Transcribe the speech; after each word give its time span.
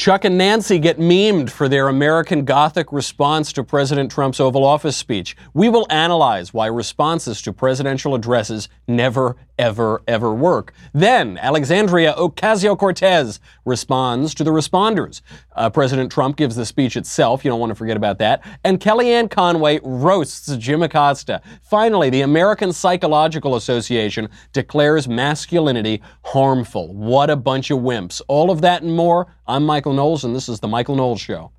Chuck 0.00 0.24
and 0.24 0.38
Nancy 0.38 0.78
get 0.78 0.98
memed 0.98 1.50
for 1.50 1.68
their 1.68 1.86
American 1.86 2.46
Gothic 2.46 2.90
response 2.90 3.52
to 3.52 3.62
President 3.62 4.10
Trump's 4.10 4.40
Oval 4.40 4.64
Office 4.64 4.96
speech. 4.96 5.36
We 5.52 5.68
will 5.68 5.86
analyze 5.90 6.54
why 6.54 6.68
responses 6.68 7.42
to 7.42 7.52
presidential 7.52 8.14
addresses 8.14 8.70
never, 8.88 9.36
ever, 9.58 10.00
ever 10.08 10.32
work. 10.32 10.72
Then, 10.94 11.36
Alexandria 11.36 12.14
Ocasio 12.14 12.78
Cortez 12.78 13.40
responds 13.66 14.32
to 14.36 14.42
the 14.42 14.52
responders. 14.52 15.20
Uh, 15.54 15.68
President 15.68 16.10
Trump 16.10 16.36
gives 16.36 16.56
the 16.56 16.64
speech 16.64 16.96
itself. 16.96 17.44
You 17.44 17.50
don't 17.50 17.60
want 17.60 17.68
to 17.68 17.74
forget 17.74 17.98
about 17.98 18.16
that. 18.20 18.42
And 18.64 18.80
Kellyanne 18.80 19.30
Conway 19.30 19.80
roasts 19.82 20.56
Jim 20.56 20.82
Acosta. 20.82 21.42
Finally, 21.60 22.08
the 22.08 22.22
American 22.22 22.72
Psychological 22.72 23.54
Association 23.54 24.30
declares 24.54 25.06
masculinity 25.06 26.00
harmful. 26.24 26.94
What 26.94 27.28
a 27.28 27.36
bunch 27.36 27.70
of 27.70 27.80
wimps. 27.80 28.22
All 28.28 28.50
of 28.50 28.62
that 28.62 28.80
and 28.80 28.96
more. 28.96 29.26
I'm 29.46 29.66
Michael 29.66 29.89
Knowles, 29.94 30.24
and 30.24 30.34
this 30.34 30.48
is 30.48 30.60
The 30.60 30.68
Michael 30.68 30.96
Knowles 30.96 31.20
Show. 31.20 31.52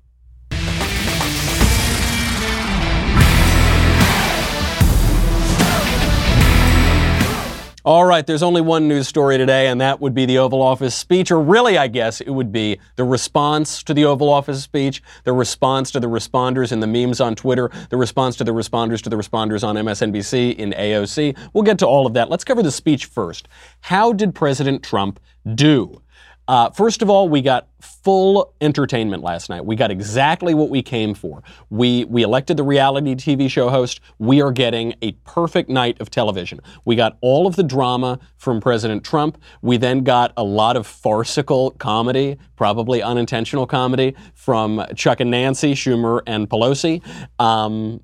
All 7.84 8.04
right, 8.04 8.24
there's 8.24 8.44
only 8.44 8.60
one 8.60 8.86
news 8.86 9.08
story 9.08 9.36
today, 9.38 9.66
and 9.66 9.80
that 9.80 10.00
would 10.00 10.14
be 10.14 10.24
the 10.24 10.38
Oval 10.38 10.62
Office 10.62 10.94
speech, 10.94 11.32
or 11.32 11.42
really, 11.42 11.76
I 11.76 11.88
guess, 11.88 12.20
it 12.20 12.30
would 12.30 12.52
be 12.52 12.78
the 12.94 13.02
response 13.02 13.82
to 13.82 13.92
the 13.92 14.04
Oval 14.04 14.28
Office 14.28 14.62
speech, 14.62 15.02
the 15.24 15.32
response 15.32 15.90
to 15.90 15.98
the 15.98 16.06
responders 16.06 16.70
in 16.70 16.78
the 16.78 16.86
memes 16.86 17.20
on 17.20 17.34
Twitter, 17.34 17.72
the 17.90 17.96
response 17.96 18.36
to 18.36 18.44
the 18.44 18.52
responders 18.52 19.02
to 19.02 19.10
the 19.10 19.16
responders 19.16 19.66
on 19.66 19.74
MSNBC 19.74 20.54
in 20.54 20.70
AOC. 20.74 21.36
We'll 21.54 21.64
get 21.64 21.80
to 21.80 21.86
all 21.88 22.06
of 22.06 22.14
that. 22.14 22.30
Let's 22.30 22.44
cover 22.44 22.62
the 22.62 22.70
speech 22.70 23.06
first. 23.06 23.48
How 23.80 24.12
did 24.12 24.32
President 24.32 24.84
Trump 24.84 25.18
do? 25.56 26.01
Uh, 26.48 26.70
first 26.70 27.02
of 27.02 27.08
all, 27.08 27.28
we 27.28 27.40
got 27.40 27.68
full 27.80 28.52
entertainment 28.60 29.22
last 29.22 29.48
night. 29.48 29.64
We 29.64 29.76
got 29.76 29.90
exactly 29.90 30.54
what 30.54 30.70
we 30.70 30.82
came 30.82 31.14
for. 31.14 31.42
We 31.70 32.04
we 32.04 32.22
elected 32.22 32.56
the 32.56 32.64
reality 32.64 33.14
TV 33.14 33.48
show 33.48 33.68
host. 33.68 34.00
We 34.18 34.42
are 34.42 34.50
getting 34.50 34.94
a 35.02 35.12
perfect 35.24 35.68
night 35.68 36.00
of 36.00 36.10
television. 36.10 36.60
We 36.84 36.96
got 36.96 37.16
all 37.20 37.46
of 37.46 37.56
the 37.56 37.62
drama 37.62 38.18
from 38.36 38.60
President 38.60 39.04
Trump. 39.04 39.38
We 39.62 39.76
then 39.76 40.02
got 40.02 40.32
a 40.36 40.42
lot 40.42 40.76
of 40.76 40.86
farcical 40.86 41.72
comedy, 41.78 42.38
probably 42.56 43.02
unintentional 43.02 43.66
comedy 43.66 44.14
from 44.34 44.84
Chuck 44.96 45.20
and 45.20 45.30
Nancy, 45.30 45.74
Schumer 45.74 46.22
and 46.26 46.50
Pelosi. 46.50 47.02
Um, 47.38 48.00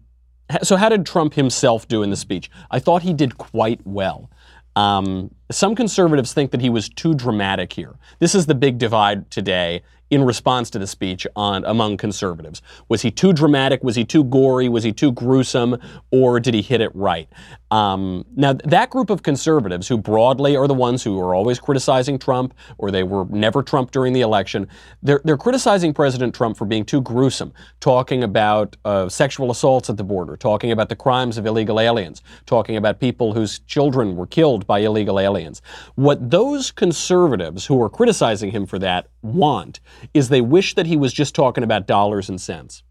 so 0.62 0.76
how 0.76 0.88
did 0.88 1.04
Trump 1.04 1.34
himself 1.34 1.86
do 1.88 2.02
in 2.02 2.10
the 2.10 2.16
speech? 2.16 2.50
I 2.70 2.78
thought 2.78 3.02
he 3.02 3.12
did 3.12 3.36
quite 3.36 3.86
well. 3.86 4.30
Um, 4.78 5.34
some 5.50 5.74
conservatives 5.74 6.32
think 6.32 6.52
that 6.52 6.60
he 6.60 6.70
was 6.70 6.88
too 6.88 7.12
dramatic 7.12 7.72
here. 7.72 7.96
This 8.20 8.36
is 8.36 8.46
the 8.46 8.54
big 8.54 8.78
divide 8.78 9.28
today 9.28 9.82
in 10.08 10.22
response 10.22 10.70
to 10.70 10.78
the 10.78 10.86
speech 10.86 11.26
on 11.34 11.64
among 11.64 11.96
conservatives. 11.96 12.62
Was 12.88 13.02
he 13.02 13.10
too 13.10 13.32
dramatic? 13.32 13.82
Was 13.82 13.96
he 13.96 14.04
too 14.04 14.22
gory? 14.22 14.68
Was 14.68 14.84
he 14.84 14.92
too 14.92 15.10
gruesome? 15.10 15.78
Or 16.12 16.38
did 16.38 16.54
he 16.54 16.62
hit 16.62 16.80
it 16.80 16.94
right? 16.94 17.28
Um, 17.70 18.24
now, 18.34 18.54
that 18.54 18.88
group 18.88 19.10
of 19.10 19.22
conservatives, 19.22 19.88
who 19.88 19.98
broadly 19.98 20.56
are 20.56 20.66
the 20.66 20.74
ones 20.74 21.02
who 21.02 21.20
are 21.20 21.34
always 21.34 21.58
criticizing 21.58 22.18
Trump, 22.18 22.54
or 22.78 22.90
they 22.90 23.02
were 23.02 23.26
never 23.26 23.62
Trump 23.62 23.90
during 23.90 24.14
the 24.14 24.22
election, 24.22 24.68
they're, 25.02 25.20
they're 25.24 25.36
criticizing 25.36 25.92
President 25.92 26.34
Trump 26.34 26.56
for 26.56 26.64
being 26.64 26.84
too 26.84 27.02
gruesome, 27.02 27.52
talking 27.80 28.24
about 28.24 28.76
uh, 28.86 29.08
sexual 29.08 29.50
assaults 29.50 29.90
at 29.90 29.98
the 29.98 30.04
border, 30.04 30.36
talking 30.36 30.72
about 30.72 30.88
the 30.88 30.96
crimes 30.96 31.36
of 31.36 31.44
illegal 31.44 31.78
aliens, 31.78 32.22
talking 32.46 32.76
about 32.76 33.00
people 33.00 33.34
whose 33.34 33.58
children 33.60 34.16
were 34.16 34.26
killed 34.26 34.66
by 34.66 34.78
illegal 34.78 35.20
aliens. 35.20 35.60
What 35.94 36.30
those 36.30 36.70
conservatives 36.70 37.66
who 37.66 37.82
are 37.82 37.90
criticizing 37.90 38.50
him 38.50 38.64
for 38.64 38.78
that 38.78 39.08
want 39.20 39.80
is 40.14 40.28
they 40.28 40.40
wish 40.40 40.74
that 40.74 40.86
he 40.86 40.96
was 40.96 41.12
just 41.12 41.34
talking 41.34 41.64
about 41.64 41.86
dollars 41.86 42.30
and 42.30 42.40
cents. 42.40 42.82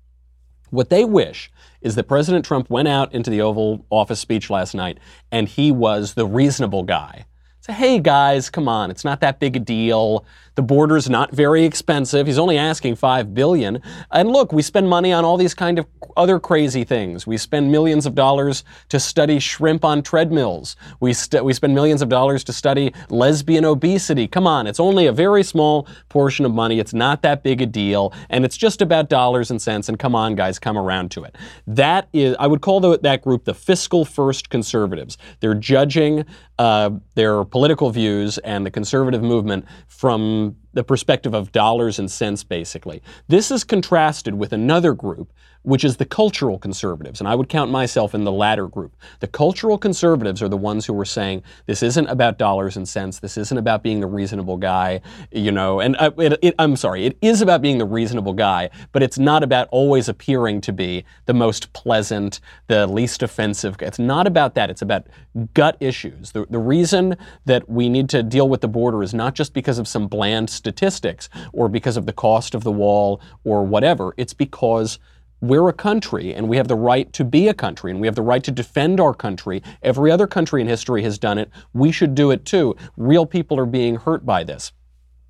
What 0.70 0.90
they 0.90 1.06
wish 1.06 1.50
is 1.82 1.96
that 1.96 2.04
President 2.04 2.46
Trump 2.46 2.70
went 2.70 2.88
out 2.88 3.14
into 3.14 3.30
the 3.30 3.42
Oval 3.42 3.86
Office 3.90 4.20
speech 4.20 4.50
last 4.50 4.74
night 4.74 4.98
and 5.32 5.48
he 5.48 5.72
was 5.72 6.14
the 6.14 6.26
reasonable 6.26 6.84
guy. 6.84 7.26
Say, 7.62 7.74
hey 7.74 8.00
guys, 8.00 8.50
come 8.50 8.68
on, 8.68 8.92
it's 8.92 9.04
not 9.04 9.22
that 9.22 9.40
big 9.40 9.56
a 9.56 9.60
deal. 9.60 10.26
The 10.58 10.64
border's 10.64 11.08
not 11.08 11.32
very 11.32 11.66
expensive. 11.66 12.26
He's 12.26 12.40
only 12.40 12.58
asking 12.58 12.96
five 12.96 13.36
billion. 13.36 13.80
And 14.12 14.32
look, 14.32 14.52
we 14.52 14.64
spend 14.64 14.90
money 14.90 15.14
on 15.14 15.24
all 15.24 15.38
these 15.38 15.54
kind 15.54 15.78
of 15.78 15.86
other 16.18 16.40
crazy 16.40 16.84
things. 16.84 17.28
We 17.28 17.38
spend 17.38 17.72
millions 17.72 18.08
of 18.08 18.16
dollars 18.16 18.64
to 18.90 19.00
study 19.00 19.38
shrimp 19.38 19.86
on 19.86 20.02
treadmills. 20.02 20.76
We 21.00 21.14
st- 21.14 21.46
we 21.46 21.54
spend 21.54 21.76
millions 21.76 22.02
of 22.02 22.10
dollars 22.10 22.44
to 22.46 22.54
study 22.54 22.92
lesbian 23.12 23.66
obesity. 23.66 24.28
Come 24.28 24.48
on, 24.48 24.66
it's 24.66 24.80
only 24.80 25.06
a 25.06 25.12
very 25.12 25.44
small 25.44 25.88
portion 26.10 26.44
of 26.44 26.56
money. 26.56 26.80
It's 26.80 26.94
not 26.94 27.22
that 27.22 27.44
big 27.44 27.62
a 27.62 27.68
deal, 27.68 28.12
and 28.32 28.44
it's 28.44 28.58
just 28.58 28.82
about 28.82 29.10
dollars 29.10 29.52
and 29.52 29.62
cents. 29.62 29.90
And 29.90 30.00
come 30.00 30.16
on, 30.16 30.34
guys, 30.34 30.58
come 30.58 30.76
around 30.76 31.12
to 31.12 31.24
it. 31.24 31.36
That 31.68 32.10
is, 32.14 32.36
I 32.40 32.48
would 32.48 32.62
call 32.62 32.80
the, 32.80 32.98
that 33.04 33.22
group 33.22 33.46
the 33.46 33.54
fiscal 33.54 34.06
first 34.06 34.50
conservatives. 34.50 35.20
They're 35.40 35.54
judging 35.54 36.26
uh, 36.58 36.90
their 37.14 37.44
political 37.44 37.92
views 37.92 38.40
and 38.40 38.66
the 38.66 38.72
conservative 38.72 39.22
movement 39.22 39.66
from 39.88 40.47
the 40.74 40.84
perspective 40.84 41.34
of 41.34 41.52
dollars 41.52 42.00
and 42.00 42.10
cents, 42.10 42.44
basically. 42.44 43.02
This 43.28 43.52
is 43.52 43.64
contrasted 43.64 44.36
with 44.36 44.54
another 44.54 44.94
group 44.94 45.34
which 45.64 45.84
is 45.84 45.98
the 45.98 46.06
cultural 46.06 46.58
conservatives. 46.58 47.20
And 47.20 47.28
I 47.28 47.36
would 47.36 47.50
count 47.50 47.72
myself 47.72 48.16
in 48.16 48.24
the 48.24 48.32
latter 48.32 48.68
group. 48.68 48.96
The 49.20 49.28
cultural 49.28 49.78
conservatives 49.78 50.42
are 50.42 50.50
the 50.50 50.58
ones 50.58 50.86
who 50.86 50.94
were 50.94 51.06
saying 51.06 51.44
this 51.66 51.84
isn't 51.84 52.08
about 52.08 52.38
dollars 52.38 52.78
and 52.78 52.88
cents. 52.88 53.20
This 53.20 53.38
isn't 53.38 53.58
about 53.58 53.84
being 53.84 54.00
the 54.00 54.08
reasonable 54.08 54.58
guy, 54.58 55.02
you 55.32 55.52
know. 55.52 55.80
And 55.80 55.96
uh, 55.98 56.12
it, 56.18 56.40
it, 56.42 56.56
I'm 56.60 56.76
sorry, 56.76 57.06
it 57.06 57.18
is 57.22 57.42
about 57.42 57.62
being 57.62 57.78
the 57.78 57.86
reasonable 57.86 58.34
guy, 58.34 58.70
but 58.92 59.04
it's 59.04 59.18
not 59.18 59.44
about 59.44 59.68
always 59.72 60.10
appearing 60.10 60.62
to 60.62 60.74
be 60.74 61.06
the 61.26 61.34
most 61.34 61.74
pleasant, 61.74 62.40
the 62.68 62.88
least 62.88 63.24
offensive. 63.24 63.76
It's 63.82 64.00
not 64.00 64.28
about 64.28 64.56
that. 64.56 64.70
It's 64.70 64.82
about 64.82 65.08
gut 65.54 65.78
issues. 65.80 66.32
The, 66.32 66.46
the 66.50 66.60
reason 66.60 67.18
that 67.46 67.70
we 67.70 67.90
need 67.90 68.10
to 68.10 68.24
deal 68.24 68.50
with 68.50 68.62
the 68.62 68.68
border 68.68 69.04
is 69.04 69.14
not 69.14 69.36
just 69.36 69.54
because 69.54 69.80
of 69.80 69.88
some 69.88 70.08
bland 70.08 70.50
statistics 70.50 71.30
or 71.54 71.70
because 71.70 71.98
of 71.98 72.06
the 72.06 72.14
cost 72.14 72.56
of 72.56 72.64
the 72.64 72.72
wall 72.72 73.22
or 73.44 73.64
whatever. 73.64 74.14
It's 74.18 74.34
because 74.34 75.00
we're 75.42 75.68
a 75.70 75.74
country 75.74 76.34
and 76.34 76.48
we 76.48 76.58
have 76.58 76.68
the 76.68 76.76
right 76.76 77.12
to 77.14 77.24
be 77.24 77.48
a 77.48 77.54
country 77.54 77.92
and 77.92 78.00
we 78.00 78.08
have 78.08 78.16
the 78.16 78.22
right 78.22 78.44
to 78.44 78.52
defend 78.52 79.00
our 79.00 79.14
country. 79.14 79.62
Every 79.82 80.12
other 80.12 80.28
country 80.28 80.62
in 80.62 80.68
history 80.68 81.04
has 81.04 81.18
done 81.18 81.38
it. 81.38 81.50
We 81.74 81.92
should 81.92 82.16
do 82.16 82.32
it 82.32 82.46
too. 82.46 82.76
Real 82.96 83.26
people 83.26 83.60
are 83.60 83.66
being 83.66 83.96
hurt 83.96 84.26
by 84.26 84.44
this. 84.44 84.72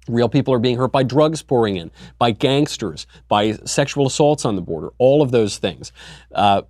Real 0.07 0.29
people 0.29 0.53
are 0.53 0.59
being 0.59 0.77
hurt 0.77 0.91
by 0.91 1.03
drugs 1.03 1.41
pouring 1.41 1.75
in, 1.75 1.91
by 2.17 2.31
gangsters, 2.31 3.07
by 3.27 3.53
sexual 3.65 4.07
assaults 4.07 4.45
on 4.45 4.55
the 4.55 4.61
border, 4.61 4.91
all 4.97 5.21
of 5.21 5.31
those 5.31 5.57
things. 5.57 5.91
Uh, 6.33 6.61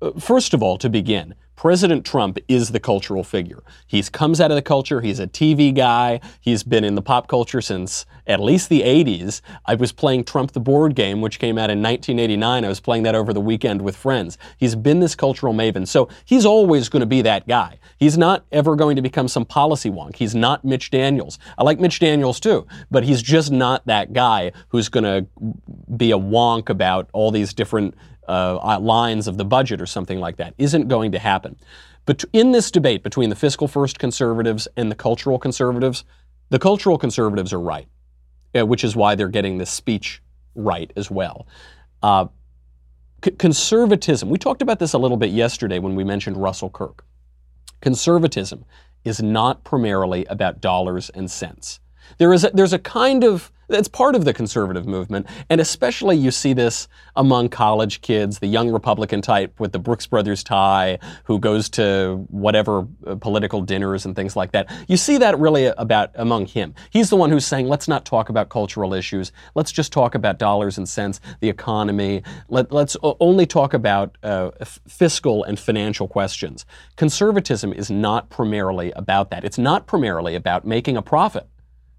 Uh, 0.00 0.12
first 0.18 0.54
of 0.54 0.62
all, 0.62 0.78
to 0.78 0.88
begin, 0.88 1.34
President 1.58 2.06
Trump 2.06 2.38
is 2.46 2.70
the 2.70 2.78
cultural 2.78 3.24
figure. 3.24 3.64
He 3.84 4.00
comes 4.04 4.40
out 4.40 4.52
of 4.52 4.54
the 4.54 4.62
culture. 4.62 5.00
He's 5.00 5.18
a 5.18 5.26
TV 5.26 5.74
guy. 5.74 6.20
He's 6.40 6.62
been 6.62 6.84
in 6.84 6.94
the 6.94 7.02
pop 7.02 7.26
culture 7.26 7.60
since 7.60 8.06
at 8.28 8.38
least 8.38 8.68
the 8.68 8.82
80s. 8.82 9.40
I 9.66 9.74
was 9.74 9.90
playing 9.90 10.22
Trump 10.22 10.52
the 10.52 10.60
board 10.60 10.94
game, 10.94 11.20
which 11.20 11.40
came 11.40 11.58
out 11.58 11.68
in 11.68 11.82
1989. 11.82 12.64
I 12.64 12.68
was 12.68 12.78
playing 12.78 13.02
that 13.02 13.16
over 13.16 13.32
the 13.32 13.40
weekend 13.40 13.82
with 13.82 13.96
friends. 13.96 14.38
He's 14.56 14.76
been 14.76 15.00
this 15.00 15.16
cultural 15.16 15.52
maven. 15.52 15.88
So 15.88 16.08
he's 16.24 16.46
always 16.46 16.88
going 16.88 17.00
to 17.00 17.06
be 17.06 17.22
that 17.22 17.48
guy. 17.48 17.80
He's 17.96 18.16
not 18.16 18.46
ever 18.52 18.76
going 18.76 18.94
to 18.94 19.02
become 19.02 19.26
some 19.26 19.44
policy 19.44 19.90
wonk. 19.90 20.14
He's 20.14 20.36
not 20.36 20.64
Mitch 20.64 20.92
Daniels. 20.92 21.40
I 21.58 21.64
like 21.64 21.80
Mitch 21.80 21.98
Daniels 21.98 22.38
too, 22.38 22.68
but 22.88 23.02
he's 23.02 23.20
just 23.20 23.50
not 23.50 23.84
that 23.86 24.12
guy 24.12 24.52
who's 24.68 24.88
going 24.88 25.02
to 25.02 25.26
be 25.96 26.12
a 26.12 26.18
wonk 26.18 26.68
about 26.68 27.10
all 27.12 27.32
these 27.32 27.52
different 27.52 27.96
uh, 28.28 28.78
lines 28.80 29.26
of 29.28 29.36
the 29.36 29.44
budget 29.44 29.80
or 29.80 29.86
something 29.86 30.20
like 30.20 30.36
that. 30.36 30.54
Isn't 30.58 30.88
going 30.88 31.12
to 31.12 31.18
happen. 31.18 31.56
But 32.06 32.24
in 32.32 32.52
this 32.52 32.70
debate 32.70 33.02
between 33.02 33.28
the 33.28 33.36
fiscal 33.36 33.68
first 33.68 33.98
conservatives 33.98 34.66
and 34.76 34.90
the 34.90 34.94
cultural 34.94 35.38
conservatives, 35.38 36.04
the 36.48 36.58
cultural 36.58 36.96
conservatives 36.96 37.52
are 37.52 37.60
right, 37.60 37.88
uh, 38.58 38.64
which 38.64 38.82
is 38.82 38.96
why 38.96 39.14
they're 39.14 39.28
getting 39.28 39.58
this 39.58 39.70
speech 39.70 40.22
right 40.54 40.90
as 40.96 41.10
well. 41.10 41.46
Uh, 42.02 42.26
c- 43.24 43.32
conservatism, 43.32 44.30
we 44.30 44.38
talked 44.38 44.62
about 44.62 44.78
this 44.78 44.94
a 44.94 44.98
little 44.98 45.16
bit 45.18 45.30
yesterday 45.30 45.78
when 45.78 45.94
we 45.94 46.04
mentioned 46.04 46.36
Russell 46.36 46.70
Kirk. 46.70 47.04
Conservatism 47.80 48.64
is 49.04 49.22
not 49.22 49.62
primarily 49.64 50.24
about 50.26 50.60
dollars 50.60 51.10
and 51.10 51.30
cents. 51.30 51.80
There 52.18 52.32
is 52.32 52.44
a, 52.44 52.50
there's 52.54 52.72
a 52.72 52.78
kind 52.78 53.22
of 53.22 53.52
it's 53.68 53.88
part 53.88 54.14
of 54.14 54.24
the 54.24 54.32
conservative 54.32 54.86
movement, 54.86 55.26
and 55.50 55.60
especially 55.60 56.16
you 56.16 56.30
see 56.30 56.52
this 56.52 56.88
among 57.16 57.48
college 57.48 58.00
kids, 58.00 58.38
the 58.38 58.46
young 58.46 58.70
Republican 58.70 59.20
type 59.20 59.58
with 59.60 59.72
the 59.72 59.78
Brooks 59.78 60.06
Brothers 60.06 60.42
tie, 60.42 60.98
who 61.24 61.38
goes 61.38 61.68
to 61.70 62.26
whatever 62.30 62.86
uh, 63.06 63.16
political 63.16 63.60
dinners 63.60 64.06
and 64.06 64.16
things 64.16 64.36
like 64.36 64.52
that. 64.52 64.70
You 64.88 64.96
see 64.96 65.18
that 65.18 65.38
really 65.38 65.66
about 65.66 66.10
among 66.14 66.46
him. 66.46 66.74
He's 66.90 67.10
the 67.10 67.16
one 67.16 67.30
who's 67.30 67.46
saying, 67.46 67.68
let's 67.68 67.88
not 67.88 68.04
talk 68.04 68.28
about 68.28 68.48
cultural 68.48 68.94
issues. 68.94 69.32
Let's 69.54 69.72
just 69.72 69.92
talk 69.92 70.14
about 70.14 70.38
dollars 70.38 70.78
and 70.78 70.88
cents, 70.88 71.20
the 71.40 71.48
economy. 71.48 72.22
Let, 72.48 72.72
us 72.72 72.96
only 73.02 73.46
talk 73.46 73.74
about 73.74 74.16
uh, 74.22 74.50
fiscal 74.88 75.44
and 75.44 75.58
financial 75.58 76.08
questions. 76.08 76.64
Conservatism 76.96 77.72
is 77.72 77.90
not 77.90 78.30
primarily 78.30 78.92
about 78.92 79.30
that. 79.30 79.44
It's 79.44 79.58
not 79.58 79.86
primarily 79.86 80.34
about 80.34 80.66
making 80.66 80.96
a 80.96 81.02
profit. 81.02 81.48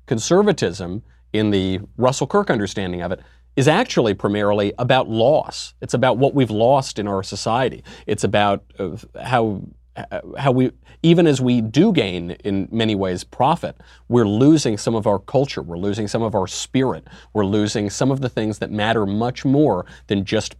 Conservatism 0.06 1.04
in 1.34 1.52
the 1.52 1.80
Russell 1.98 2.28
Kirk 2.28 2.50
understanding 2.50 3.02
of 3.02 3.12
it, 3.12 3.22
is 3.56 3.68
actually 3.68 4.14
primarily 4.14 4.74
about 4.78 5.10
loss. 5.10 5.74
It's 5.81 5.94
about 5.94 6.18
what 6.18 6.34
we've 6.34 6.52
lost 6.52 7.00
in 7.00 7.08
our 7.08 7.24
society. 7.24 7.84
It's 8.08 8.24
about 8.24 8.64
uh, 8.80 8.96
how 9.22 9.64
uh, 9.96 10.22
how 10.38 10.52
we 10.52 10.72
even 11.02 11.28
as 11.28 11.42
we 11.42 11.62
do 11.62 11.92
gain 11.92 12.31
in 12.44 12.68
many 12.72 12.96
ways 12.96 13.24
profit, 13.24 13.78
we're 14.08 14.28
losing 14.28 14.78
some 14.78 14.96
of 14.96 15.08
our 15.08 15.20
culture, 15.20 15.62
we're 15.62 15.78
losing 15.78 16.08
some 16.08 16.22
of 16.22 16.36
our 16.36 16.48
spirit, 16.48 17.08
we're 17.34 17.46
losing 17.46 17.90
some 17.90 18.12
of 18.12 18.22
the 18.22 18.30
things 18.30 18.60
that 18.60 18.72
matter 18.72 19.06
much 19.06 19.46
more 19.46 19.86
than 20.08 20.26
just 20.26 20.56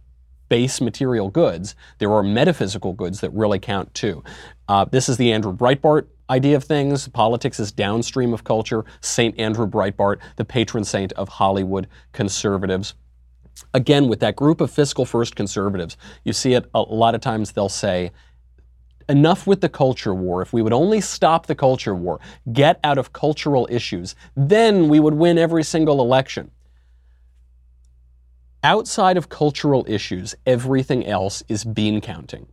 base 0.48 0.80
material 0.80 1.30
goods. 1.30 1.74
There 1.98 2.12
are 2.12 2.22
metaphysical 2.22 2.92
goods 2.92 3.20
that 3.20 3.32
really 3.32 3.58
count 3.58 3.94
too. 3.94 4.22
Uh, 4.68 4.84
this 4.84 5.08
is 5.08 5.16
the 5.16 5.32
Andrew 5.32 5.56
Breitbart 5.56 6.06
idea 6.30 6.56
of 6.56 6.64
things. 6.64 7.08
Politics 7.08 7.60
is 7.60 7.72
downstream 7.72 8.32
of 8.32 8.44
culture. 8.44 8.84
St. 9.00 9.38
Andrew 9.38 9.66
Breitbart, 9.66 10.20
the 10.36 10.44
patron 10.44 10.84
saint 10.84 11.12
of 11.14 11.28
Hollywood 11.28 11.88
conservatives. 12.12 12.94
Again, 13.74 14.08
with 14.08 14.20
that 14.20 14.36
group 14.36 14.60
of 14.60 14.70
fiscal 14.70 15.04
first 15.04 15.36
conservatives, 15.36 15.96
you 16.24 16.32
see 16.32 16.54
it 16.54 16.64
a 16.74 16.80
lot 16.80 17.14
of 17.14 17.20
times 17.20 17.52
they'll 17.52 17.68
say, 17.68 18.12
enough 19.08 19.46
with 19.46 19.60
the 19.60 19.68
culture 19.68 20.14
war. 20.14 20.40
If 20.40 20.52
we 20.52 20.62
would 20.62 20.72
only 20.72 21.00
stop 21.00 21.46
the 21.46 21.54
culture 21.54 21.94
war, 21.94 22.20
get 22.52 22.78
out 22.84 22.96
of 22.96 23.12
cultural 23.12 23.66
issues, 23.70 24.14
then 24.36 24.88
we 24.88 25.00
would 25.00 25.14
win 25.14 25.36
every 25.36 25.64
single 25.64 26.00
election. 26.00 26.50
Outside 28.62 29.16
of 29.16 29.28
cultural 29.28 29.84
issues, 29.88 30.34
everything 30.46 31.06
else 31.06 31.42
is 31.48 31.64
bean 31.64 32.00
counting. 32.00 32.46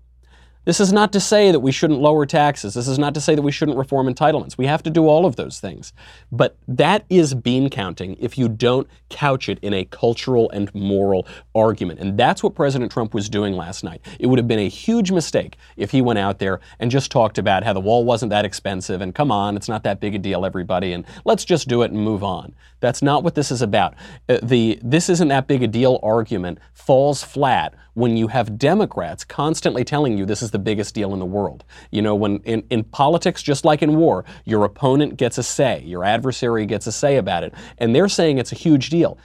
This 0.67 0.81
is 0.81 0.91
not 0.91 1.13
to 1.13 1.21
say 1.21 1.53
that 1.53 1.61
we 1.61 1.71
shouldn't 1.71 2.01
lower 2.01 2.25
taxes. 2.25 2.73
This 2.73 2.89
is 2.89 2.99
not 2.99 3.13
to 3.13 3.21
say 3.21 3.35
that 3.35 3.41
we 3.41 3.53
shouldn't 3.53 3.77
reform 3.77 4.13
entitlements. 4.13 4.57
We 4.57 4.65
have 4.65 4.83
to 4.83 4.89
do 4.89 5.07
all 5.07 5.25
of 5.25 5.37
those 5.37 5.61
things. 5.61 5.93
But 6.29 6.57
that 6.67 7.05
is 7.09 7.33
bean 7.33 7.69
counting 7.69 8.17
if 8.19 8.37
you 8.37 8.49
don't 8.49 8.85
couch 9.07 9.47
it 9.47 9.59
in 9.61 9.73
a 9.73 9.85
cultural 9.85 10.49
and 10.51 10.69
moral 10.75 11.25
argument. 11.55 12.01
And 12.01 12.17
that's 12.17 12.43
what 12.43 12.53
President 12.53 12.91
Trump 12.91 13.13
was 13.13 13.29
doing 13.29 13.53
last 13.53 13.81
night. 13.81 14.01
It 14.19 14.27
would 14.27 14.39
have 14.39 14.47
been 14.49 14.59
a 14.59 14.67
huge 14.67 15.09
mistake 15.09 15.55
if 15.77 15.91
he 15.91 16.01
went 16.01 16.19
out 16.19 16.39
there 16.39 16.59
and 16.81 16.91
just 16.91 17.11
talked 17.11 17.37
about 17.37 17.63
how 17.63 17.71
the 17.71 17.79
wall 17.79 18.03
wasn't 18.03 18.31
that 18.31 18.43
expensive 18.43 18.99
and 18.99 19.15
come 19.15 19.31
on, 19.31 19.55
it's 19.55 19.69
not 19.69 19.83
that 19.83 20.01
big 20.01 20.15
a 20.15 20.19
deal, 20.19 20.45
everybody, 20.45 20.91
and 20.91 21.05
let's 21.23 21.45
just 21.45 21.69
do 21.69 21.81
it 21.83 21.91
and 21.91 22.03
move 22.03 22.25
on. 22.25 22.53
That's 22.81 23.01
not 23.01 23.23
what 23.23 23.35
this 23.35 23.51
is 23.51 23.61
about. 23.61 23.95
Uh, 24.27 24.39
the 24.43 24.79
this 24.83 25.07
isn't 25.07 25.29
that 25.29 25.47
big 25.47 25.63
a 25.63 25.67
deal 25.67 26.01
argument 26.03 26.59
falls 26.73 27.23
flat 27.23 27.73
when 27.97 28.15
you 28.15 28.27
have 28.27 28.59
Democrats 28.59 29.23
constantly 29.23 29.83
telling 29.83 30.15
you 30.15 30.23
this 30.23 30.43
is 30.43 30.51
the 30.51 30.59
biggest 30.59 30.93
deal 30.93 31.13
in 31.13 31.19
the 31.19 31.25
world. 31.25 31.65
You 31.89 32.03
know, 32.03 32.13
when 32.13 32.37
in, 32.43 32.63
in 32.69 32.83
politics, 32.83 33.41
just 33.41 33.65
like 33.65 33.81
in 33.81 33.95
war, 33.95 34.23
your 34.45 34.65
opponent 34.65 35.17
gets 35.17 35.39
a 35.39 35.43
say, 35.43 35.81
your 35.83 36.03
adversary 36.03 36.67
gets 36.67 36.85
a 36.85 36.91
say 36.91 37.17
about 37.17 37.43
it, 37.43 37.55
and 37.79 37.95
they're 37.95 38.07
saying 38.07 38.37
it's 38.37 38.51
a 38.51 38.55
huge 38.55 38.91
deal. 38.91 39.17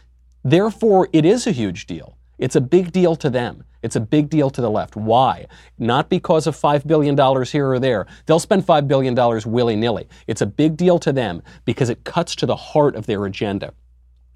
Therefore, 0.43 1.11
it 1.13 1.27
is 1.27 1.47
a 1.47 1.53
huge 1.53 1.85
deal. 1.85 2.17
It's 2.39 2.57
a 2.57 2.63
big 2.63 2.93
deal 2.93 3.15
to 3.17 3.29
them. 3.29 3.63
It's 3.83 3.97
a 3.97 4.01
big 4.01 4.31
deal 4.31 4.49
to 4.49 4.63
the 4.63 4.71
left. 4.71 4.97
Why? 4.97 5.49
Not 5.79 6.09
because 6.09 6.47
of 6.47 6.57
$5 6.57 6.87
billion 6.87 7.45
here 7.45 7.73
or 7.73 7.79
there. 7.79 8.07
They'll 8.25 8.39
spend 8.39 8.67
$5 8.67 8.89
billion 8.89 9.15
willy 9.45 9.77
nilly. 9.77 10.09
It's 10.27 10.41
a 10.41 10.47
big 10.47 10.79
deal 10.79 10.99
to 11.01 11.13
them 11.13 11.43
because 11.67 11.91
it 11.91 12.05
cuts 12.05 12.35
to 12.37 12.47
the 12.47 12.57
heart 12.57 12.97
of 12.97 13.05
their 13.05 13.27
agenda 13.27 13.75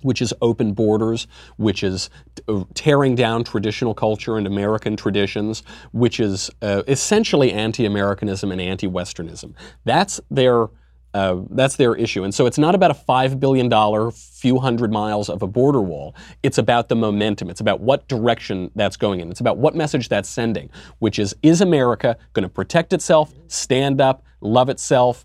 which 0.02 0.22
is 0.22 0.32
open 0.40 0.72
borders, 0.72 1.26
which 1.56 1.82
is 1.82 2.10
uh, 2.48 2.64
tearing 2.74 3.14
down 3.14 3.44
traditional 3.44 3.94
culture 3.94 4.36
and 4.36 4.46
American 4.46 4.96
traditions, 4.96 5.62
which 5.92 6.20
is 6.20 6.50
uh, 6.62 6.82
essentially 6.86 7.52
anti-Americanism 7.52 8.52
and 8.52 8.60
anti-Westernism. 8.60 9.54
That's 9.84 10.20
their 10.30 10.68
uh, 11.16 11.40
that's 11.52 11.76
their 11.76 11.94
issue. 11.94 12.24
And 12.24 12.34
so 12.34 12.44
it's 12.44 12.58
not 12.58 12.74
about 12.74 12.90
a 12.90 12.94
$5 12.94 13.40
billion, 13.40 13.70
few 14.10 14.58
hundred 14.58 14.92
miles 14.92 15.30
of 15.30 15.40
a 15.40 15.46
border 15.46 15.80
wall. 15.80 16.14
It's 16.42 16.58
about 16.58 16.90
the 16.90 16.94
momentum. 16.94 17.48
It's 17.48 17.62
about 17.62 17.80
what 17.80 18.06
direction 18.06 18.70
that's 18.74 18.98
going 18.98 19.20
in. 19.20 19.30
It's 19.30 19.40
about 19.40 19.56
what 19.56 19.74
message 19.74 20.10
that's 20.10 20.28
sending, 20.28 20.68
which 20.98 21.18
is 21.18 21.34
is 21.42 21.62
America 21.62 22.18
going 22.34 22.42
to 22.42 22.50
protect 22.50 22.92
itself, 22.92 23.32
stand 23.48 23.98
up, 23.98 24.24
love 24.42 24.68
itself, 24.68 25.24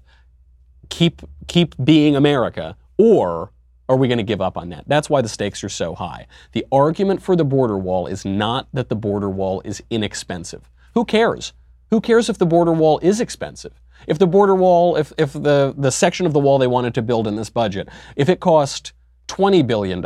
keep, 0.88 1.24
keep 1.48 1.76
being 1.84 2.16
America, 2.16 2.78
or 2.98 3.52
are 3.92 3.98
we 3.98 4.08
going 4.08 4.18
to 4.18 4.24
give 4.24 4.40
up 4.40 4.58
on 4.58 4.70
that? 4.70 4.86
That's 4.88 5.10
why 5.10 5.22
the 5.22 5.28
stakes 5.28 5.66
are 5.66 5.70
so 5.70 5.94
high. 5.94 6.26
The 6.54 6.66
argument 6.72 7.22
for 7.22 7.36
the 7.36 7.44
border 7.44 7.78
wall 7.78 8.08
is 8.08 8.24
not 8.24 8.70
that 8.72 8.88
the 8.88 8.96
border 8.96 9.30
wall 9.30 9.62
is 9.66 9.84
inexpensive. 9.90 10.70
Who 10.94 11.04
cares? 11.04 11.52
Who 11.90 12.00
cares 12.00 12.30
if 12.30 12.38
the 12.38 12.46
border 12.46 12.72
wall 12.72 13.00
is 13.00 13.20
expensive? 13.20 13.74
If 14.08 14.18
the 14.18 14.28
border 14.28 14.56
wall, 14.56 14.96
if, 14.96 15.12
if 15.18 15.34
the, 15.34 15.76
the 15.78 15.92
section 15.92 16.26
of 16.26 16.32
the 16.32 16.40
wall 16.40 16.58
they 16.58 16.68
wanted 16.68 16.94
to 16.96 17.02
build 17.02 17.28
in 17.28 17.36
this 17.36 17.50
budget, 17.50 17.90
if 18.16 18.30
it 18.30 18.40
cost 18.40 18.94
$20 19.28 19.68
billion, 19.68 20.02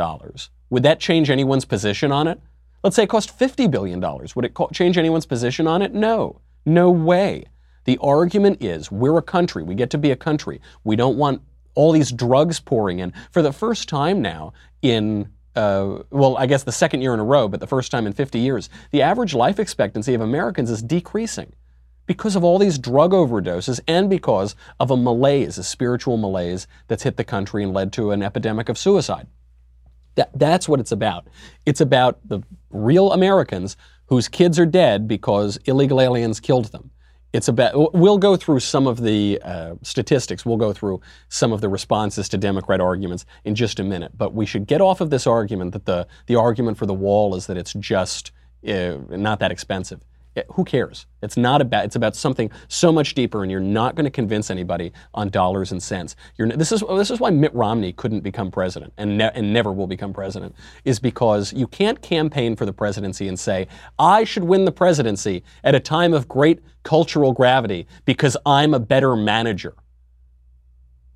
would 0.68 0.82
that 0.82 0.98
change 0.98 1.30
anyone's 1.30 1.64
position 1.64 2.10
on 2.10 2.26
it? 2.26 2.40
Let's 2.82 2.96
say 2.96 3.04
it 3.04 3.08
cost 3.08 3.38
$50 3.38 3.70
billion. 3.70 4.00
Would 4.00 4.44
it 4.44 4.56
change 4.72 4.98
anyone's 4.98 5.26
position 5.26 5.68
on 5.68 5.80
it? 5.80 5.94
No. 5.94 6.40
No 6.64 6.90
way. 6.90 7.44
The 7.84 7.98
argument 8.02 8.64
is 8.64 8.90
we're 8.90 9.16
a 9.16 9.22
country. 9.22 9.62
We 9.62 9.76
get 9.76 9.90
to 9.90 9.98
be 9.98 10.10
a 10.10 10.16
country. 10.16 10.60
We 10.82 10.96
don't 10.96 11.16
want 11.16 11.40
all 11.76 11.92
these 11.92 12.10
drugs 12.10 12.58
pouring 12.58 12.98
in. 12.98 13.12
For 13.30 13.42
the 13.42 13.52
first 13.52 13.88
time 13.88 14.20
now 14.20 14.52
in 14.82 15.28
uh, 15.54 16.02
well, 16.10 16.36
I 16.36 16.44
guess 16.44 16.64
the 16.64 16.72
second 16.72 17.00
year 17.00 17.14
in 17.14 17.20
a 17.20 17.24
row, 17.24 17.48
but 17.48 17.60
the 17.60 17.66
first 17.66 17.90
time 17.90 18.06
in 18.06 18.12
50 18.12 18.38
years, 18.38 18.68
the 18.90 19.00
average 19.00 19.32
life 19.32 19.58
expectancy 19.58 20.12
of 20.12 20.20
Americans 20.20 20.70
is 20.70 20.82
decreasing 20.82 21.54
because 22.06 22.36
of 22.36 22.44
all 22.44 22.58
these 22.58 22.78
drug 22.78 23.12
overdoses 23.12 23.80
and 23.88 24.10
because 24.10 24.54
of 24.78 24.90
a 24.90 24.96
malaise, 24.96 25.56
a 25.56 25.64
spiritual 25.64 26.18
malaise 26.18 26.66
that's 26.88 27.02
hit 27.04 27.16
the 27.16 27.24
country 27.24 27.62
and 27.62 27.72
led 27.72 27.92
to 27.94 28.10
an 28.10 28.22
epidemic 28.22 28.68
of 28.68 28.76
suicide. 28.76 29.26
That, 30.14 30.30
that's 30.34 30.68
what 30.68 30.78
it's 30.78 30.92
about. 30.92 31.26
It's 31.64 31.80
about 31.80 32.20
the 32.28 32.42
real 32.70 33.12
Americans 33.12 33.76
whose 34.06 34.28
kids 34.28 34.58
are 34.58 34.66
dead 34.66 35.08
because 35.08 35.58
illegal 35.64 36.00
aliens 36.00 36.38
killed 36.38 36.66
them. 36.66 36.90
It's 37.32 37.48
about, 37.48 37.94
we'll 37.94 38.18
go 38.18 38.36
through 38.36 38.60
some 38.60 38.86
of 38.86 39.02
the 39.02 39.40
uh, 39.44 39.74
statistics, 39.82 40.46
we'll 40.46 40.56
go 40.56 40.72
through 40.72 41.00
some 41.28 41.52
of 41.52 41.60
the 41.60 41.68
responses 41.68 42.28
to 42.30 42.38
Democrat 42.38 42.80
arguments 42.80 43.26
in 43.44 43.54
just 43.54 43.78
a 43.78 43.84
minute, 43.84 44.12
but 44.16 44.32
we 44.32 44.46
should 44.46 44.66
get 44.66 44.80
off 44.80 45.00
of 45.00 45.10
this 45.10 45.26
argument 45.26 45.72
that 45.72 45.84
the, 45.84 46.06
the 46.26 46.36
argument 46.36 46.78
for 46.78 46.86
the 46.86 46.94
wall 46.94 47.34
is 47.34 47.46
that 47.46 47.56
it's 47.56 47.74
just 47.74 48.32
uh, 48.66 48.96
not 49.10 49.38
that 49.40 49.50
expensive 49.50 50.00
who 50.52 50.64
cares? 50.64 51.06
It's 51.22 51.36
not 51.36 51.60
about. 51.60 51.84
It's 51.84 51.96
about 51.96 52.14
something 52.14 52.50
so 52.68 52.92
much 52.92 53.14
deeper, 53.14 53.42
and 53.42 53.50
you're 53.50 53.60
not 53.60 53.94
going 53.94 54.04
to 54.04 54.10
convince 54.10 54.50
anybody 54.50 54.92
on 55.14 55.30
dollars 55.30 55.72
and 55.72 55.82
cents. 55.82 56.16
You're, 56.36 56.48
this 56.48 56.72
is 56.72 56.82
this 56.88 57.10
is 57.10 57.20
why 57.20 57.30
Mitt 57.30 57.54
Romney 57.54 57.92
couldn't 57.92 58.20
become 58.20 58.50
president 58.50 58.92
and 58.98 59.18
ne- 59.18 59.32
and 59.34 59.52
never 59.52 59.72
will 59.72 59.86
become 59.86 60.12
president, 60.12 60.54
is 60.84 60.98
because 60.98 61.52
you 61.52 61.66
can't 61.66 62.00
campaign 62.02 62.56
for 62.56 62.66
the 62.66 62.72
presidency 62.72 63.28
and 63.28 63.38
say 63.38 63.66
I 63.98 64.24
should 64.24 64.44
win 64.44 64.64
the 64.64 64.72
presidency 64.72 65.42
at 65.64 65.74
a 65.74 65.80
time 65.80 66.12
of 66.12 66.28
great 66.28 66.60
cultural 66.82 67.32
gravity 67.32 67.86
because 68.04 68.36
I'm 68.46 68.74
a 68.74 68.78
better 68.80 69.16
manager. 69.16 69.74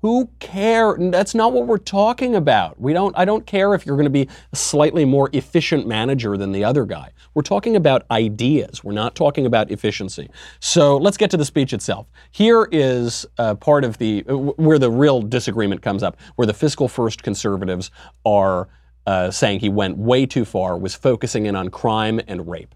Who 0.01 0.29
care? 0.39 0.97
That's 0.99 1.35
not 1.35 1.53
what 1.53 1.67
we're 1.67 1.77
talking 1.77 2.35
about. 2.35 2.81
We 2.81 2.91
don't 2.91 3.15
I 3.15 3.23
don't 3.23 3.45
care 3.45 3.75
if 3.75 3.85
you're 3.85 3.95
going 3.95 4.05
to 4.05 4.09
be 4.09 4.27
a 4.51 4.55
slightly 4.55 5.05
more 5.05 5.29
efficient 5.31 5.85
manager 5.87 6.37
than 6.37 6.51
the 6.51 6.63
other 6.63 6.85
guy. 6.85 7.11
We're 7.35 7.43
talking 7.43 7.75
about 7.75 8.05
ideas. 8.09 8.83
We're 8.83 8.93
not 8.93 9.15
talking 9.15 9.45
about 9.45 9.69
efficiency. 9.69 10.27
So 10.59 10.97
let's 10.97 11.17
get 11.17 11.29
to 11.31 11.37
the 11.37 11.45
speech 11.45 11.71
itself. 11.71 12.07
Here 12.31 12.67
is 12.71 13.27
uh, 13.37 13.53
part 13.55 13.83
of 13.83 13.99
the 13.99 14.25
uh, 14.27 14.37
where 14.37 14.79
the 14.79 14.89
real 14.89 15.21
disagreement 15.21 15.83
comes 15.83 16.01
up, 16.01 16.17
where 16.35 16.47
the 16.47 16.53
fiscal 16.53 16.87
first 16.87 17.21
conservatives 17.21 17.91
are 18.25 18.69
uh, 19.05 19.29
saying 19.29 19.59
he 19.59 19.69
went 19.69 19.97
way 19.97 20.25
too 20.25 20.45
far, 20.45 20.79
was 20.79 20.95
focusing 20.95 21.45
in 21.45 21.55
on 21.55 21.69
crime 21.69 22.19
and 22.27 22.47
rape. 22.47 22.73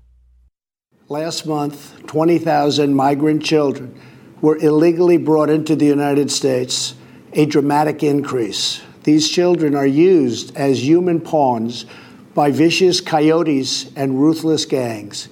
Last 1.08 1.46
month, 1.46 2.06
20,000 2.06 2.94
migrant 2.94 3.44
children 3.44 4.00
were 4.42 4.58
illegally 4.58 5.18
brought 5.18 5.50
into 5.50 5.76
the 5.76 5.86
United 5.86 6.32
States 6.32 6.96
a 7.36 7.46
dramatic 7.46 8.02
increase. 8.02 8.82
These 9.04 9.30
children 9.30 9.76
are 9.76 9.86
used 9.86 10.56
as 10.56 10.84
human 10.84 11.22
pawns 11.22 11.86
by 12.34 12.50
vicious 12.50 13.02
coyotes 13.02 13.92
and 13.96 14.20
ruthless 14.20 14.66
gangs. 14.66 15.28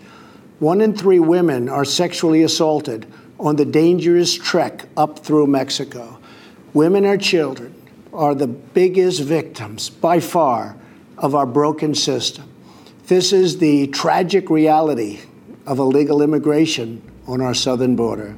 One 0.60 0.82
in 0.82 0.96
three 0.96 1.20
women 1.20 1.70
are 1.70 1.86
sexually 1.86 2.44
assaulted 2.44 3.06
on 3.40 3.56
the 3.56 3.66
dangerous 3.66 4.34
trek 4.34 4.86
up 4.96 5.20
through 5.20 5.48
Mexico. 5.48 6.20
Women 6.74 7.06
or 7.06 7.18
children 7.18 7.74
are 8.14 8.36
the 8.36 8.48
biggest 8.48 9.22
victims 9.22 9.90
by 9.90 10.20
far 10.20 10.78
of 11.18 11.36
our 11.36 11.46
broken 11.46 11.96
system. 11.96 12.50
This 13.08 13.34
is 13.34 13.58
the 13.58 13.88
tragic 13.88 14.50
reality 14.50 15.22
of 15.66 15.80
illegal 15.80 16.22
immigration 16.22 17.02
on 17.28 17.42
our 17.42 17.54
southern 17.54 17.96
border. 17.96 18.38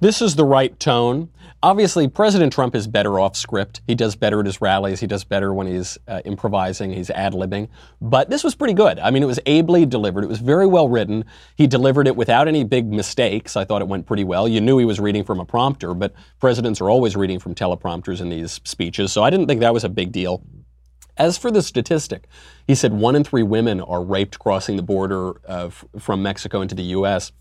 This 0.00 0.20
is 0.20 0.36
the 0.36 0.44
right 0.44 0.78
tone. 0.78 1.30
Obviously, 1.62 2.06
President 2.06 2.52
Trump 2.52 2.74
is 2.74 2.86
better 2.86 3.18
off 3.18 3.34
script. 3.34 3.80
He 3.86 3.94
does 3.94 4.14
better 4.14 4.40
at 4.40 4.46
his 4.46 4.60
rallies. 4.60 5.00
He 5.00 5.06
does 5.06 5.24
better 5.24 5.54
when 5.54 5.66
he's 5.66 5.96
uh, 6.06 6.20
improvising, 6.24 6.92
he's 6.92 7.08
ad 7.10 7.32
libbing. 7.32 7.68
But 8.00 8.28
this 8.28 8.44
was 8.44 8.54
pretty 8.54 8.74
good. 8.74 8.98
I 8.98 9.10
mean, 9.10 9.22
it 9.22 9.26
was 9.26 9.40
ably 9.46 9.86
delivered. 9.86 10.22
It 10.22 10.28
was 10.28 10.38
very 10.38 10.66
well 10.66 10.88
written. 10.88 11.24
He 11.56 11.66
delivered 11.66 12.06
it 12.06 12.14
without 12.14 12.46
any 12.46 12.62
big 12.62 12.92
mistakes. 12.92 13.56
I 13.56 13.64
thought 13.64 13.80
it 13.80 13.88
went 13.88 14.06
pretty 14.06 14.22
well. 14.22 14.46
You 14.46 14.60
knew 14.60 14.78
he 14.78 14.84
was 14.84 15.00
reading 15.00 15.24
from 15.24 15.40
a 15.40 15.46
prompter, 15.46 15.94
but 15.94 16.12
presidents 16.40 16.80
are 16.80 16.90
always 16.90 17.16
reading 17.16 17.38
from 17.38 17.54
teleprompters 17.54 18.20
in 18.20 18.28
these 18.28 18.60
speeches, 18.64 19.12
so 19.12 19.22
I 19.22 19.30
didn't 19.30 19.46
think 19.46 19.60
that 19.60 19.72
was 19.72 19.84
a 19.84 19.88
big 19.88 20.12
deal. 20.12 20.42
As 21.16 21.38
for 21.38 21.50
the 21.50 21.62
statistic, 21.62 22.28
he 22.66 22.74
said 22.74 22.92
one 22.92 23.16
in 23.16 23.24
three 23.24 23.42
women 23.42 23.80
are 23.80 24.04
raped 24.04 24.38
crossing 24.38 24.76
the 24.76 24.82
border 24.82 25.30
uh, 25.48 25.66
f- 25.68 25.84
from 25.98 26.22
Mexico 26.22 26.60
into 26.60 26.74
the 26.74 26.82
U.S. 26.82 27.32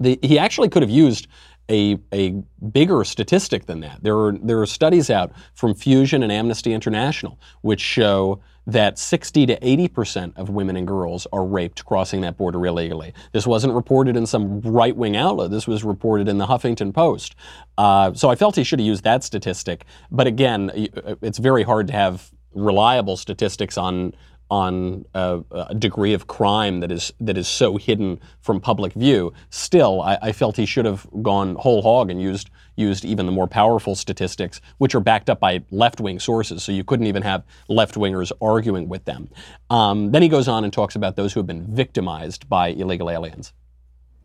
The, 0.00 0.18
he 0.20 0.38
actually 0.38 0.68
could 0.68 0.82
have 0.82 0.90
used 0.90 1.28
a, 1.68 1.98
a 2.12 2.42
bigger 2.72 3.04
statistic 3.04 3.66
than 3.66 3.80
that. 3.80 4.02
There 4.02 4.16
are, 4.16 4.32
there 4.32 4.60
are 4.60 4.66
studies 4.66 5.10
out 5.10 5.32
from 5.54 5.74
Fusion 5.74 6.22
and 6.22 6.32
Amnesty 6.32 6.72
International 6.72 7.38
which 7.62 7.80
show 7.80 8.40
that 8.66 8.98
60 8.98 9.46
to 9.46 9.66
80 9.66 9.88
percent 9.88 10.34
of 10.36 10.50
women 10.50 10.76
and 10.76 10.86
girls 10.86 11.26
are 11.32 11.44
raped 11.44 11.84
crossing 11.86 12.20
that 12.20 12.36
border 12.36 12.64
illegally. 12.66 13.14
This 13.32 13.46
wasn't 13.46 13.72
reported 13.72 14.16
in 14.16 14.26
some 14.26 14.60
right 14.60 14.94
wing 14.94 15.16
outlet. 15.16 15.50
This 15.50 15.66
was 15.66 15.84
reported 15.84 16.28
in 16.28 16.36
the 16.36 16.46
Huffington 16.46 16.92
Post. 16.92 17.34
Uh, 17.78 18.12
so 18.12 18.28
I 18.28 18.34
felt 18.34 18.56
he 18.56 18.64
should 18.64 18.78
have 18.78 18.86
used 18.86 19.04
that 19.04 19.24
statistic. 19.24 19.84
But 20.10 20.26
again, 20.26 20.70
it's 21.22 21.38
very 21.38 21.62
hard 21.62 21.86
to 21.86 21.94
have 21.94 22.30
reliable 22.54 23.16
statistics 23.16 23.78
on 23.78 24.14
on 24.50 25.04
a, 25.14 25.40
a, 25.50 25.74
degree 25.74 26.14
of 26.14 26.26
crime 26.26 26.80
that 26.80 26.90
is 26.90 27.12
that 27.20 27.36
is 27.36 27.46
so 27.46 27.76
hidden 27.76 28.18
from 28.40 28.60
public 28.60 28.94
view. 28.94 29.32
Still, 29.50 30.00
I, 30.00 30.18
I, 30.22 30.32
felt 30.32 30.56
he 30.56 30.64
should 30.64 30.86
have 30.86 31.06
gone 31.22 31.54
whole 31.56 31.82
hog 31.82 32.10
and 32.10 32.20
used 32.20 32.48
used 32.76 33.04
even 33.04 33.26
the 33.26 33.32
more 33.32 33.46
powerful 33.46 33.94
statistics, 33.94 34.60
which 34.78 34.94
are 34.94 35.00
backed 35.00 35.28
up 35.28 35.40
by 35.40 35.62
left 35.70 36.00
wing 36.00 36.18
sources. 36.18 36.62
So 36.62 36.72
you 36.72 36.84
couldn't 36.84 37.06
even 37.06 37.22
have 37.22 37.44
left 37.68 37.96
wingers 37.96 38.32
arguing 38.40 38.88
with 38.88 39.04
them. 39.04 39.28
Um, 39.68 40.12
then 40.12 40.22
he 40.22 40.28
goes 40.28 40.48
on 40.48 40.64
and 40.64 40.72
talks 40.72 40.94
about 40.94 41.16
those 41.16 41.32
who 41.32 41.40
have 41.40 41.46
been 41.46 41.66
victimized 41.66 42.48
by 42.48 42.68
illegal 42.68 43.10
aliens. 43.10 43.52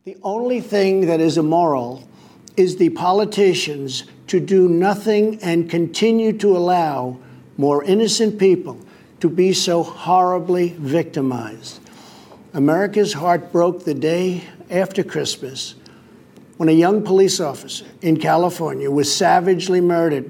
The 0.06 0.18
only 0.22 0.62
thing 0.62 1.08
that 1.08 1.20
is 1.20 1.38
immoral 1.38 2.08
is 2.56 2.78
the 2.78 2.90
politicians 2.90 4.04
to 4.28 4.40
do 4.40 4.70
nothing 4.70 5.42
and 5.42 5.70
continue 5.70 6.34
to 6.38 6.56
allow 6.56 7.18
more 7.58 7.84
innocent 7.84 8.38
people 8.38 8.83
to 9.24 9.30
be 9.30 9.54
so 9.54 9.84
horribly 9.84 10.76
victimized. 10.78 11.80
America's 12.54 13.14
heart 13.14 13.54
broke 13.54 13.86
the 13.86 13.94
day 13.94 14.44
after 14.70 15.02
Christmas 15.02 15.76
when 16.58 16.68
a 16.68 16.74
young 16.74 17.02
police 17.02 17.40
officer 17.40 17.86
in 18.02 18.18
California 18.20 18.92
was 18.92 19.16
savagely 19.16 19.80
murdered 19.80 20.30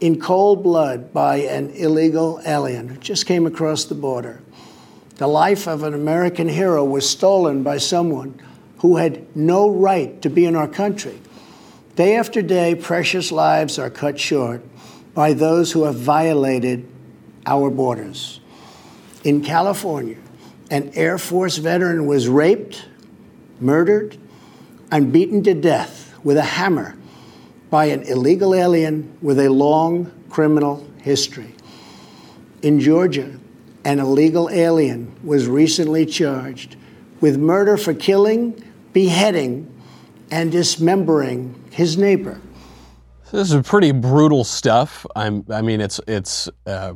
in 0.00 0.20
cold 0.20 0.62
blood 0.62 1.14
by 1.14 1.36
an 1.36 1.70
illegal 1.70 2.42
alien 2.44 2.88
who 2.88 2.96
just 2.98 3.24
came 3.24 3.46
across 3.46 3.84
the 3.86 3.94
border. 3.94 4.42
The 5.16 5.26
life 5.26 5.66
of 5.66 5.82
an 5.82 5.94
American 5.94 6.50
hero 6.50 6.84
was 6.84 7.08
stolen 7.08 7.62
by 7.62 7.78
someone 7.78 8.38
who 8.80 8.98
had 8.98 9.34
no 9.34 9.70
right 9.70 10.20
to 10.20 10.28
be 10.28 10.44
in 10.44 10.54
our 10.54 10.68
country. 10.68 11.18
Day 11.96 12.16
after 12.16 12.42
day, 12.42 12.74
precious 12.74 13.32
lives 13.32 13.78
are 13.78 13.88
cut 13.88 14.20
short 14.20 14.62
by 15.14 15.32
those 15.32 15.72
who 15.72 15.84
have 15.84 15.96
violated 15.96 16.86
our 17.50 17.68
borders. 17.68 18.40
In 19.24 19.42
California, 19.42 20.16
an 20.70 20.92
Air 20.94 21.18
Force 21.18 21.58
veteran 21.58 22.06
was 22.06 22.28
raped, 22.28 22.86
murdered, 23.58 24.16
and 24.90 25.12
beaten 25.12 25.42
to 25.42 25.52
death 25.52 26.14
with 26.22 26.36
a 26.36 26.42
hammer 26.42 26.96
by 27.68 27.86
an 27.86 28.02
illegal 28.04 28.54
alien 28.54 29.16
with 29.20 29.38
a 29.38 29.48
long 29.48 30.10
criminal 30.30 30.88
history. 31.02 31.54
In 32.62 32.80
Georgia, 32.80 33.38
an 33.84 33.98
illegal 33.98 34.48
alien 34.50 35.12
was 35.24 35.46
recently 35.46 36.06
charged 36.06 36.76
with 37.20 37.36
murder 37.36 37.76
for 37.76 37.94
killing, 37.94 38.62
beheading, 38.92 39.72
and 40.30 40.52
dismembering 40.52 41.62
his 41.70 41.98
neighbor. 41.98 42.40
This 43.32 43.52
is 43.52 43.66
pretty 43.66 43.92
brutal 43.92 44.44
stuff. 44.44 45.06
I'm, 45.14 45.44
i 45.50 45.62
mean, 45.62 45.80
it's 45.80 46.00
it's 46.08 46.48
uh, 46.66 46.94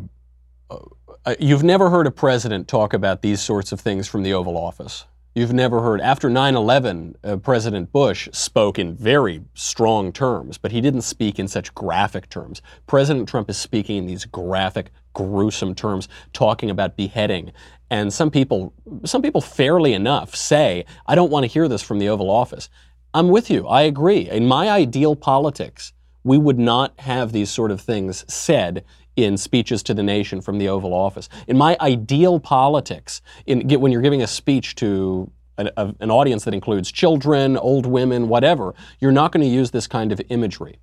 you've 1.38 1.62
never 1.62 1.90
heard 1.90 2.06
a 2.06 2.10
president 2.10 2.68
talk 2.68 2.92
about 2.92 3.22
these 3.22 3.40
sorts 3.40 3.72
of 3.72 3.80
things 3.80 4.08
from 4.08 4.22
the 4.22 4.32
Oval 4.32 4.56
Office. 4.56 5.06
You've 5.34 5.52
never 5.52 5.80
heard. 5.80 6.00
After 6.00 6.30
9 6.30 6.54
11, 6.54 7.16
uh, 7.24 7.36
President 7.38 7.90
Bush 7.90 8.28
spoke 8.32 8.78
in 8.78 8.94
very 8.94 9.42
strong 9.54 10.12
terms, 10.12 10.58
but 10.58 10.70
he 10.70 10.80
didn't 10.80 11.02
speak 11.02 11.40
in 11.40 11.48
such 11.48 11.74
graphic 11.74 12.28
terms. 12.28 12.62
President 12.86 13.28
Trump 13.28 13.50
is 13.50 13.56
speaking 13.56 13.96
in 13.96 14.06
these 14.06 14.26
graphic, 14.26 14.90
gruesome 15.12 15.74
terms, 15.74 16.08
talking 16.32 16.70
about 16.70 16.96
beheading. 16.96 17.50
And 17.90 18.12
some 18.12 18.30
people, 18.30 18.72
some 19.04 19.22
people 19.22 19.40
fairly 19.40 19.92
enough 19.92 20.36
say, 20.36 20.84
I 21.06 21.16
don't 21.16 21.30
want 21.30 21.42
to 21.42 21.52
hear 21.52 21.66
this 21.66 21.82
from 21.82 21.98
the 21.98 22.08
Oval 22.08 22.30
Office. 22.30 22.68
I'm 23.12 23.28
with 23.28 23.50
you. 23.50 23.66
I 23.66 23.82
agree. 23.82 24.30
In 24.30 24.46
my 24.46 24.70
ideal 24.70 25.16
politics, 25.16 25.92
we 26.22 26.38
would 26.38 26.60
not 26.60 26.98
have 27.00 27.32
these 27.32 27.50
sort 27.50 27.72
of 27.72 27.80
things 27.80 28.24
said 28.32 28.84
in 29.16 29.36
speeches 29.36 29.82
to 29.84 29.94
the 29.94 30.02
nation 30.02 30.40
from 30.40 30.58
the 30.58 30.68
Oval 30.68 30.92
Office. 30.92 31.28
In 31.46 31.56
my 31.56 31.76
ideal 31.80 32.40
politics, 32.40 33.22
in, 33.46 33.68
when 33.80 33.92
you're 33.92 34.02
giving 34.02 34.22
a 34.22 34.26
speech 34.26 34.74
to 34.76 35.30
an, 35.56 35.70
a, 35.76 35.94
an 36.00 36.10
audience 36.10 36.44
that 36.44 36.54
includes 36.54 36.90
children, 36.90 37.56
old 37.56 37.86
women, 37.86 38.28
whatever, 38.28 38.74
you're 39.00 39.12
not 39.12 39.32
going 39.32 39.44
to 39.44 39.52
use 39.52 39.70
this 39.70 39.86
kind 39.86 40.10
of 40.12 40.20
imagery. 40.28 40.78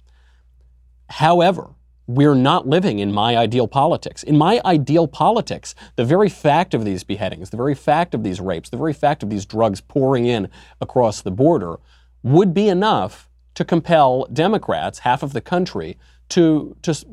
However, 1.10 1.72
we're 2.08 2.36
not 2.36 2.68
living 2.68 3.00
in 3.00 3.12
my 3.12 3.38
ideal 3.38 3.68
politics. 3.68 4.24
In 4.24 4.38
my 4.38 4.62
ideal 4.66 5.08
politics, 5.08 5.76
the 5.96 6.06
very 6.06 6.30
fact 6.30 6.74
of 6.74 6.84
these 6.84 7.04
beheadings, 7.04 7.50
the 7.50 7.58
very 7.58 7.76
fact 7.76 8.14
of 8.14 8.24
these 8.24 8.42
rapes, 8.42 8.70
the 8.70 8.78
very 8.78 8.94
fact 8.94 9.24
of 9.24 9.30
these 9.30 9.46
drugs 9.46 9.82
pouring 9.82 10.26
in 10.26 10.50
across 10.80 11.22
the 11.22 11.32
border 11.32 11.80
would 12.24 12.54
be 12.54 12.68
enough 12.68 13.30
to 13.54 13.66
compel 13.66 14.26
Democrats, 14.32 15.00
half 15.00 15.24
of 15.24 15.34
the 15.34 15.42
country, 15.42 15.98
to, 16.32 16.76
to 16.82 17.06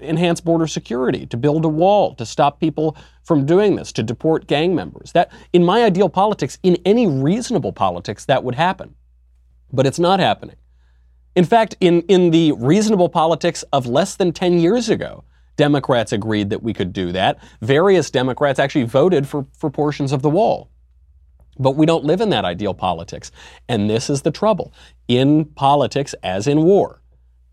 enhance 0.00 0.40
border 0.40 0.66
security, 0.66 1.26
to 1.26 1.36
build 1.36 1.64
a 1.64 1.68
wall, 1.68 2.14
to 2.16 2.26
stop 2.26 2.60
people 2.60 2.96
from 3.22 3.46
doing 3.46 3.76
this, 3.76 3.92
to 3.92 4.02
deport 4.02 4.46
gang 4.46 4.74
members. 4.74 5.12
That, 5.12 5.30
in 5.52 5.64
my 5.64 5.84
ideal 5.84 6.08
politics, 6.08 6.58
in 6.62 6.76
any 6.84 7.06
reasonable 7.06 7.72
politics, 7.72 8.24
that 8.26 8.42
would 8.44 8.54
happen. 8.54 8.94
But 9.72 9.86
it's 9.86 9.98
not 9.98 10.20
happening. 10.20 10.56
In 11.34 11.44
fact, 11.44 11.76
in, 11.80 12.02
in 12.02 12.30
the 12.30 12.52
reasonable 12.52 13.08
politics 13.08 13.62
of 13.72 13.86
less 13.86 14.16
than 14.16 14.32
10 14.32 14.58
years 14.58 14.88
ago, 14.88 15.24
Democrats 15.56 16.12
agreed 16.12 16.50
that 16.50 16.62
we 16.62 16.72
could 16.72 16.92
do 16.92 17.12
that. 17.12 17.38
Various 17.60 18.10
Democrats 18.10 18.58
actually 18.58 18.84
voted 18.84 19.26
for, 19.28 19.46
for 19.52 19.70
portions 19.70 20.12
of 20.12 20.22
the 20.22 20.30
wall. 20.30 20.70
But 21.58 21.76
we 21.76 21.84
don't 21.84 22.04
live 22.04 22.20
in 22.20 22.30
that 22.30 22.44
ideal 22.44 22.74
politics. 22.74 23.30
And 23.68 23.88
this 23.88 24.08
is 24.08 24.22
the 24.22 24.30
trouble. 24.30 24.72
In 25.08 25.44
politics, 25.44 26.14
as 26.22 26.46
in 26.46 26.62
war, 26.62 27.01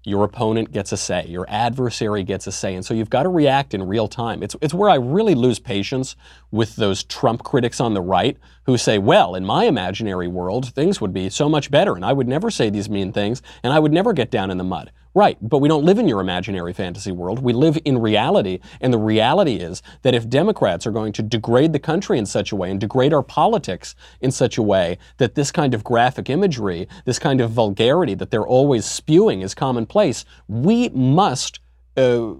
your 0.03 0.23
opponent 0.23 0.71
gets 0.71 0.91
a 0.91 0.97
say, 0.97 1.25
your 1.27 1.45
adversary 1.49 2.23
gets 2.23 2.47
a 2.47 2.51
say, 2.51 2.75
and 2.75 2.85
so 2.85 2.93
you've 2.93 3.09
got 3.09 3.23
to 3.23 3.29
react 3.29 3.73
in 3.73 3.83
real 3.83 4.07
time. 4.07 4.41
It's, 4.41 4.55
it's 4.61 4.73
where 4.73 4.89
I 4.89 4.95
really 4.95 5.35
lose 5.35 5.59
patience 5.59 6.15
with 6.51 6.75
those 6.77 7.03
Trump 7.03 7.43
critics 7.43 7.79
on 7.79 7.93
the 7.93 8.01
right 8.01 8.37
who 8.63 8.77
say, 8.77 8.97
well, 8.97 9.35
in 9.35 9.45
my 9.45 9.65
imaginary 9.65 10.27
world, 10.27 10.73
things 10.73 11.01
would 11.01 11.13
be 11.13 11.29
so 11.29 11.49
much 11.49 11.69
better, 11.69 11.95
and 11.95 12.05
I 12.05 12.13
would 12.13 12.27
never 12.27 12.49
say 12.49 12.69
these 12.69 12.89
mean 12.89 13.11
things, 13.11 13.41
and 13.63 13.73
I 13.73 13.79
would 13.79 13.91
never 13.91 14.13
get 14.13 14.31
down 14.31 14.51
in 14.51 14.57
the 14.57 14.63
mud. 14.63 14.91
Right, 15.15 15.37
but 15.41 15.57
we 15.57 15.67
don't 15.67 15.85
live 15.85 15.97
in 15.97 16.07
your 16.07 16.21
imaginary 16.21 16.71
fantasy 16.71 17.11
world. 17.11 17.39
We 17.39 17.51
live 17.51 17.79
in 17.83 17.97
reality, 17.97 18.59
and 18.79 18.93
the 18.93 18.99
reality 18.99 19.55
is 19.55 19.81
that 20.03 20.13
if 20.13 20.29
Democrats 20.29 20.85
are 20.85 20.91
going 20.91 21.13
to 21.13 21.23
degrade 21.23 21.73
the 21.73 21.79
country 21.79 22.19
in 22.19 22.27
such 22.27 22.51
a 22.51 22.55
way 22.55 22.69
and 22.69 22.79
degrade 22.79 23.11
our 23.11 23.23
politics 23.23 23.95
in 24.21 24.29
such 24.29 24.59
a 24.59 24.61
way 24.61 24.99
that 25.17 25.33
this 25.33 25.51
kind 25.51 25.73
of 25.73 25.83
graphic 25.83 26.29
imagery, 26.29 26.87
this 27.05 27.17
kind 27.17 27.41
of 27.41 27.49
vulgarity 27.49 28.13
that 28.13 28.29
they're 28.29 28.45
always 28.45 28.85
spewing 28.85 29.41
is 29.41 29.55
commonplace, 29.55 30.25
we 30.47 30.89
must 30.89 31.59
uh, 31.97 32.33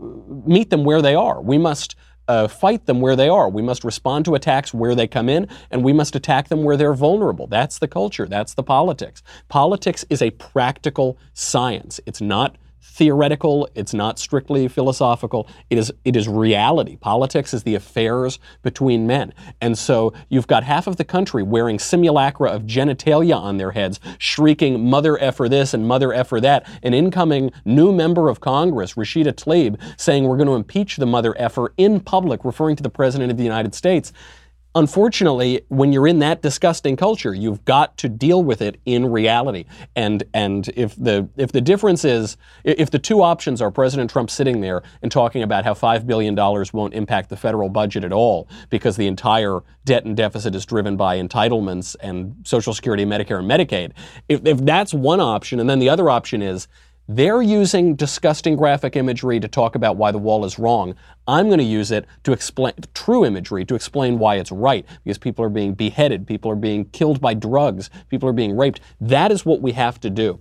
meet 0.46 0.70
them 0.70 0.84
where 0.84 1.02
they 1.02 1.16
are. 1.16 1.42
We 1.42 1.58
must 1.58 1.96
uh, 2.30 2.48
fight 2.48 2.86
them 2.86 3.02
where 3.02 3.16
they 3.16 3.28
are. 3.28 3.50
We 3.50 3.64
must 3.64 3.84
respond 3.84 4.24
to 4.26 4.36
attacks 4.36 4.74
where 4.74 4.94
they 4.94 5.08
come 5.08 5.28
in, 5.28 5.48
and 5.72 5.84
we 5.84 5.92
must 5.92 6.16
attack 6.16 6.48
them 6.48 6.64
where 6.64 6.78
they're 6.78 6.94
vulnerable. 6.94 7.48
That's 7.48 7.80
the 7.80 7.88
culture. 7.88 8.28
That's 8.28 8.54
the 8.54 8.64
politics. 8.64 9.24
Politics 9.50 10.06
is 10.10 10.22
a 10.22 10.30
practical 10.32 11.18
science. 11.34 12.00
It's 12.06 12.22
not 12.22 12.56
theoretical, 12.90 13.70
it's 13.76 13.94
not 13.94 14.20
strictly 14.20 14.68
philosophical. 14.68 15.48
It 15.70 15.78
is 15.78 15.92
it 16.04 16.16
is 16.16 16.28
reality. 16.28 16.98
Politics 16.98 17.54
is 17.54 17.64
the 17.64 17.76
affairs 17.76 18.40
between 18.62 19.08
men. 19.08 19.34
And 19.62 19.78
so 19.78 20.14
you've 20.28 20.48
got 20.48 20.64
half 20.64 20.88
of 20.88 20.98
the 20.98 21.06
country 21.06 21.44
wearing 21.44 21.80
simulacra 21.80 22.50
of 22.50 22.64
genitalia 22.64 23.38
on 23.38 23.58
their 23.58 23.72
heads, 23.72 24.00
shrieking 24.18 24.90
mother 24.90 25.22
effer 25.22 25.48
this 25.48 25.74
and 25.74 25.88
mother 25.88 26.14
effer 26.14 26.42
that. 26.42 26.68
An 26.84 26.94
incoming 26.94 27.52
new 27.64 27.92
member 27.92 28.28
of 28.28 28.42
Congress, 28.42 28.96
Rashida 28.96 29.34
Tlaib, 29.34 29.80
saying 29.98 30.26
we're 30.26 30.38
going 30.38 30.48
to 30.48 30.56
impeach 30.56 30.98
the 30.98 31.06
mother 31.06 31.36
effer 31.40 31.74
in 31.78 32.00
public, 32.00 32.44
referring 32.44 32.76
to 32.76 32.84
the 32.84 32.90
President 32.90 33.32
of 33.32 33.38
the 33.38 33.44
United 33.44 33.74
States 33.76 34.12
unfortunately, 34.76 35.62
when 35.70 35.92
you're 35.92 36.08
in 36.08 36.20
that 36.20 36.42
disgusting 36.42 36.96
culture, 36.96 37.34
you've 37.34 37.66
got 37.66 37.98
to 37.98 38.10
deal 38.10 38.44
with 38.44 38.62
it 38.62 38.80
in 38.86 39.12
reality. 39.12 39.66
And 39.96 40.24
and 40.34 40.68
if 40.76 40.96
the 40.96 41.28
if 41.38 41.52
the 41.52 41.62
difference 41.62 42.06
is 42.06 42.38
if 42.64 42.92
the 42.92 43.00
two 43.00 43.22
options 43.22 43.62
are 43.62 43.72
President 43.72 44.12
Trump 44.12 44.30
sitting 44.30 44.62
there 44.62 44.84
and 45.02 45.12
talking 45.12 45.44
about 45.44 45.66
how 45.66 45.74
five 45.74 46.06
billion 46.06 46.36
dollars 46.36 46.72
won't 46.74 46.94
impact 46.94 47.30
the 47.30 47.38
federal 47.38 47.70
budget 47.70 48.04
at 48.04 48.14
all 48.14 48.48
because 48.70 48.96
the 48.96 49.08
entire 49.08 49.62
debt 49.86 50.06
and 50.06 50.16
deficit 50.16 50.54
is 50.54 50.66
driven 50.66 50.96
by 50.96 51.18
entitlements 51.18 51.96
and 52.02 52.36
Social 52.44 52.74
Security, 52.74 53.06
Medicare, 53.06 53.40
and 53.40 53.50
Medicaid. 53.50 53.92
If, 54.28 54.46
if 54.46 54.60
that's 54.60 54.94
one 54.94 55.20
option, 55.20 55.60
and 55.60 55.70
then 55.70 55.80
the 55.80 55.90
other 55.90 56.10
option 56.10 56.42
is 56.42 56.68
They're 57.12 57.42
using 57.42 57.96
disgusting 57.96 58.56
graphic 58.56 58.96
imagery 58.96 59.40
to 59.40 59.48
talk 59.48 59.74
about 59.74 59.98
why 59.98 60.12
the 60.12 60.20
wall 60.20 60.46
is 60.46 60.60
wrong. 60.60 60.94
I'm 61.28 61.48
going 61.48 61.58
to 61.58 61.64
use 61.64 61.90
it 61.90 62.06
to 62.24 62.32
explain 62.34 62.74
true 62.94 63.26
imagery 63.26 63.66
to 63.66 63.74
explain 63.74 64.20
why 64.20 64.36
it's 64.36 64.52
right 64.52 64.86
because 65.04 65.18
people 65.18 65.44
are 65.44 65.50
being 65.50 65.74
beheaded, 65.74 66.28
people 66.28 66.52
are 66.52 66.56
being 66.56 66.86
killed 66.86 67.20
by 67.20 67.34
drugs, 67.34 67.90
people 68.10 68.30
are 68.30 68.34
being 68.34 68.56
raped. 68.56 68.82
That 69.02 69.32
is 69.32 69.44
what 69.44 69.60
we 69.60 69.72
have 69.72 70.00
to 70.02 70.12
do. 70.12 70.40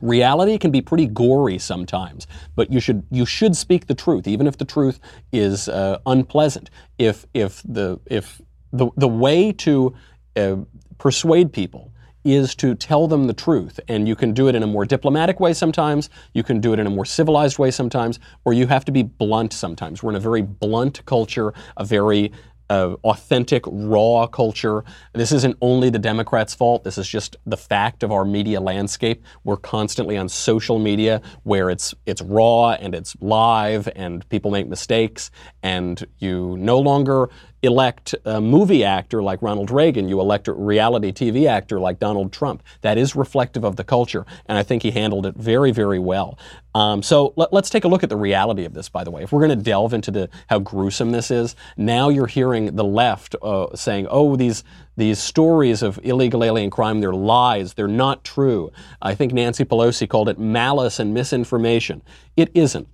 Reality 0.00 0.58
can 0.58 0.72
be 0.72 0.80
pretty 0.80 1.06
gory 1.06 1.56
sometimes, 1.60 2.26
but 2.56 2.72
you 2.72 2.80
should 2.80 3.06
you 3.12 3.24
should 3.24 3.54
speak 3.56 3.86
the 3.86 3.94
truth, 3.94 4.26
even 4.26 4.48
if 4.48 4.58
the 4.58 4.64
truth 4.64 4.98
is 5.30 5.68
uh, 5.68 6.00
unpleasant. 6.06 6.68
If 6.98 7.26
if 7.32 7.62
the 7.62 8.00
if 8.06 8.42
the 8.72 8.90
the 8.96 9.06
way 9.06 9.52
to 9.52 9.94
uh, 10.34 10.56
persuade 10.98 11.52
people 11.52 11.91
is 12.24 12.54
to 12.56 12.74
tell 12.74 13.06
them 13.08 13.26
the 13.26 13.32
truth, 13.32 13.80
and 13.88 14.06
you 14.06 14.14
can 14.14 14.32
do 14.32 14.48
it 14.48 14.54
in 14.54 14.62
a 14.62 14.66
more 14.66 14.84
diplomatic 14.84 15.40
way 15.40 15.52
sometimes. 15.52 16.10
You 16.32 16.42
can 16.42 16.60
do 16.60 16.72
it 16.72 16.78
in 16.78 16.86
a 16.86 16.90
more 16.90 17.04
civilized 17.04 17.58
way 17.58 17.70
sometimes, 17.70 18.18
or 18.44 18.52
you 18.52 18.66
have 18.68 18.84
to 18.86 18.92
be 18.92 19.02
blunt 19.02 19.52
sometimes. 19.52 20.02
We're 20.02 20.10
in 20.10 20.16
a 20.16 20.20
very 20.20 20.42
blunt 20.42 21.04
culture, 21.06 21.52
a 21.76 21.84
very 21.84 22.32
uh, 22.70 22.96
authentic, 23.04 23.62
raw 23.66 24.26
culture. 24.26 24.82
This 25.12 25.30
isn't 25.30 25.56
only 25.60 25.90
the 25.90 25.98
Democrats' 25.98 26.54
fault. 26.54 26.84
This 26.84 26.96
is 26.96 27.06
just 27.06 27.36
the 27.44 27.56
fact 27.56 28.02
of 28.02 28.10
our 28.10 28.24
media 28.24 28.62
landscape. 28.62 29.22
We're 29.44 29.58
constantly 29.58 30.16
on 30.16 30.30
social 30.30 30.78
media 30.78 31.20
where 31.42 31.68
it's 31.68 31.94
it's 32.06 32.22
raw 32.22 32.70
and 32.70 32.94
it's 32.94 33.14
live, 33.20 33.90
and 33.94 34.26
people 34.30 34.50
make 34.50 34.68
mistakes, 34.68 35.30
and 35.62 36.02
you 36.18 36.56
no 36.58 36.78
longer 36.78 37.28
elect 37.62 38.14
a 38.24 38.40
movie 38.40 38.84
actor 38.84 39.22
like 39.22 39.40
Ronald 39.40 39.70
Reagan, 39.70 40.08
you 40.08 40.20
elect 40.20 40.48
a 40.48 40.52
reality 40.52 41.12
TV 41.12 41.46
actor 41.48 41.78
like 41.78 41.98
Donald 41.98 42.32
Trump. 42.32 42.62
That 42.80 42.98
is 42.98 43.14
reflective 43.14 43.64
of 43.64 43.76
the 43.76 43.84
culture, 43.84 44.26
and 44.46 44.58
I 44.58 44.62
think 44.62 44.82
he 44.82 44.90
handled 44.90 45.26
it 45.26 45.36
very, 45.36 45.70
very 45.70 45.98
well. 45.98 46.38
Um, 46.74 47.02
so 47.02 47.34
let, 47.36 47.52
us 47.52 47.70
take 47.70 47.84
a 47.84 47.88
look 47.88 48.02
at 48.02 48.08
the 48.08 48.16
reality 48.16 48.64
of 48.64 48.74
this, 48.74 48.88
by 48.88 49.04
the 49.04 49.10
way. 49.10 49.22
If 49.22 49.32
we're 49.32 49.46
going 49.46 49.56
to 49.56 49.64
delve 49.64 49.92
into 49.94 50.10
the, 50.10 50.28
how 50.48 50.58
gruesome 50.58 51.12
this 51.12 51.30
is, 51.30 51.54
now 51.76 52.08
you're 52.08 52.26
hearing 52.26 52.74
the 52.74 52.84
left 52.84 53.36
uh, 53.42 53.74
saying, 53.76 54.06
oh, 54.10 54.36
these, 54.36 54.64
these 54.96 55.18
stories 55.18 55.82
of 55.82 56.00
illegal 56.02 56.42
alien 56.42 56.70
crime, 56.70 57.00
they're 57.00 57.12
lies, 57.12 57.74
they're 57.74 57.86
not 57.88 58.24
true. 58.24 58.72
I 59.00 59.14
think 59.14 59.32
Nancy 59.32 59.64
Pelosi 59.64 60.08
called 60.08 60.28
it 60.28 60.38
malice 60.38 60.98
and 60.98 61.14
misinformation. 61.14 62.02
It 62.36 62.50
isn't. 62.54 62.88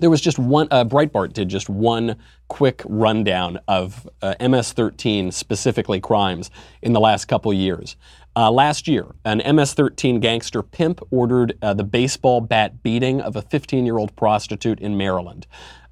There 0.00 0.10
was 0.10 0.20
just 0.20 0.38
one, 0.38 0.68
uh, 0.70 0.84
Breitbart 0.84 1.32
did 1.32 1.48
just 1.48 1.68
one 1.68 2.16
quick 2.46 2.82
rundown 2.86 3.58
of 3.66 4.08
uh, 4.22 4.34
MS 4.40 4.72
13, 4.72 5.32
specifically 5.32 6.00
crimes, 6.00 6.50
in 6.82 6.92
the 6.92 7.00
last 7.00 7.24
couple 7.26 7.52
years. 7.52 7.96
Uh, 8.36 8.50
last 8.50 8.86
year, 8.86 9.06
an 9.24 9.42
MS 9.56 9.74
13 9.74 10.20
gangster 10.20 10.62
pimp 10.62 11.00
ordered 11.10 11.58
uh, 11.62 11.74
the 11.74 11.82
baseball 11.82 12.40
bat 12.40 12.82
beating 12.84 13.20
of 13.20 13.34
a 13.34 13.42
15 13.42 13.84
year 13.84 13.98
old 13.98 14.14
prostitute 14.14 14.78
in 14.78 14.96
Maryland. 14.96 15.46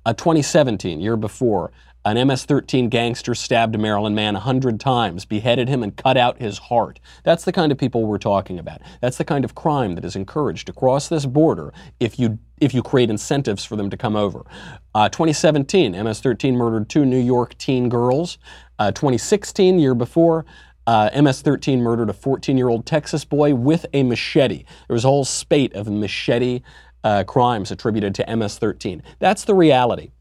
Uh, 0.04 0.12
2017, 0.12 1.00
year 1.00 1.16
before, 1.16 1.72
an 2.06 2.24
MS 2.28 2.44
13 2.44 2.88
gangster 2.88 3.34
stabbed 3.34 3.74
a 3.74 3.78
Maryland 3.78 4.14
man 4.14 4.34
100 4.34 4.78
times, 4.78 5.24
beheaded 5.24 5.68
him, 5.68 5.82
and 5.82 5.96
cut 5.96 6.16
out 6.16 6.38
his 6.38 6.56
heart. 6.56 7.00
That's 7.24 7.44
the 7.44 7.50
kind 7.50 7.72
of 7.72 7.78
people 7.78 8.04
we're 8.04 8.18
talking 8.18 8.60
about. 8.60 8.80
That's 9.00 9.18
the 9.18 9.24
kind 9.24 9.44
of 9.44 9.56
crime 9.56 9.96
that 9.96 10.04
is 10.04 10.14
encouraged 10.14 10.68
across 10.68 11.08
this 11.08 11.26
border 11.26 11.74
if 11.98 12.16
you 12.16 12.38
if 12.58 12.72
you 12.72 12.82
create 12.82 13.10
incentives 13.10 13.64
for 13.64 13.74
them 13.74 13.90
to 13.90 13.96
come 13.96 14.14
over. 14.14 14.46
Uh, 14.94 15.08
2017, 15.08 15.92
MS-13 15.92 16.54
murdered 16.54 16.88
two 16.88 17.04
New 17.04 17.18
York 17.18 17.58
teen 17.58 17.88
girls. 17.88 18.38
Uh, 18.78 18.92
2016, 18.92 19.78
year 19.80 19.94
before, 19.94 20.46
uh, 20.86 21.10
MS-13 21.12 21.80
murdered 21.80 22.08
a 22.08 22.14
14-year-old 22.14 22.86
Texas 22.86 23.24
boy 23.24 23.52
with 23.52 23.84
a 23.92 24.04
machete. 24.04 24.64
There 24.86 24.94
was 24.94 25.04
a 25.04 25.08
whole 25.08 25.24
spate 25.24 25.74
of 25.74 25.90
machete 25.90 26.62
uh, 27.02 27.24
crimes 27.24 27.72
attributed 27.72 28.14
to 28.14 28.36
MS-13. 28.36 29.02
That's 29.18 29.44
the 29.44 29.54
reality 29.54 30.12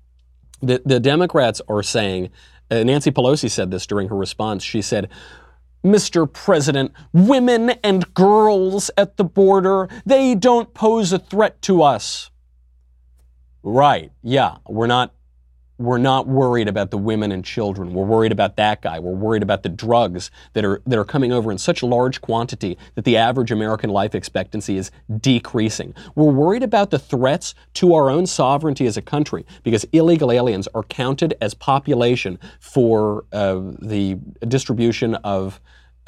the, 0.62 0.82
the 0.86 1.00
Democrats 1.00 1.62
are 1.68 1.84
saying, 1.84 2.30
uh, 2.72 2.84
Nancy 2.84 3.12
Pelosi 3.12 3.50
said 3.50 3.72
this 3.72 3.86
during 3.86 4.08
her 4.10 4.16
response. 4.16 4.64
She 4.64 4.82
said, 4.82 5.10
Mr. 5.84 6.32
President, 6.32 6.92
women 7.14 7.72
and 7.84 8.12
girls 8.16 8.90
at 8.98 9.18
the 9.18 9.24
border, 9.24 9.88
they 10.06 10.34
don't 10.34 10.74
pose 10.74 11.14
a 11.14 11.20
threat 11.20 11.62
to 11.64 11.84
us. 11.84 12.32
Right, 13.62 14.12
yeah, 14.24 14.58
we're 14.68 14.88
not 14.88 15.14
we're 15.78 15.98
not 15.98 16.28
worried 16.28 16.68
about 16.68 16.92
the 16.92 16.98
women 16.98 17.32
and 17.32 17.44
children. 17.44 17.94
We're 17.94 18.06
worried 18.06 18.32
about 18.32 18.56
that 18.58 18.82
guy. 18.82 19.00
We're 19.00 19.12
worried 19.12 19.44
about 19.44 19.64
the 19.64 19.70
drugs 19.70 20.32
that 20.54 20.64
are 20.64 20.82
that 20.86 20.98
are 20.98 21.06
coming 21.06 21.32
over 21.32 21.52
in 21.52 21.58
such 21.58 21.84
large 21.84 22.22
quantity 22.22 22.78
that 22.96 23.04
the 23.04 23.18
average 23.18 23.52
American 23.52 23.90
life 23.90 24.16
expectancy 24.16 24.78
is 24.78 24.92
decreasing. 25.20 25.94
We're 26.16 26.32
worried 26.32 26.64
about 26.64 26.92
the 26.92 27.00
threats 27.00 27.56
to 27.76 27.94
our 27.94 28.10
own 28.10 28.26
sovereignty 28.26 28.86
as 28.86 28.98
a 28.98 29.02
country 29.02 29.46
because 29.64 29.86
illegal 29.92 30.32
aliens 30.32 30.68
are 30.74 30.84
counted 30.84 31.36
as 31.42 31.54
population 31.54 32.40
for 32.60 33.26
uh, 33.34 33.56
the 33.82 34.18
distribution 34.48 35.16
of 35.16 35.60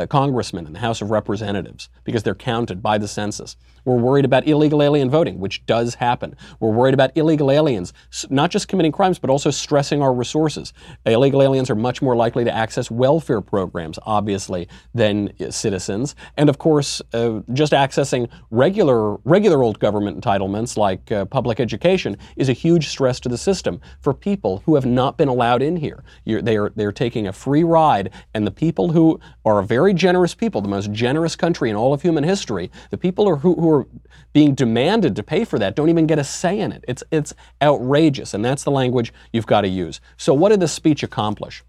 congressmen 0.05 0.67
in 0.67 0.73
the 0.73 0.79
House 0.79 1.01
of 1.01 1.09
Representatives 1.09 1.89
because 2.03 2.21
they're 2.21 2.35
counted 2.35 2.83
by 2.83 2.99
the 2.99 3.07
census. 3.07 3.55
We're 3.85 3.95
worried 3.95 4.25
about 4.25 4.45
illegal 4.45 4.83
alien 4.83 5.09
voting, 5.09 5.39
which 5.39 5.65
does 5.65 5.95
happen. 5.95 6.35
We're 6.59 6.71
worried 6.71 6.93
about 6.93 7.15
illegal 7.15 7.49
aliens, 7.49 7.93
not 8.29 8.51
just 8.51 8.67
committing 8.67 8.91
crimes, 8.91 9.17
but 9.17 9.29
also 9.29 9.49
stressing 9.49 10.01
our 10.01 10.13
resources. 10.13 10.73
Illegal 11.05 11.41
aliens 11.41 11.69
are 11.69 11.75
much 11.75 12.01
more 12.01 12.13
likely 12.13 12.43
to 12.43 12.53
access 12.53 12.91
welfare 12.91 13.39
programs, 13.39 13.97
obviously, 14.05 14.67
than 14.93 15.31
citizens. 15.51 16.15
And 16.35 16.49
of 16.49 16.57
course, 16.57 17.01
uh, 17.13 17.39
just 17.53 17.71
accessing 17.71 18.29
regular, 18.51 19.15
regular 19.23 19.63
old 19.63 19.79
government 19.79 20.21
entitlements 20.21 20.75
like 20.75 21.09
uh, 21.11 21.23
public 21.23 21.61
education 21.61 22.17
is 22.35 22.49
a 22.49 22.53
huge 22.53 22.89
stress 22.89 23.21
to 23.21 23.29
the 23.29 23.37
system 23.37 23.79
for 24.01 24.13
people 24.13 24.63
who 24.65 24.75
have 24.75 24.85
not 24.85 25.17
been 25.17 25.29
allowed 25.29 25.61
in 25.61 25.77
here. 25.77 26.03
You're, 26.25 26.41
they 26.41 26.57
are, 26.57 26.71
they're 26.75 26.91
taking 26.91 27.25
a 27.25 27.31
free 27.31 27.63
ride, 27.63 28.11
and 28.33 28.45
the 28.45 28.51
people 28.51 28.91
who 28.91 29.19
are 29.45 29.61
very 29.61 29.86
generous 29.93 30.33
people, 30.33 30.61
the 30.61 30.67
most 30.67 30.91
generous 30.91 31.35
country 31.35 31.69
in 31.69 31.75
all 31.75 31.93
of 31.93 32.01
human 32.01 32.23
history, 32.23 32.71
the 32.89 32.97
people 32.97 33.35
who, 33.37 33.55
who 33.55 33.69
are 33.71 33.87
being 34.33 34.53
demanded 34.53 35.15
to 35.15 35.23
pay 35.23 35.45
for 35.45 35.59
that 35.59 35.75
don't 35.75 35.89
even 35.89 36.07
get 36.07 36.19
a 36.19 36.23
say 36.23 36.59
in 36.59 36.71
it. 36.71 36.83
It's, 36.87 37.03
it's 37.11 37.33
outrageous, 37.61 38.33
and 38.33 38.43
that's 38.43 38.63
the 38.63 38.71
language 38.71 39.13
you've 39.33 39.47
got 39.47 39.61
to 39.61 39.67
use. 39.67 39.99
So, 40.17 40.33
what 40.33 40.49
did 40.49 40.59
this 40.59 40.73
speech 40.73 41.03
accomplish? 41.03 41.63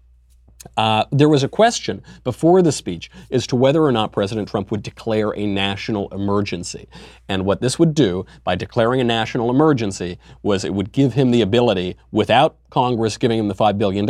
Uh, 0.75 1.05
there 1.11 1.29
was 1.29 1.43
a 1.43 1.47
question 1.47 2.03
before 2.23 2.61
the 2.61 2.71
speech 2.71 3.09
as 3.31 3.47
to 3.47 3.55
whether 3.55 3.81
or 3.81 3.91
not 3.91 4.11
President 4.11 4.47
Trump 4.47 4.71
would 4.71 4.83
declare 4.83 5.31
a 5.35 5.45
national 5.45 6.09
emergency. 6.09 6.87
And 7.29 7.45
what 7.45 7.61
this 7.61 7.79
would 7.79 7.93
do 7.93 8.25
by 8.43 8.55
declaring 8.55 8.99
a 8.99 9.05
national 9.05 9.49
emergency 9.49 10.19
was 10.43 10.65
it 10.65 10.73
would 10.73 10.91
give 10.91 11.13
him 11.13 11.31
the 11.31 11.41
ability, 11.41 11.95
without 12.11 12.57
Congress 12.69 13.17
giving 13.17 13.39
him 13.39 13.47
the 13.47 13.55
$5 13.55 13.77
billion, 13.77 14.05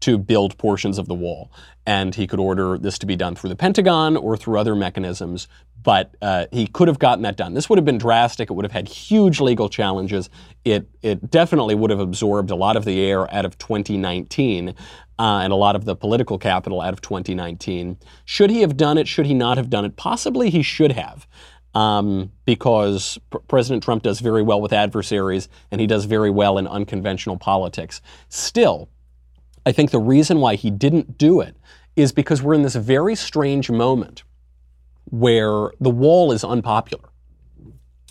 to 0.00 0.18
build 0.18 0.58
portions 0.58 0.98
of 0.98 1.08
the 1.08 1.14
wall. 1.14 1.50
And 1.86 2.14
he 2.14 2.26
could 2.26 2.40
order 2.40 2.76
this 2.76 2.98
to 2.98 3.06
be 3.06 3.16
done 3.16 3.34
through 3.34 3.50
the 3.50 3.56
Pentagon 3.56 4.16
or 4.16 4.36
through 4.36 4.58
other 4.58 4.76
mechanisms, 4.76 5.48
but 5.82 6.14
uh, 6.20 6.46
he 6.52 6.66
could 6.66 6.88
have 6.88 6.98
gotten 6.98 7.22
that 7.22 7.36
done. 7.36 7.54
This 7.54 7.68
would 7.68 7.78
have 7.78 7.84
been 7.86 7.98
drastic. 7.98 8.50
It 8.50 8.52
would 8.52 8.64
have 8.64 8.72
had 8.72 8.86
huge 8.86 9.40
legal 9.40 9.68
challenges. 9.68 10.28
It, 10.64 10.88
it 11.02 11.30
definitely 11.30 11.74
would 11.74 11.90
have 11.90 12.00
absorbed 12.00 12.50
a 12.50 12.54
lot 12.54 12.76
of 12.76 12.84
the 12.84 13.00
air 13.00 13.32
out 13.34 13.46
of 13.46 13.56
2019 13.58 14.74
uh, 15.20 15.40
and 15.42 15.52
a 15.52 15.56
lot 15.56 15.76
of 15.76 15.84
the 15.84 15.94
political 15.94 16.38
capital 16.38 16.80
out 16.80 16.94
of 16.94 17.02
2019. 17.02 17.98
Should 18.24 18.48
he 18.48 18.62
have 18.62 18.74
done 18.78 18.96
it? 18.96 19.06
Should 19.06 19.26
he 19.26 19.34
not 19.34 19.58
have 19.58 19.68
done 19.68 19.84
it? 19.84 19.96
Possibly 19.96 20.48
he 20.48 20.62
should 20.62 20.92
have. 20.92 21.28
Um, 21.74 22.32
because 22.46 23.18
P- 23.30 23.38
President 23.46 23.82
Trump 23.82 24.02
does 24.02 24.20
very 24.20 24.42
well 24.42 24.62
with 24.62 24.72
adversaries 24.72 25.48
and 25.70 25.80
he 25.80 25.86
does 25.86 26.06
very 26.06 26.30
well 26.30 26.56
in 26.56 26.66
unconventional 26.66 27.36
politics. 27.36 28.00
Still, 28.30 28.88
I 29.66 29.72
think 29.72 29.90
the 29.90 30.00
reason 30.00 30.40
why 30.40 30.54
he 30.54 30.70
didn't 30.70 31.18
do 31.18 31.42
it 31.42 31.54
is 31.96 32.12
because 32.12 32.42
we're 32.42 32.54
in 32.54 32.62
this 32.62 32.74
very 32.74 33.14
strange 33.14 33.70
moment 33.70 34.24
where 35.04 35.70
the 35.80 35.90
wall 35.90 36.32
is 36.32 36.42
unpopular. 36.42 37.09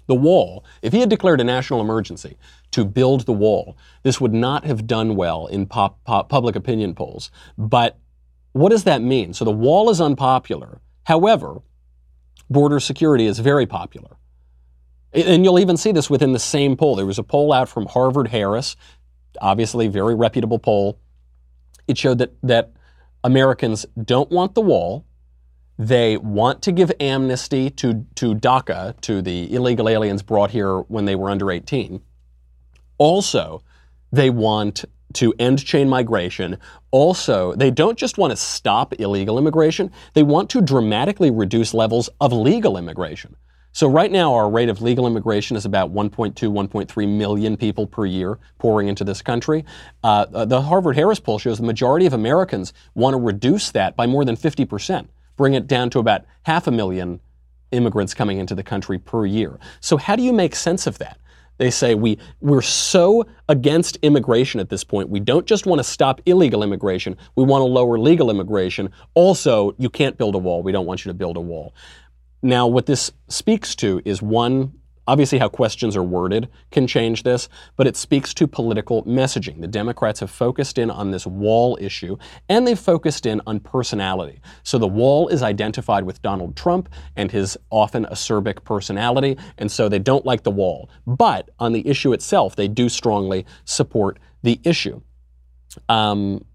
The 0.10 0.15
wall, 0.15 0.65
if 0.82 0.91
he 0.91 1.02
had 1.02 1.10
declared 1.10 1.39
a 1.39 1.43
national 1.43 1.82
emergency 1.82 2.36
to 2.72 2.84
build 2.84 3.28
the 3.28 3.32
wall, 3.32 3.78
this 4.02 4.19
would 4.19 4.34
not 4.34 4.65
have 4.65 4.88
done 4.88 5.15
well 5.15 5.45
in 5.45 5.67
pop, 5.67 6.04
pop, 6.04 6.30
public 6.30 6.56
opinion 6.56 6.95
polls. 6.95 7.30
But 7.60 8.00
what 8.54 8.69
does 8.69 8.86
that 8.86 9.04
mean? 9.04 9.36
So 9.36 9.45
the 9.45 9.52
wall 9.52 9.91
is 9.91 10.02
unpopular. 10.02 10.82
However, 11.04 11.62
border 12.50 12.80
security 12.80 13.28
is 13.28 13.38
very 13.38 13.67
popular. 13.67 14.17
And 15.13 15.43
you'll 15.43 15.60
even 15.60 15.78
see 15.78 15.91
this 15.91 16.10
within 16.10 16.34
the 16.34 16.39
same 16.39 16.76
poll. 16.76 16.95
There 16.95 17.06
was 17.06 17.19
a 17.19 17.24
poll 17.24 17.54
out 17.54 17.69
from 17.69 17.86
Harvard 17.86 18.30
Harris, 18.30 18.76
obviously 19.39 19.88
very 19.88 20.15
reputable 20.15 20.58
poll. 20.58 21.00
It 21.88 22.00
showed 22.00 22.17
that 22.17 22.34
that 22.41 22.72
Americans 23.24 23.86
don't 24.04 24.32
want 24.32 24.56
the 24.56 24.62
wall. 24.62 25.06
They 25.80 26.18
want 26.18 26.62
to 26.63 26.74
give 26.74 26.92
amnesty 27.00 27.70
to, 27.70 28.06
to 28.15 28.36
DACA, 28.36 29.00
to 29.00 29.22
the 29.22 29.54
illegal 29.56 29.88
aliens 29.88 30.22
brought 30.22 30.52
here 30.52 30.80
when 30.82 31.06
they 31.06 31.15
were 31.15 31.30
under 31.30 31.50
18. 31.50 32.02
Also, 32.98 33.63
they 34.12 34.30
want 34.30 34.84
to 35.13 35.34
end 35.39 35.63
chain 35.65 35.88
migration. 35.88 36.58
Also, 36.92 37.56
they 37.56 37.72
don't 37.72 37.98
just 37.98 38.18
want 38.18 38.32
to 38.32 38.38
stop 38.38 39.00
illegal 39.00 39.38
immigration, 39.38 39.89
they 40.13 40.22
want 40.22 40.50
to 40.50 40.62
dramatically 40.62 41.32
reduce 41.32 41.74
levels 41.74 42.10
of 42.20 42.34
legal 42.34 42.76
immigration. 42.78 43.38
So 43.72 43.88
right 43.88 44.12
now, 44.12 44.34
our 44.34 44.50
rate 44.50 44.68
of 44.68 44.82
legal 44.82 45.08
immigration 45.08 45.56
is 45.56 45.63
about 45.63 45.94
1.2, 45.94 46.34
1.3 46.34 47.18
million 47.18 47.56
people 47.56 47.88
per 47.88 48.06
year 48.06 48.38
pouring 48.58 48.89
into 48.89 49.06
this 49.06 49.22
country. 49.22 49.63
Uh, 50.04 50.26
uh 50.34 50.44
the 50.44 50.62
Harvard 50.62 50.98
Harris 50.98 51.22
poll 51.22 51.39
shows 51.39 51.60
the 51.60 51.63
majority 51.63 52.06
of 52.06 52.13
Americans 52.13 52.74
want 52.96 53.13
to 53.13 53.20
reduce 53.20 53.72
that 53.72 53.96
by 53.96 54.08
more 54.08 54.26
than 54.26 54.36
50 54.36 54.65
percent, 54.65 55.10
bring 55.39 55.54
it 55.54 55.67
down 55.67 55.89
to 55.89 55.99
about 55.99 56.25
half 56.43 56.67
a 56.67 56.71
million 56.71 57.17
immigrants 57.71 58.13
coming 58.13 58.39
into 58.39 58.54
the 58.54 58.62
country 58.62 58.99
per 58.99 59.25
year. 59.25 59.58
So 59.80 59.95
how 59.95 60.17
do 60.17 60.21
you 60.21 60.34
make 60.34 60.54
sense 60.54 60.86
of 60.86 60.97
that? 60.97 61.17
They 61.60 61.71
say 61.71 61.95
we, 61.95 62.17
we're 62.41 62.62
so 62.62 63.25
against 63.47 63.95
immigration 64.02 64.60
at 64.60 64.67
this 64.67 64.84
point. 64.84 65.08
We 65.08 65.21
don't 65.21 65.45
just 65.45 65.65
want 65.65 65.80
to 65.80 65.84
stop 65.86 66.19
illegal 66.25 66.62
immigration, 66.62 67.15
we 67.38 67.45
want 67.45 67.62
to 67.62 67.67
lower 67.67 67.97
legal 67.97 68.30
immigration. 68.30 68.91
Also, 69.13 69.75
you 69.78 69.89
can't 69.89 70.17
build 70.17 70.36
a 70.36 70.38
wall. 70.38 70.62
We 70.62 70.73
don't 70.73 70.86
want 70.86 71.06
you 71.06 71.10
to 71.10 71.13
build 71.13 71.38
a 71.38 71.41
wall. 71.41 71.73
Now, 72.41 72.67
what 72.67 72.86
this 72.86 73.10
speaks 73.30 73.75
to 73.75 74.02
is 74.04 74.21
one, 74.21 74.73
Obviously, 75.10 75.39
how 75.39 75.50
questions 75.50 75.98
are 75.98 76.04
worded 76.04 76.50
can 76.69 76.86
change 76.86 77.24
this, 77.24 77.50
but 77.76 77.88
it 77.88 77.98
speaks 77.98 78.32
to 78.32 78.45
political 78.45 79.04
messaging. 79.06 79.60
The 79.60 79.67
Democrats 79.67 80.19
have 80.19 80.30
focused 80.30 80.78
in 80.78 80.91
on 80.91 81.10
this 81.10 81.26
wall 81.26 81.80
issue, 81.82 82.15
and 82.48 82.67
they've 82.67 82.78
focused 82.78 83.26
in 83.26 83.41
on 83.48 83.60
personality. 83.60 84.39
So 84.62 84.78
the 84.78 84.88
wall 84.88 85.28
is 85.30 85.41
identified 85.41 86.04
with 86.04 86.22
Donald 86.22 86.56
Trump 86.56 86.89
and 87.15 87.32
his 87.32 87.58
often 87.72 88.06
acerbic 88.06 88.63
personality, 88.63 89.36
and 89.58 89.72
so 89.72 89.89
they 89.89 89.98
don't 89.98 90.28
like 90.28 90.43
the 90.43 90.52
wall. 90.52 90.91
But 91.08 91.50
on 91.58 91.74
the 91.74 91.88
issue 91.88 92.13
itself, 92.13 92.56
they 92.56 92.67
do 92.67 92.88
strongly 92.88 93.48
support 93.65 94.19
the 94.43 94.62
issue. 94.63 95.02
Um, 95.89 96.45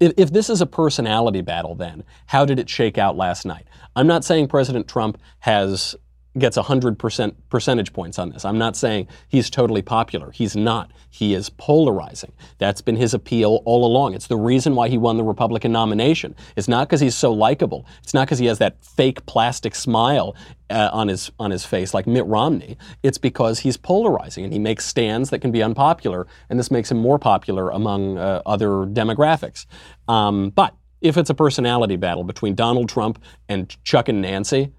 if, 0.00 0.14
if, 0.16 0.32
this 0.32 0.48
is 0.48 0.62
a 0.62 0.66
personality 0.66 1.42
battle, 1.42 1.74
then 1.74 2.04
how 2.24 2.46
did 2.46 2.58
it 2.58 2.70
shake 2.70 2.96
out 2.96 3.18
last 3.18 3.44
night? 3.44 3.66
I'm 3.94 4.06
not 4.06 4.24
saying 4.24 4.48
President 4.48 4.88
Trump 4.88 5.18
has 5.40 5.94
gets 6.36 6.56
100% 6.56 7.34
percentage 7.48 7.92
points 7.92 8.18
on 8.18 8.30
this. 8.30 8.44
I'm 8.44 8.58
not 8.58 8.76
saying 8.76 9.08
he's 9.28 9.50
totally 9.50 9.82
popular. 9.82 10.30
He's 10.30 10.54
not. 10.54 10.90
He 11.10 11.34
is 11.34 11.50
polarizing. 11.50 12.32
That's 12.58 12.80
been 12.80 12.96
his 12.96 13.14
appeal 13.14 13.62
all 13.64 13.84
along. 13.84 14.14
It's 14.14 14.26
the 14.26 14.36
reason 14.36 14.74
why 14.74 14.88
he 14.88 14.98
won 14.98 15.16
the 15.16 15.24
Republican 15.24 15.72
nomination. 15.72 16.36
It's 16.56 16.68
not 16.68 16.88
because 16.88 17.00
he's 17.00 17.16
so 17.16 17.32
likable. 17.32 17.86
It's 18.02 18.14
not 18.14 18.26
because 18.26 18.38
he 18.38 18.46
has 18.46 18.58
that 18.58 18.84
fake 18.84 19.24
plastic 19.26 19.74
smile 19.74 20.36
uh, 20.70 20.90
on 20.92 21.08
his 21.08 21.30
on 21.38 21.50
his 21.50 21.64
face 21.64 21.94
like 21.94 22.06
Mitt 22.06 22.26
Romney. 22.26 22.76
It's 23.02 23.18
because 23.18 23.60
he's 23.60 23.76
polarizing 23.76 24.44
and 24.44 24.52
he 24.52 24.58
makes 24.58 24.84
stands 24.84 25.30
that 25.30 25.40
can 25.40 25.50
be 25.50 25.62
unpopular, 25.62 26.26
and 26.50 26.58
this 26.58 26.70
makes 26.70 26.90
him 26.90 26.98
more 26.98 27.18
popular 27.18 27.70
among 27.70 28.18
uh, 28.18 28.42
other 28.44 28.68
demographics. 28.68 29.66
Um, 30.08 30.50
but 30.50 30.74
if 31.00 31.16
it's 31.16 31.30
a 31.30 31.34
personality 31.34 31.96
battle 31.96 32.24
between 32.24 32.54
Donald 32.54 32.88
Trump 32.88 33.22
and 33.48 33.74
Chuck 33.82 34.08
and 34.08 34.20
Nancy, 34.20 34.72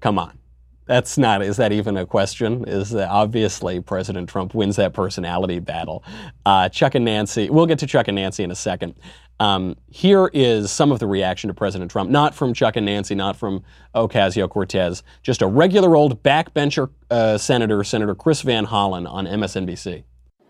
come 0.00 0.18
on 0.18 0.39
that's 0.86 1.16
not, 1.16 1.42
is 1.42 1.56
that 1.58 1.72
even 1.72 1.96
a 1.96 2.06
question? 2.06 2.64
Is 2.66 2.90
that 2.90 3.08
obviously 3.08 3.80
President 3.80 4.28
Trump 4.28 4.54
wins 4.54 4.76
that 4.76 4.92
personality 4.92 5.58
battle. 5.60 6.02
Uh, 6.44 6.68
Chuck 6.68 6.94
and 6.94 7.04
Nancy, 7.04 7.48
we'll 7.48 7.66
get 7.66 7.78
to 7.80 7.86
Chuck 7.86 8.08
and 8.08 8.16
Nancy 8.16 8.42
in 8.42 8.50
a 8.50 8.56
second. 8.56 8.94
Um, 9.40 9.76
here 9.88 10.30
is 10.34 10.70
some 10.70 10.92
of 10.92 10.98
the 10.98 11.06
reaction 11.06 11.48
to 11.48 11.54
President 11.54 11.90
Trump, 11.90 12.10
not 12.10 12.34
from 12.34 12.52
Chuck 12.52 12.76
and 12.76 12.84
Nancy, 12.84 13.14
not 13.14 13.36
from 13.36 13.64
Ocasio 13.94 14.50
Cortez, 14.50 15.02
just 15.22 15.40
a 15.40 15.46
regular 15.46 15.96
old 15.96 16.22
backbencher 16.22 16.90
uh, 17.10 17.38
senator, 17.38 17.82
Senator 17.82 18.14
Chris 18.14 18.42
Van 18.42 18.66
Hollen 18.66 19.10
on 19.10 19.26
MSNBC. 19.26 20.04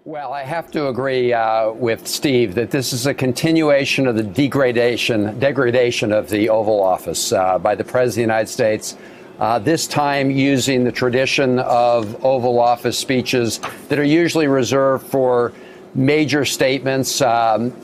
Well, 0.05 0.33
I 0.33 0.43
have 0.43 0.73
to 0.73 0.89
agree 0.89 1.33
uh, 1.33 1.71
with 1.71 2.09
Steve 2.09 2.55
that 2.55 2.71
this 2.71 2.93
is 2.93 3.07
a 3.07 3.15
continuation 3.15 4.09
of 4.09 4.17
the 4.17 4.25
degradation, 4.25 5.39
degradation 5.39 6.11
of 6.11 6.29
the 6.31 6.49
Oval 6.49 6.83
Office 6.83 7.33
uh, 7.33 7.59
by 7.59 7.75
the 7.75 7.85
President 7.85 8.09
of 8.09 8.15
the 8.15 8.21
United 8.23 8.49
States 8.49 8.97
uh, 9.41 9.59
this 9.59 9.87
time 9.87 10.31
using 10.31 10.85
the 10.85 10.93
tradition 10.93 11.59
of 11.61 12.25
Oval 12.25 12.61
Office 12.61 12.99
speeches 12.99 13.59
that 13.89 13.99
are 13.99 14.05
usually 14.05 14.47
reserved 14.47 15.07
for 15.07 15.53
major 15.95 16.45
statements. 16.45 17.21
Um, 17.21 17.75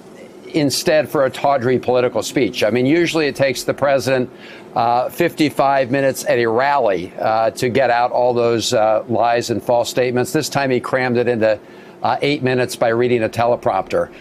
instead, 0.54 1.08
for 1.08 1.24
a 1.24 1.30
tawdry 1.30 1.78
political 1.78 2.22
speech. 2.22 2.62
I 2.62 2.70
mean, 2.70 2.86
usually 2.86 3.26
it 3.26 3.36
takes 3.36 3.64
the 3.64 3.74
president 3.74 4.30
uh, 4.74 5.08
55 5.10 5.90
minutes 5.90 6.24
at 6.24 6.38
a 6.38 6.46
rally 6.46 7.12
uh, 7.18 7.50
to 7.50 7.68
get 7.68 7.90
out 7.90 8.10
all 8.12 8.32
those 8.32 8.72
uh, 8.72 9.04
lies 9.08 9.50
and 9.50 9.62
false 9.62 9.90
statements. 9.90 10.32
This 10.32 10.48
time 10.48 10.70
he 10.70 10.80
crammed 10.80 11.16
it 11.16 11.28
into 11.28 11.58
uh, 12.02 12.16
eight 12.22 12.42
minutes 12.42 12.76
by 12.76 12.88
reading 12.88 13.24
a 13.24 13.28
teleprompter. 13.28 14.12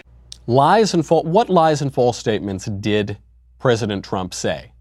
Lies 0.46 0.94
and 0.94 1.06
false. 1.06 1.24
What 1.24 1.48
lies 1.48 1.82
and 1.82 1.92
false 1.92 2.18
statements 2.18 2.66
did 2.66 3.18
President 3.58 4.04
Trump 4.04 4.34
say? 4.34 4.72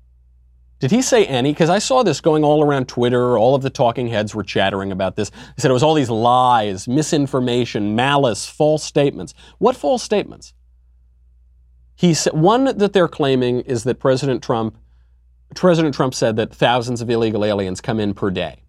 Did 0.86 0.91
he 0.91 1.02
say 1.02 1.26
any? 1.26 1.52
Because 1.52 1.71
I 1.71 1.80
saw 1.80 2.04
this 2.04 2.21
going 2.21 2.43
all 2.43 2.63
around 2.63 2.88
Twitter. 2.88 3.39
All 3.39 3.56
of 3.56 3.63
the 3.63 3.71
talking 3.71 4.08
heads 4.08 4.36
were 4.36 4.43
chattering 4.43 4.91
about 4.91 5.15
this. 5.15 5.32
They 5.32 5.38
said 5.58 5.71
it 5.71 5.74
was 5.74 5.82
all 5.82 5.95
these 5.95 6.12
lies, 6.12 6.88
misinformation, 6.88 7.95
malice, 7.95 8.48
false 8.48 8.84
statements. 8.84 9.34
What 9.58 9.76
false 9.76 10.04
statements? 10.04 10.54
He 11.95 12.13
said 12.13 12.34
one 12.34 12.65
that 12.65 12.93
they're 12.93 13.08
claiming 13.08 13.62
is 13.62 13.84
that 13.86 14.00
President 14.00 14.43
Trump, 14.43 14.78
President 15.56 15.95
Trump 15.95 16.13
said 16.13 16.36
that 16.36 16.54
thousands 16.54 17.02
of 17.02 17.10
illegal 17.10 17.43
aliens 17.43 17.82
come 17.82 18.00
in 18.00 18.13
per 18.13 18.30
day. 18.30 18.62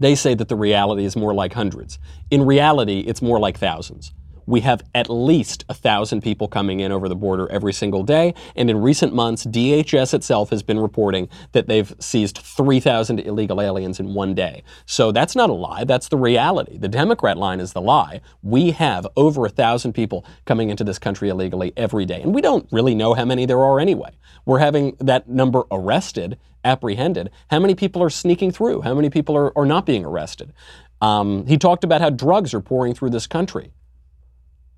They 0.00 0.16
say 0.16 0.34
that 0.34 0.48
the 0.48 0.56
reality 0.56 1.04
is 1.04 1.14
more 1.14 1.32
like 1.32 1.52
hundreds. 1.52 2.00
In 2.32 2.44
reality, 2.44 3.04
it's 3.06 3.22
more 3.22 3.38
like 3.38 3.56
thousands 3.56 4.12
we 4.50 4.60
have 4.60 4.82
at 4.94 5.08
least 5.08 5.64
a 5.68 5.74
thousand 5.74 6.22
people 6.22 6.48
coming 6.48 6.80
in 6.80 6.90
over 6.90 7.08
the 7.08 7.14
border 7.14 7.50
every 7.50 7.72
single 7.72 8.02
day. 8.02 8.34
And 8.56 8.68
in 8.68 8.80
recent 8.82 9.14
months, 9.14 9.46
DHS 9.46 10.12
itself 10.12 10.50
has 10.50 10.62
been 10.62 10.80
reporting 10.80 11.28
that 11.52 11.68
they've 11.68 11.94
seized 12.00 12.38
3,000 12.38 13.20
illegal 13.20 13.60
aliens 13.60 14.00
in 14.00 14.12
one 14.12 14.34
day. 14.34 14.64
So 14.86 15.12
that's 15.12 15.36
not 15.36 15.50
a 15.50 15.54
lie. 15.54 15.84
That's 15.84 16.08
the 16.08 16.16
reality. 16.16 16.78
The 16.78 16.88
Democrat 16.88 17.38
line 17.38 17.60
is 17.60 17.72
the 17.72 17.80
lie. 17.80 18.20
We 18.42 18.72
have 18.72 19.06
over 19.16 19.46
a 19.46 19.50
thousand 19.50 19.92
people 19.92 20.26
coming 20.46 20.68
into 20.68 20.82
this 20.82 20.98
country 20.98 21.28
illegally 21.28 21.72
every 21.76 22.04
day. 22.04 22.20
And 22.20 22.34
we 22.34 22.40
don't 22.40 22.66
really 22.72 22.94
know 22.94 23.14
how 23.14 23.24
many 23.24 23.46
there 23.46 23.60
are 23.60 23.78
anyway. 23.78 24.10
We're 24.46 24.58
having 24.58 24.96
that 24.98 25.28
number 25.28 25.62
arrested, 25.70 26.38
apprehended. 26.64 27.30
How 27.50 27.60
many 27.60 27.76
people 27.76 28.02
are 28.02 28.10
sneaking 28.10 28.50
through? 28.50 28.80
How 28.80 28.94
many 28.94 29.10
people 29.10 29.36
are, 29.36 29.56
are 29.56 29.66
not 29.66 29.86
being 29.86 30.04
arrested? 30.04 30.52
Um, 31.00 31.46
he 31.46 31.56
talked 31.56 31.84
about 31.84 32.00
how 32.00 32.10
drugs 32.10 32.52
are 32.52 32.60
pouring 32.60 32.94
through 32.94 33.10
this 33.10 33.26
country. 33.26 33.72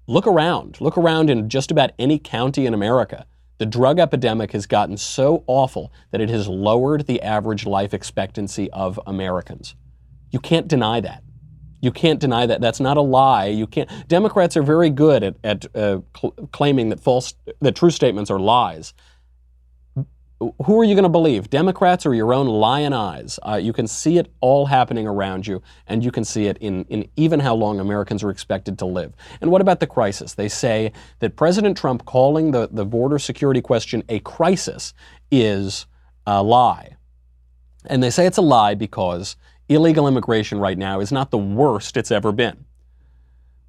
Look 0.07 0.27
around. 0.27 0.81
Look 0.81 0.99
around 0.99 1.31
in 1.31 1.49
just 1.49 1.71
about 1.71 1.93
any 1.99 2.19
county 2.19 2.67
in 2.67 2.75
America. 2.75 3.27
The 3.59 3.67
drug 3.67 4.01
epidemic 4.01 4.53
has 4.53 4.67
gotten 4.67 4.97
so 4.97 5.45
awful 5.47 5.93
that 6.11 6.21
it 6.21 6.29
has 6.29 6.49
lowered 6.49 7.07
the 7.07 7.23
average 7.23 7.67
life 7.67 7.95
expectancy 7.95 8.71
of 8.73 8.99
Americans. 9.07 9.77
You 10.31 10.41
can't 10.41 10.67
deny 10.67 11.01
that. 11.01 11.23
You 11.81 11.93
can't 11.93 12.19
deny 12.19 12.47
that. 12.47 12.61
That's 12.61 12.81
not 12.81 12.97
a 12.97 13.03
lie. 13.03 13.47
You 13.47 13.67
can't. 13.67 13.91
Democrats 14.09 14.57
are 14.57 14.62
very 14.62 14.91
good 14.91 15.23
at, 15.23 15.37
at 15.45 15.77
uh, 15.77 16.01
cl- 16.17 16.33
claiming 16.53 16.88
that 16.88 17.01
false, 17.01 17.35
that 17.61 17.77
true 17.77 17.91
statements 17.91 18.31
are 18.31 18.41
lies 18.41 18.95
who 20.64 20.81
are 20.81 20.85
you 20.85 20.94
going 20.94 21.05
to 21.05 21.09
believe, 21.09 21.50
Democrats 21.50 22.05
or 22.07 22.14
your 22.14 22.33
own 22.35 22.46
lion 22.46 22.92
eyes? 22.92 23.38
Uh, 23.42 23.57
you 23.57 23.72
can 23.72 23.87
see 23.87 24.18
it 24.18 24.33
all 24.40 24.66
happening 24.66 25.07
around 25.07 25.46
you, 25.46 25.62
and 25.87 26.05
you 26.05 26.11
can 26.11 26.24
see 26.24 26.46
it 26.46 26.59
in, 26.59 26.85
in 26.87 27.09
even 27.16 27.40
how 27.40 27.55
long 27.55 27.81
Americans 27.81 28.22
are 28.22 28.31
expected 28.31 28.78
to 28.78 28.87
live. 28.87 29.14
And 29.40 29.50
what 29.50 29.61
about 29.61 29.81
the 29.81 29.87
crisis? 29.87 30.35
They 30.35 30.48
say 30.48 30.92
that 31.20 31.37
President 31.37 31.76
Trump 31.76 32.05
calling 32.05 32.50
the, 32.50 32.68
the 32.70 32.85
border 32.85 33.18
security 33.18 33.61
question 33.61 34.02
a 34.09 34.20
crisis 34.20 34.94
is 35.31 35.87
a 36.26 36.42
lie. 36.42 36.96
And 37.87 38.02
they 38.02 38.11
say 38.11 38.26
it's 38.26 38.38
a 38.38 38.42
lie 38.42 38.74
because 38.74 39.37
illegal 39.68 40.07
immigration 40.09 40.59
right 40.59 40.78
now 40.78 41.00
is 41.00 41.12
not 41.12 41.31
the 41.31 41.38
worst 41.38 41.96
it's 41.96 42.11
ever 42.11 42.33
been. 42.33 42.64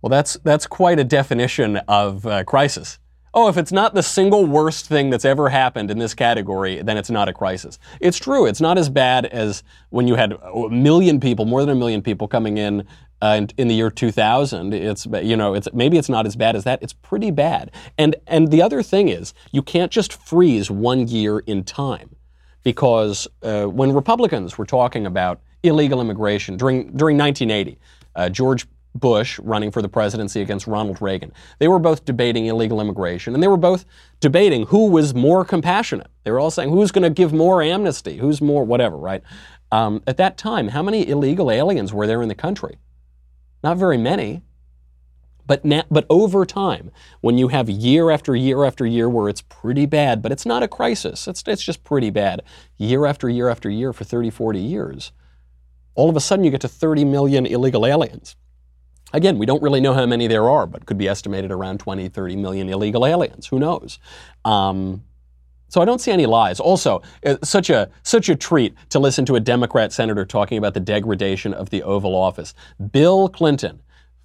Well, 0.01 0.09
that's, 0.09 0.33
that's 0.43 0.67
quite 0.67 0.99
a 0.99 1.03
definition 1.03 1.77
of 1.88 2.25
uh, 2.25 2.43
crisis 2.43 2.99
oh, 3.34 3.48
if 3.48 3.58
it's 3.58 3.72
not 3.72 3.93
the 3.93 4.04
single 4.04 4.46
worst 4.46 4.86
thing 4.86 5.10
that's 5.10 5.26
ever 5.26 5.50
happened 5.50 5.89
in 5.89 5.98
this 5.98 6.13
category, 6.13 6.82
then 6.82 6.98
it's 6.98 7.10
not 7.10 7.28
a 7.28 7.34
crisis. 7.34 7.80
It's 8.00 8.17
true. 8.17 8.46
It's 8.46 8.62
not 8.62 8.78
as 8.78 8.89
bad 8.89 9.26
as 9.26 9.63
when 9.89 10.08
you 10.08 10.15
had 10.15 10.34
a 10.34 10.69
million 10.69 11.19
people, 11.19 11.46
more 11.46 11.62
than 11.62 11.69
a 11.69 11.76
million 11.76 12.02
people 12.02 12.28
coming 12.28 12.58
in 12.58 12.86
uh, 13.22 13.46
in, 13.58 13.67
the 13.67 13.74
year 13.74 13.89
2000. 13.89 14.74
It's 14.74 15.06
you 15.06 15.36
know, 15.38 15.54
it's 15.54 15.67
maybe 15.74 15.98
it's 15.98 16.10
not 16.10 16.26
as 16.26 16.36
bad 16.36 16.56
as 16.56 16.63
that. 16.65 16.84
It's 16.84 16.93
pretty 16.93 17.32
bad. 17.32 17.72
And 17.98 18.15
and 18.28 18.52
the 18.52 18.62
other 18.62 18.84
thing 18.84 19.10
is, 19.10 19.34
you 19.52 19.62
can't 19.62 19.91
just 19.91 20.13
freeze 20.13 20.69
one 20.69 21.08
year 21.08 21.39
in 21.39 21.63
time, 21.63 22.15
because 22.63 23.28
uh, 23.41 23.65
when 23.65 23.93
Republicans 23.93 24.58
were 24.58 24.65
talking 24.65 25.06
about 25.06 25.41
illegal 25.63 26.02
immigration 26.02 26.58
during 26.58 26.91
during 26.96 27.17
1980. 27.17 27.80
Uh, 28.15 28.30
George 28.30 28.67
Bush 28.95 29.39
running 29.39 29.71
for 29.71 29.82
the 29.82 29.89
presidency 29.89 30.41
against 30.41 30.67
Ronald 30.67 31.01
Reagan. 31.01 31.34
They 31.60 31.67
were 31.67 31.79
both 31.79 32.06
debating 32.06 32.45
illegal 32.45 32.79
immigration, 32.79 33.34
and 33.34 33.41
they 33.41 33.47
were 33.47 33.58
both 33.58 33.86
debating 34.19 34.67
who 34.67 34.88
was 34.89 35.15
more 35.15 35.43
compassionate. 35.43 36.08
They 36.23 36.32
were 36.32 36.39
all 36.39 36.51
saying, 36.51 36.69
who's 36.69 36.91
going 36.91 37.03
to 37.03 37.10
give 37.10 37.34
more 37.34 37.62
amnesty? 37.62 38.17
Who's 38.17 38.41
more 38.41 38.63
whatever, 38.63 38.97
right? 38.97 39.23
Um, 39.71 40.03
at 40.06 40.17
that 40.17 40.38
time, 40.38 40.67
how 40.69 40.84
many 40.84 41.08
illegal 41.08 41.49
aliens 41.49 41.91
were 41.91 42.06
there 42.06 42.21
in 42.21 42.29
the 42.29 42.36
country? 42.36 42.77
Not 43.63 43.77
very 43.77 43.97
many. 43.97 44.43
But, 45.45 45.65
na- 45.65 45.84
but 45.91 46.06
over 46.10 46.45
time, 46.45 46.91
when 47.21 47.38
you 47.38 47.49
have 47.49 47.69
year 47.69 48.12
after 48.12 48.36
year 48.36 48.63
after 48.63 48.86
year 48.86 49.10
where 49.10 49.27
it's 49.27 49.41
pretty 49.41 49.86
bad, 49.86 50.21
but 50.21 50.32
it's 50.32 50.45
not 50.45 50.63
a 50.63 50.69
crisis, 50.69 51.27
it's, 51.27 51.43
it's 51.45 51.63
just 51.63 51.84
pretty 51.84 52.10
bad, 52.10 52.43
year 52.77 53.06
after 53.06 53.29
year 53.29 53.49
after 53.49 53.69
year 53.69 53.91
for 53.91 54.06
30, 54.06 54.29
40 54.29 54.60
years, 54.60 55.12
all 55.95 56.10
of 56.10 56.15
a 56.15 56.21
sudden 56.21 56.45
you 56.45 56.51
get 56.51 56.62
to 56.62 56.69
30 56.69 57.03
million 57.03 57.45
illegal 57.45 57.86
aliens. 57.86 58.38
Again, 59.13 59.38
we 59.38 59.45
don't 59.45 59.62
really 59.62 59.80
know 59.80 59.93
how 59.93 60.06
many 60.06 60.28
there 60.28 60.49
are, 60.49 60.65
but 60.65 60.86
could 60.86 60.97
be 60.97 61.08
estimated 61.08 61.52
around 61.52 61.80
20, 61.80 62.10
30 62.10 62.36
million 62.36 62.67
illegal 62.67 63.06
aliens. 63.06 63.47
Who 63.47 63.60
knows? 63.60 63.99
Um, 64.43 65.04
so 65.69 65.82
I 65.82 65.86
don't 65.86 65.99
see 65.99 66.12
any 66.12 66.26
lies. 66.26 66.60
Also, 66.60 67.02
uh, 67.26 67.38
such 67.43 67.71
a 67.71 67.89
such 68.04 68.30
a 68.30 68.36
treat 68.36 68.76
to 68.89 68.99
listen 68.99 69.26
to 69.26 69.36
a 69.36 69.39
Democrat 69.39 69.91
senator 69.91 70.23
talking 70.23 70.58
about 70.58 70.76
the 70.76 70.80
degradation 70.80 71.52
of 71.54 71.71
the 71.71 71.82
Oval 71.82 72.15
Office. 72.15 72.54
Bill 72.91 73.28
Clinton 73.28 73.82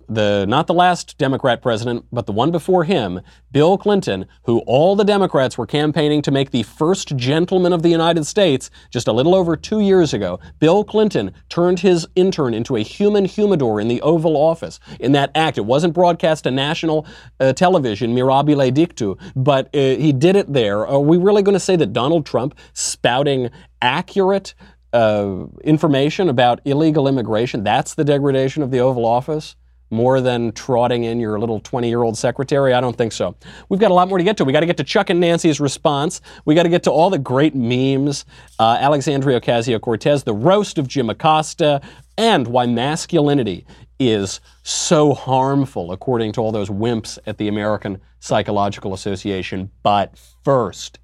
the 0.09 0.47
not 0.49 0.67
the 0.67 0.75
last 0.75 1.19
Democrat 1.19 1.63
president, 1.63 2.07
but 2.11 2.27
the 2.27 2.33
one 2.33 2.51
before 2.51 2.85
him, 2.85 3.21
Bill 3.53 3.79
Clinton, 3.79 4.27
who 4.45 4.61
all 4.61 4.97
the 4.97 5.05
Democrats 5.05 5.59
were 5.59 5.67
campaigning 5.67 6.23
to 6.23 6.31
make 6.31 6.51
the 6.51 6.63
first 6.63 7.17
gentleman 7.17 7.73
of 7.73 7.83
the 7.83 7.89
United 7.89 8.27
States 8.27 8.71
just 8.91 9.09
a 9.09 9.13
little 9.13 9.35
over 9.35 9.57
2 9.57 9.81
years 9.81 10.15
ago. 10.15 10.41
Bill 10.59 10.85
Clinton 10.85 11.33
turned 11.49 11.81
his 11.81 12.07
intern 12.15 12.55
into 12.55 12.77
a 12.77 12.81
human 12.81 13.25
humidor 13.25 13.81
in 13.81 13.89
the 13.89 14.01
Oval 14.03 14.37
Office. 14.37 14.81
In 14.99 15.13
that 15.13 15.31
act, 15.35 15.59
it 15.59 15.67
wasn't 15.67 15.95
broadcast 15.95 16.45
to 16.45 16.51
national 16.51 17.07
uh, 17.41 17.53
television, 17.53 18.15
mirabile 18.15 18.73
dictu, 18.73 19.19
but 19.37 19.67
uh, 19.75 19.79
he 19.79 20.13
did 20.13 20.37
it 20.37 20.53
there. 20.53 20.87
Are 20.87 21.01
we 21.01 21.17
really 21.17 21.43
going 21.43 21.55
to 21.55 21.61
say 21.61 21.77
that 21.77 21.93
Donald 21.93 22.27
Trump 22.27 22.59
spouting 22.73 23.51
accurate 23.83 24.55
uh, 24.93 25.45
information 25.65 26.29
about 26.29 26.61
illegal 26.65 27.07
immigration, 27.07 27.63
that's 27.63 27.95
the 27.95 28.05
degradation 28.05 28.63
of 28.63 28.71
the 28.71 28.79
Oval 28.79 29.05
Office? 29.05 29.57
More 29.91 30.21
than 30.21 30.53
trotting 30.53 31.05
in 31.05 31.21
your 31.21 31.39
little 31.39 31.61
20 31.61 31.89
year 31.89 32.03
old 32.03 32.17
secretary? 32.17 32.75
I 32.75 32.81
don't 32.81 32.97
think 32.97 33.13
so. 33.13 33.37
We've 33.69 33.81
got 33.81 33.91
a 33.91 33.95
lot 33.95 34.09
more 34.09 34.19
to 34.19 34.25
get 34.25 34.37
to. 34.39 34.45
We 34.45 34.53
got 34.53 34.61
to 34.61 34.67
get 34.67 34.77
to 34.79 34.85
Chuck 34.85 35.11
and 35.11 35.21
Nancy's 35.21 35.61
response. 35.61 36.21
We 36.45 36.55
got 36.55 36.65
to 36.65 36.69
get 36.69 36.83
to 36.85 36.91
all 36.91 37.11
the 37.11 37.19
great 37.19 37.55
memes, 37.55 38.25
uh, 38.59 38.79
Alexandria 38.81 39.41
Ocasio 39.41 39.81
Cortez, 39.81 40.25
the 40.25 40.35
roast 40.35 40.79
of 40.79 40.89
Jim 40.89 41.11
Acosta, 41.11 41.81
and 42.17 42.47
why 42.49 42.67
masculinity 42.67 43.67
is 43.99 44.41
so 44.63 45.15
harmful, 45.15 45.93
according 45.93 46.33
to 46.33 46.41
all 46.41 46.53
those 46.53 46.71
wimps 46.71 47.19
at 47.27 47.39
the 47.39 47.49
American 47.49 48.01
Psychological 48.21 48.95
Association. 48.95 49.71
But 49.83 50.17
first, 50.45 50.99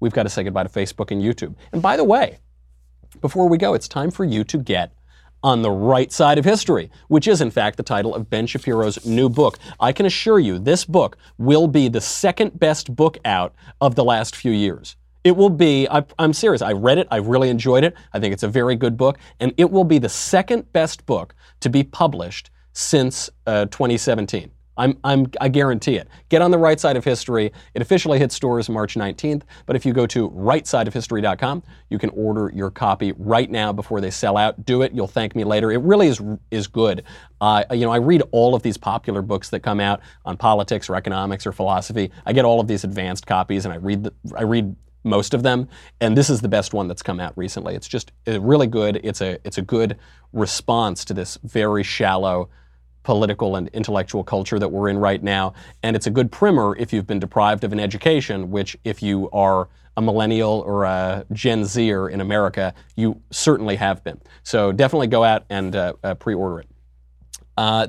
we've 0.00 0.12
got 0.12 0.24
to 0.24 0.28
say 0.28 0.42
goodbye 0.42 0.64
to 0.64 0.68
Facebook 0.68 1.10
and 1.10 1.22
YouTube. 1.22 1.54
And 1.72 1.80
by 1.80 1.96
the 1.96 2.04
way, 2.04 2.38
before 3.20 3.48
we 3.48 3.58
go, 3.58 3.74
it's 3.74 3.88
time 3.88 4.10
for 4.10 4.24
you 4.24 4.44
to 4.44 4.58
get 4.58 4.92
on 5.42 5.62
the 5.62 5.70
right 5.70 6.12
side 6.12 6.38
of 6.38 6.44
history, 6.44 6.90
which 7.08 7.26
is 7.26 7.40
in 7.40 7.50
fact 7.50 7.76
the 7.76 7.82
title 7.82 8.14
of 8.14 8.28
Ben 8.28 8.46
Shapiro's 8.46 9.04
new 9.06 9.28
book. 9.28 9.58
I 9.78 9.92
can 9.92 10.06
assure 10.06 10.38
you 10.38 10.58
this 10.58 10.84
book 10.84 11.16
will 11.38 11.66
be 11.66 11.88
the 11.88 12.00
second 12.00 12.58
best 12.58 12.94
book 12.94 13.18
out 13.24 13.54
of 13.80 13.94
the 13.94 14.04
last 14.04 14.36
few 14.36 14.52
years. 14.52 14.96
It 15.22 15.36
will 15.36 15.50
be, 15.50 15.86
I, 15.88 16.04
am 16.18 16.32
serious, 16.32 16.62
I 16.62 16.72
read 16.72 16.98
it, 16.98 17.06
I 17.10 17.16
really 17.16 17.50
enjoyed 17.50 17.84
it, 17.84 17.94
I 18.12 18.20
think 18.20 18.32
it's 18.32 18.42
a 18.42 18.48
very 18.48 18.74
good 18.74 18.96
book, 18.96 19.18
and 19.38 19.52
it 19.58 19.70
will 19.70 19.84
be 19.84 19.98
the 19.98 20.08
second 20.08 20.72
best 20.72 21.04
book 21.04 21.34
to 21.60 21.68
be 21.68 21.82
published 21.82 22.50
since 22.72 23.28
uh, 23.46 23.66
2017. 23.66 24.50
I'm, 24.80 24.98
I'm, 25.04 25.30
I 25.42 25.48
guarantee 25.48 25.96
it. 25.96 26.08
Get 26.30 26.40
on 26.40 26.50
the 26.50 26.58
right 26.58 26.80
side 26.80 26.96
of 26.96 27.04
history. 27.04 27.52
It 27.74 27.82
officially 27.82 28.18
hits 28.18 28.34
stores 28.34 28.70
March 28.70 28.94
19th, 28.94 29.42
but 29.66 29.76
if 29.76 29.84
you 29.84 29.92
go 29.92 30.06
to 30.06 30.30
rightsideofhistory.com, 30.30 31.62
you 31.90 31.98
can 31.98 32.08
order 32.10 32.50
your 32.54 32.70
copy 32.70 33.12
right 33.18 33.50
now 33.50 33.74
before 33.74 34.00
they 34.00 34.10
sell 34.10 34.38
out. 34.38 34.64
Do 34.64 34.80
it. 34.80 34.92
You'll 34.94 35.06
thank 35.06 35.36
me 35.36 35.44
later. 35.44 35.70
It 35.70 35.82
really 35.82 36.08
is 36.08 36.22
is 36.50 36.66
good. 36.66 37.04
Uh, 37.42 37.64
you 37.70 37.84
know, 37.84 37.92
I 37.92 37.98
read 37.98 38.22
all 38.32 38.54
of 38.54 38.62
these 38.62 38.78
popular 38.78 39.20
books 39.20 39.50
that 39.50 39.60
come 39.60 39.80
out 39.80 40.00
on 40.24 40.38
politics 40.38 40.88
or 40.88 40.96
economics 40.96 41.46
or 41.46 41.52
philosophy. 41.52 42.10
I 42.24 42.32
get 42.32 42.46
all 42.46 42.58
of 42.58 42.66
these 42.66 42.82
advanced 42.82 43.26
copies, 43.26 43.66
and 43.66 43.74
I 43.74 43.76
read 43.76 44.04
the, 44.04 44.14
I 44.34 44.42
read 44.42 44.74
most 45.04 45.34
of 45.34 45.42
them, 45.42 45.68
and 46.00 46.16
this 46.16 46.30
is 46.30 46.40
the 46.40 46.48
best 46.48 46.72
one 46.72 46.88
that's 46.88 47.02
come 47.02 47.20
out 47.20 47.36
recently. 47.36 47.74
It's 47.74 47.88
just 47.88 48.12
really 48.26 48.66
good. 48.66 49.00
It's 49.04 49.20
a 49.20 49.38
it's 49.44 49.58
a 49.58 49.62
good 49.62 49.98
response 50.32 51.04
to 51.06 51.14
this 51.14 51.38
very 51.42 51.82
shallow 51.82 52.48
political 53.02 53.56
and 53.56 53.68
intellectual 53.68 54.22
culture 54.22 54.58
that 54.58 54.68
we're 54.68 54.88
in 54.88 54.98
right 54.98 55.22
now. 55.22 55.54
And 55.82 55.96
it's 55.96 56.06
a 56.06 56.10
good 56.10 56.30
primer 56.30 56.76
if 56.76 56.92
you've 56.92 57.06
been 57.06 57.18
deprived 57.18 57.64
of 57.64 57.72
an 57.72 57.80
education, 57.80 58.50
which, 58.50 58.76
if 58.84 59.02
you 59.02 59.30
are 59.30 59.68
a 59.96 60.02
millennial 60.02 60.62
or 60.66 60.84
a 60.84 61.24
Gen 61.32 61.64
Zer 61.64 62.08
in 62.08 62.20
America, 62.20 62.74
you 62.96 63.20
certainly 63.30 63.76
have 63.76 64.02
been. 64.04 64.20
So 64.42 64.72
definitely 64.72 65.08
go 65.08 65.24
out 65.24 65.44
and 65.50 65.74
uh, 65.74 65.94
uh, 66.04 66.14
pre 66.14 66.34
order 66.34 66.60
it. 66.60 66.68
Uh, 67.56 67.86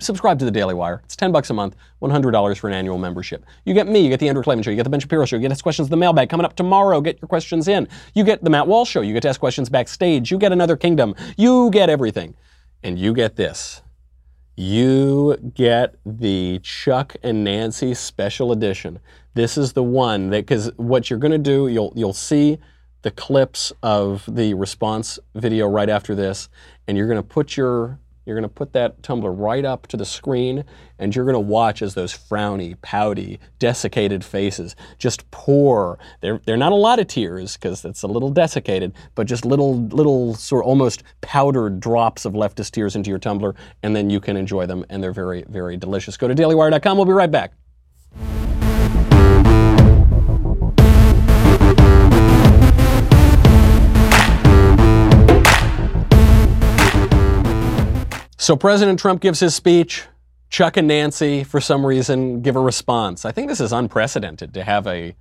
subscribe 0.00 0.38
to 0.38 0.44
the 0.44 0.50
Daily 0.50 0.74
Wire. 0.74 1.00
It's 1.04 1.16
10 1.16 1.32
bucks 1.32 1.50
a 1.50 1.54
month, 1.54 1.76
$100 2.02 2.58
for 2.58 2.68
an 2.68 2.74
annual 2.74 2.98
membership. 2.98 3.44
You 3.64 3.74
get 3.74 3.86
me, 3.86 4.00
you 4.00 4.08
get 4.08 4.20
the 4.20 4.28
Andrew 4.28 4.42
Klavan 4.42 4.62
Show, 4.62 4.70
you 4.70 4.76
get 4.76 4.84
the 4.84 4.90
Ben 4.90 5.00
Shapiro 5.00 5.24
Show, 5.24 5.36
you 5.36 5.42
get 5.42 5.52
Ask 5.52 5.62
Questions 5.62 5.86
in 5.86 5.90
the 5.90 5.96
Mailbag 5.96 6.28
coming 6.28 6.44
up 6.44 6.56
tomorrow. 6.56 7.00
Get 7.00 7.20
your 7.20 7.28
questions 7.28 7.68
in. 7.68 7.88
You 8.14 8.24
get 8.24 8.42
the 8.42 8.50
Matt 8.50 8.66
Walsh 8.66 8.90
Show, 8.90 9.00
you 9.00 9.12
get 9.12 9.22
to 9.22 9.28
ask 9.28 9.40
questions 9.40 9.68
backstage, 9.68 10.30
you 10.30 10.38
get 10.38 10.52
Another 10.52 10.76
Kingdom, 10.76 11.14
you 11.36 11.70
get 11.70 11.88
everything. 11.88 12.34
And 12.82 12.98
you 12.98 13.14
get 13.14 13.36
this 13.36 13.80
you 14.56 15.36
get 15.54 15.96
the 16.06 16.60
Chuck 16.60 17.16
and 17.22 17.42
Nancy 17.42 17.94
special 17.94 18.52
edition. 18.52 19.00
This 19.34 19.58
is 19.58 19.72
the 19.72 19.82
one 19.82 20.30
that 20.30 20.46
because 20.46 20.70
what 20.76 21.10
you're 21.10 21.18
going 21.18 21.32
to 21.32 21.38
do, 21.38 21.68
you'll 21.68 21.92
you'll 21.96 22.12
see 22.12 22.58
the 23.02 23.10
clips 23.10 23.72
of 23.82 24.24
the 24.28 24.54
response 24.54 25.18
video 25.34 25.68
right 25.68 25.90
after 25.90 26.14
this, 26.14 26.48
and 26.86 26.96
you're 26.96 27.08
going 27.08 27.18
to 27.18 27.22
put 27.22 27.56
your 27.56 27.98
you're 28.24 28.36
going 28.36 28.48
to 28.48 28.54
put 28.54 28.72
that 28.72 29.02
tumbler 29.02 29.32
right 29.32 29.64
up 29.64 29.86
to 29.88 29.96
the 29.96 30.04
screen 30.04 30.64
and 30.98 31.14
you're 31.14 31.24
going 31.24 31.34
to 31.34 31.40
watch 31.40 31.82
as 31.82 31.94
those 31.94 32.12
frowny, 32.12 32.80
pouty, 32.82 33.38
desiccated 33.58 34.24
faces 34.24 34.76
just 34.98 35.30
pour. 35.30 35.98
They're, 36.20 36.40
they're 36.46 36.56
not 36.56 36.72
a 36.72 36.76
lot 36.76 36.98
of 36.98 37.06
tears 37.06 37.56
because 37.56 37.84
it's 37.84 38.02
a 38.02 38.06
little 38.06 38.30
desiccated, 38.30 38.92
but 39.14 39.26
just 39.26 39.44
little, 39.44 39.86
little 39.88 40.34
sort 40.34 40.64
of 40.64 40.68
almost 40.68 41.02
powdered 41.20 41.80
drops 41.80 42.24
of 42.24 42.32
leftist 42.32 42.72
tears 42.72 42.96
into 42.96 43.10
your 43.10 43.18
tumbler, 43.18 43.54
and 43.82 43.94
then 43.94 44.10
you 44.10 44.20
can 44.20 44.36
enjoy 44.36 44.66
them, 44.66 44.84
and 44.88 45.02
they're 45.02 45.12
very, 45.12 45.44
very 45.48 45.76
delicious. 45.76 46.16
Go 46.16 46.28
to 46.28 46.34
dailywire.com. 46.34 46.96
We'll 46.96 47.06
be 47.06 47.12
right 47.12 47.30
back. 47.30 47.52
So 58.44 58.56
President 58.56 59.00
Trump 59.00 59.22
gives 59.22 59.40
his 59.40 59.54
speech. 59.54 60.04
Chuck 60.50 60.76
and 60.76 60.86
Nancy, 60.86 61.44
for 61.44 61.62
some 61.62 61.86
reason, 61.86 62.42
give 62.42 62.56
a 62.56 62.60
response. 62.60 63.24
I 63.24 63.32
think 63.32 63.48
this 63.48 63.58
is 63.58 63.72
unprecedented 63.72 64.52
to 64.52 64.62
have 64.62 64.86
a, 64.86 65.16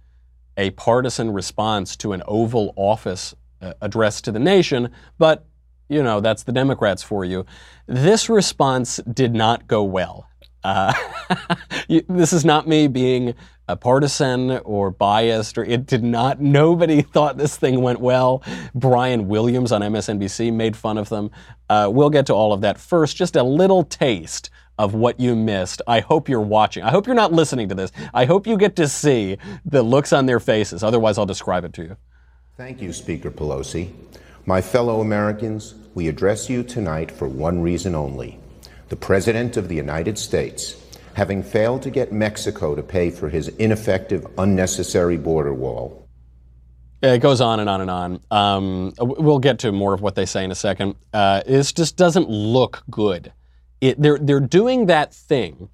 a 0.57 0.71
partisan 0.71 1.31
response 1.31 1.95
to 1.95 2.11
an 2.11 2.21
Oval 2.27 2.73
Office 2.75 3.33
uh, 3.61 3.75
address 3.79 4.19
to 4.23 4.33
the 4.33 4.39
nation, 4.39 4.89
but 5.19 5.45
you 5.87 6.03
know, 6.03 6.19
that's 6.19 6.43
the 6.43 6.51
Democrats 6.51 7.01
for 7.01 7.23
you. 7.23 7.45
This 7.87 8.27
response 8.27 8.97
did 9.13 9.33
not 9.33 9.69
go 9.69 9.85
well. 9.85 10.27
Uh, 10.63 10.93
this 12.07 12.33
is 12.33 12.45
not 12.45 12.67
me 12.67 12.87
being 12.87 13.33
a 13.67 13.75
partisan 13.75 14.51
or 14.59 14.91
biased 14.91 15.57
or 15.57 15.63
it 15.63 15.85
did 15.85 16.03
not 16.03 16.41
nobody 16.41 17.01
thought 17.01 17.37
this 17.37 17.57
thing 17.57 17.81
went 17.81 17.99
well. 17.99 18.43
Brian 18.75 19.27
williams 19.27 19.71
on 19.71 19.81
msnbc 19.81 20.53
made 20.53 20.75
fun 20.75 20.97
of 20.97 21.09
them. 21.09 21.31
Uh, 21.69 21.89
we'll 21.91 22.09
get 22.09 22.25
to 22.25 22.33
all 22.33 22.53
of 22.53 22.61
that 22.61 22.77
first. 22.77 23.15
Just 23.15 23.35
a 23.35 23.43
little 23.43 23.83
taste 23.83 24.49
of 24.79 24.93
what 24.93 25.19
you 25.19 25.35
missed. 25.35 25.81
I 25.87 25.99
hope 25.99 26.27
you're 26.27 26.41
watching. 26.41 26.83
I 26.83 26.89
hope 26.89 27.05
you're 27.05 27.15
not 27.15 27.31
listening 27.31 27.69
to 27.69 27.75
this. 27.75 27.91
I 28.13 28.25
hope 28.25 28.47
you 28.47 28.57
get 28.57 28.75
to 28.77 28.87
see 28.87 29.37
the 29.65 29.83
looks 29.83 30.11
on 30.11 30.25
their 30.25 30.39
faces. 30.39 30.83
Otherwise 30.83 31.17
i'll 31.17 31.25
describe 31.25 31.63
it 31.63 31.73
to 31.73 31.83
you. 31.83 31.97
Thank 32.57 32.81
you 32.81 32.91
speaker 32.93 33.31
pelosi. 33.31 33.91
My 34.45 34.61
fellow 34.61 34.99
americans 34.99 35.75
we 35.95 36.07
address 36.07 36.49
you 36.49 36.63
tonight 36.63 37.11
for 37.11 37.27
one 37.27 37.61
reason 37.61 37.95
only 37.95 38.39
the 38.93 38.97
president 38.97 39.57
of 39.57 39.67
the 39.69 39.75
united 39.75 40.19
states 40.19 40.75
having 41.13 41.41
failed 41.41 41.81
to 41.81 41.89
get 41.89 42.11
Mexico 42.11 42.75
to 42.75 42.83
pay 42.83 43.09
for 43.09 43.27
his 43.27 43.47
ineffective, 43.47 44.25
unnecessary 44.37 45.17
border 45.17 45.53
wall. 45.53 46.07
It 47.01 47.19
goes 47.19 47.41
on 47.41 47.59
and 47.59 47.67
on 47.67 47.81
and 47.81 47.91
on. 47.91 48.19
Um, 48.31 48.93
we'll 48.99 49.39
get 49.39 49.59
to 49.59 49.71
more 49.71 49.93
of 49.93 50.01
what 50.01 50.13
they 50.15 50.25
say 50.25 50.43
in 50.43 50.51
a 50.51 50.55
second. 50.55 50.95
Uh, 51.11 51.41
it 51.45 51.71
just 51.75 51.97
doesn't 51.97 52.29
look 52.29 52.83
good. 52.89 53.33
It, 53.81 54.01
they're, 54.01 54.17
they're 54.17 54.39
doing 54.39 54.85
that 54.85 55.13
thing, 55.13 55.69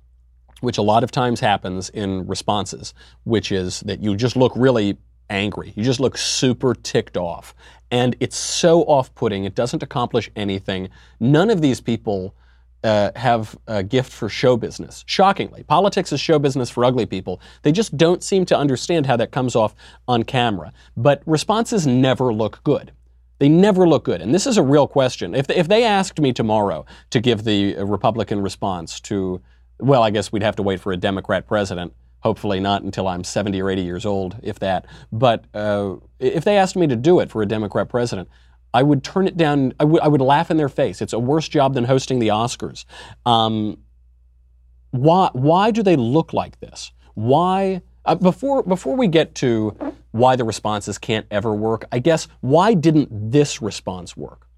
which 0.61 0.77
a 0.77 0.81
lot 0.81 1.03
of 1.03 1.11
times 1.11 1.39
happens 1.39 1.89
in 1.89 2.25
responses, 2.25 2.93
which 3.25 3.51
is 3.51 3.81
that 3.81 4.01
you 4.01 4.15
just 4.15 4.35
look 4.35 4.53
really 4.55 4.97
angry. 5.29 5.73
You 5.75 5.83
just 5.83 5.99
look 5.99 6.17
super 6.17 6.73
ticked 6.73 7.17
off. 7.17 7.53
And 7.91 8.15
it's 8.19 8.37
so 8.37 8.83
off 8.83 9.13
putting, 9.13 9.43
it 9.43 9.55
doesn't 9.55 9.83
accomplish 9.83 10.31
anything. 10.35 10.89
None 11.19 11.49
of 11.49 11.61
these 11.61 11.79
people 11.79 12.33
uh, 12.83 13.11
have 13.15 13.57
a 13.67 13.83
gift 13.83 14.11
for 14.11 14.29
show 14.29 14.55
business. 14.55 15.03
Shockingly, 15.07 15.63
politics 15.63 16.11
is 16.11 16.19
show 16.19 16.39
business 16.39 16.69
for 16.69 16.85
ugly 16.85 17.05
people. 17.05 17.41
They 17.63 17.71
just 17.71 17.97
don't 17.97 18.23
seem 18.23 18.45
to 18.45 18.57
understand 18.57 19.05
how 19.05 19.17
that 19.17 19.31
comes 19.31 19.55
off 19.55 19.75
on 20.07 20.23
camera. 20.23 20.71
But 20.95 21.21
responses 21.25 21.85
never 21.85 22.33
look 22.33 22.63
good. 22.63 22.91
They 23.39 23.49
never 23.49 23.87
look 23.87 24.03
good. 24.03 24.21
And 24.21 24.33
this 24.33 24.45
is 24.45 24.57
a 24.57 24.63
real 24.63 24.87
question. 24.87 25.33
If, 25.33 25.49
if 25.49 25.67
they 25.67 25.85
asked 25.85 26.19
me 26.19 26.33
tomorrow 26.33 26.85
to 27.09 27.19
give 27.19 27.43
the 27.43 27.77
uh, 27.77 27.85
Republican 27.85 28.41
response 28.41 28.99
to, 29.01 29.41
well, 29.79 30.03
I 30.03 30.09
guess 30.09 30.31
we'd 30.31 30.43
have 30.43 30.57
to 30.57 30.63
wait 30.63 30.79
for 30.81 30.91
a 30.91 30.97
Democrat 30.97 31.47
president. 31.47 31.93
Hopefully 32.21 32.59
not 32.59 32.83
until 32.83 33.07
I'm 33.07 33.23
70 33.23 33.61
or 33.61 33.69
80 33.69 33.81
years 33.81 34.05
old, 34.05 34.37
if 34.43 34.59
that. 34.59 34.85
But 35.11 35.45
uh, 35.53 35.95
if 36.19 36.43
they 36.43 36.57
asked 36.57 36.75
me 36.75 36.85
to 36.87 36.97
do 36.97 37.21
it 37.21 37.31
for 37.31 37.41
a 37.41 37.45
Democrat 37.45 37.87
president, 37.87 38.27
I 38.73 38.83
would 38.83 39.03
turn 39.03 39.27
it 39.27 39.37
down. 39.37 39.73
I 39.79 39.83
would, 39.83 40.01
I 40.01 40.07
would 40.07 40.21
laugh 40.21 40.51
in 40.51 40.57
their 40.57 40.69
face. 40.69 41.01
It's 41.01 41.13
a 41.13 41.19
worse 41.19 41.47
job 41.47 41.73
than 41.73 41.85
hosting 41.85 42.19
the 42.19 42.29
Oscars. 42.29 42.85
Um, 43.25 43.79
why, 44.91 45.29
why 45.33 45.71
do 45.71 45.83
they 45.83 45.95
look 45.95 46.33
like 46.33 46.59
this? 46.59 46.91
Why, 47.13 47.81
uh, 48.05 48.15
before, 48.15 48.63
before 48.63 48.95
we 48.95 49.07
get 49.07 49.35
to 49.35 49.75
why 50.11 50.35
the 50.35 50.43
responses 50.43 50.97
can't 50.97 51.25
ever 51.29 51.53
work, 51.53 51.85
I 51.91 51.99
guess, 51.99 52.27
why 52.41 52.73
didn't 52.73 53.31
this 53.31 53.61
response 53.61 54.17
work? 54.17 54.48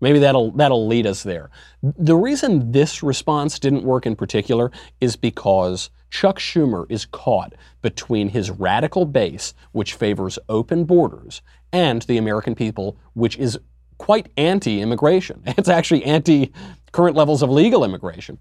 Maybe 0.00 0.18
that'll, 0.18 0.52
that'll 0.52 0.86
lead 0.86 1.06
us 1.06 1.22
there. 1.22 1.50
The 1.82 2.16
reason 2.16 2.72
this 2.72 3.02
response 3.02 3.58
didn't 3.58 3.84
work 3.84 4.06
in 4.06 4.16
particular 4.16 4.70
is 5.00 5.16
because 5.16 5.90
Chuck 6.10 6.38
Schumer 6.38 6.86
is 6.88 7.04
caught 7.04 7.54
between 7.82 8.28
his 8.28 8.50
radical 8.50 9.04
base, 9.04 9.54
which 9.72 9.94
favors 9.94 10.38
open 10.48 10.84
borders, 10.84 11.42
and 11.72 12.02
the 12.02 12.16
American 12.16 12.54
people, 12.54 12.96
which 13.14 13.36
is 13.36 13.58
quite 13.98 14.28
anti 14.36 14.80
immigration. 14.80 15.42
It's 15.58 15.68
actually 15.68 16.04
anti 16.04 16.52
current 16.92 17.16
levels 17.16 17.42
of 17.42 17.50
legal 17.50 17.84
immigration. 17.84 18.38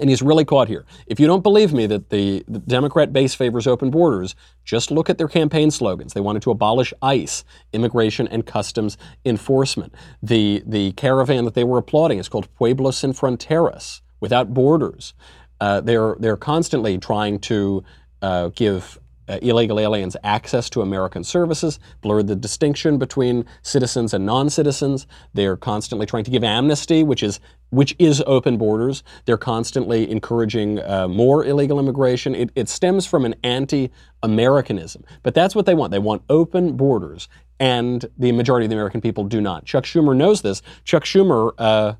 And 0.00 0.10
he's 0.10 0.22
really 0.22 0.44
caught 0.44 0.66
here. 0.66 0.84
If 1.06 1.20
you 1.20 1.26
don't 1.26 1.42
believe 1.42 1.72
me 1.72 1.86
that 1.86 2.10
the, 2.10 2.44
the, 2.48 2.58
Democrat 2.58 3.12
base 3.12 3.34
favors 3.34 3.66
open 3.66 3.90
borders, 3.90 4.34
just 4.64 4.90
look 4.90 5.08
at 5.08 5.18
their 5.18 5.28
campaign 5.28 5.70
slogans. 5.70 6.14
They 6.14 6.20
wanted 6.20 6.42
to 6.42 6.50
abolish 6.50 6.92
ICE, 7.00 7.44
immigration 7.72 8.26
and 8.28 8.44
customs 8.44 8.98
enforcement. 9.24 9.94
The, 10.20 10.64
the 10.66 10.92
caravan 10.92 11.44
that 11.44 11.54
they 11.54 11.62
were 11.62 11.78
applauding 11.78 12.18
is 12.18 12.28
called 12.28 12.52
Pueblos 12.56 12.98
Sin 12.98 13.12
Fronteras, 13.12 14.00
without 14.18 14.52
borders. 14.52 15.14
Uh, 15.60 15.80
they're, 15.80 16.16
they're 16.18 16.36
constantly 16.36 16.98
trying 16.98 17.38
to 17.40 17.84
uh, 18.20 18.48
give 18.48 18.98
uh, 19.28 19.38
illegal 19.42 19.80
aliens 19.80 20.16
access 20.22 20.68
to 20.70 20.82
American 20.82 21.24
services, 21.24 21.78
blurred 22.00 22.26
the 22.26 22.36
distinction 22.36 22.98
between 22.98 23.44
citizens 23.62 24.14
and 24.14 24.26
non-citizens. 24.26 25.06
They're 25.32 25.56
constantly 25.56 26.06
trying 26.06 26.24
to 26.24 26.30
give 26.30 26.44
amnesty, 26.44 27.02
which 27.02 27.22
is 27.22 27.40
which 27.70 27.96
is 27.98 28.22
open 28.26 28.56
borders. 28.56 29.02
They're 29.24 29.36
constantly 29.36 30.08
encouraging 30.08 30.80
uh, 30.80 31.08
more 31.08 31.44
illegal 31.44 31.80
immigration. 31.80 32.34
It, 32.34 32.50
it 32.54 32.68
stems 32.68 33.04
from 33.04 33.24
an 33.24 33.34
anti-Americanism, 33.42 35.04
but 35.24 35.34
that's 35.34 35.56
what 35.56 35.66
they 35.66 35.74
want. 35.74 35.90
They 35.90 35.98
want 35.98 36.22
open 36.28 36.76
borders, 36.76 37.28
and 37.58 38.04
the 38.16 38.30
majority 38.32 38.66
of 38.66 38.70
the 38.70 38.76
American 38.76 39.00
people 39.00 39.24
do 39.24 39.40
not. 39.40 39.64
Chuck 39.64 39.84
Schumer 39.84 40.16
knows 40.16 40.42
this. 40.42 40.62
Chuck 40.84 41.04
Schumer. 41.04 41.52
Uh, 41.58 41.94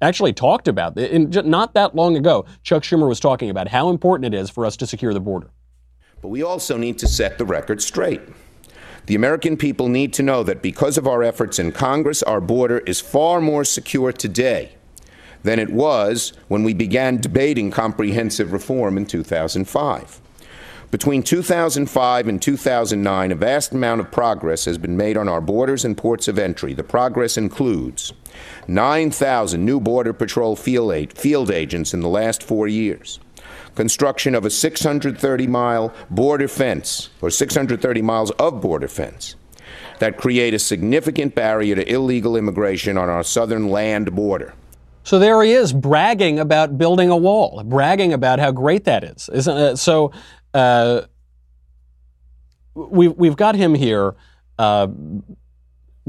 actually 0.00 0.32
talked 0.32 0.66
about. 0.66 0.98
In, 0.98 1.30
not 1.30 1.74
that 1.74 1.94
long 1.94 2.16
ago, 2.16 2.44
Chuck 2.64 2.82
Schumer 2.82 3.08
was 3.08 3.20
talking 3.20 3.50
about 3.50 3.68
how 3.68 3.88
important 3.88 4.34
it 4.34 4.36
is 4.36 4.50
for 4.50 4.66
us 4.66 4.76
to 4.78 4.86
secure 4.86 5.14
the 5.14 5.20
border. 5.20 5.50
But 6.22 6.28
we 6.28 6.42
also 6.42 6.76
need 6.76 6.98
to 7.00 7.08
set 7.08 7.36
the 7.36 7.44
record 7.44 7.82
straight. 7.82 8.22
The 9.06 9.16
American 9.16 9.56
people 9.56 9.88
need 9.88 10.12
to 10.14 10.22
know 10.22 10.44
that 10.44 10.62
because 10.62 10.96
of 10.96 11.08
our 11.08 11.24
efforts 11.24 11.58
in 11.58 11.72
Congress, 11.72 12.22
our 12.22 12.40
border 12.40 12.78
is 12.78 13.00
far 13.00 13.40
more 13.40 13.64
secure 13.64 14.12
today 14.12 14.76
than 15.42 15.58
it 15.58 15.70
was 15.70 16.32
when 16.46 16.62
we 16.62 16.72
began 16.72 17.20
debating 17.20 17.72
comprehensive 17.72 18.52
reform 18.52 18.96
in 18.96 19.06
2005. 19.06 20.20
Between 20.92 21.22
2005 21.22 22.28
and 22.28 22.40
2009, 22.40 23.32
a 23.32 23.34
vast 23.34 23.72
amount 23.72 24.02
of 24.02 24.12
progress 24.12 24.66
has 24.66 24.76
been 24.76 24.96
made 24.96 25.16
on 25.16 25.26
our 25.26 25.40
borders 25.40 25.84
and 25.84 25.96
ports 25.96 26.28
of 26.28 26.38
entry. 26.38 26.74
The 26.74 26.84
progress 26.84 27.36
includes 27.36 28.12
9,000 28.68 29.64
new 29.64 29.80
Border 29.80 30.12
Patrol 30.12 30.54
field 30.54 31.50
agents 31.50 31.94
in 31.94 32.00
the 32.00 32.08
last 32.08 32.42
four 32.42 32.68
years, 32.68 33.18
construction 33.74 34.34
of 34.34 34.44
a 34.44 34.50
630 34.50 35.46
mile 35.46 35.92
border 36.10 36.48
fence, 36.48 37.10
or 37.20 37.30
630 37.30 38.02
miles 38.02 38.30
of 38.32 38.60
border 38.60 38.88
fence, 38.88 39.36
that 39.98 40.16
create 40.16 40.54
a 40.54 40.58
significant 40.58 41.34
barrier 41.34 41.74
to 41.74 41.92
illegal 41.92 42.36
immigration 42.36 42.98
on 42.98 43.08
our 43.08 43.22
southern 43.22 43.68
land 43.68 44.14
border. 44.14 44.54
So 45.04 45.18
there 45.18 45.42
he 45.42 45.52
is 45.52 45.72
bragging 45.72 46.38
about 46.38 46.78
building 46.78 47.10
a 47.10 47.16
wall, 47.16 47.62
bragging 47.64 48.12
about 48.12 48.38
how 48.38 48.52
great 48.52 48.84
that 48.84 49.02
is, 49.02 49.28
isn't 49.32 49.56
it? 49.56 49.76
So 49.78 50.12
uh, 50.54 51.02
we've 52.74 53.12
we've 53.16 53.36
got 53.36 53.56
him 53.56 53.74
here. 53.74 54.14
Uh, 54.58 54.88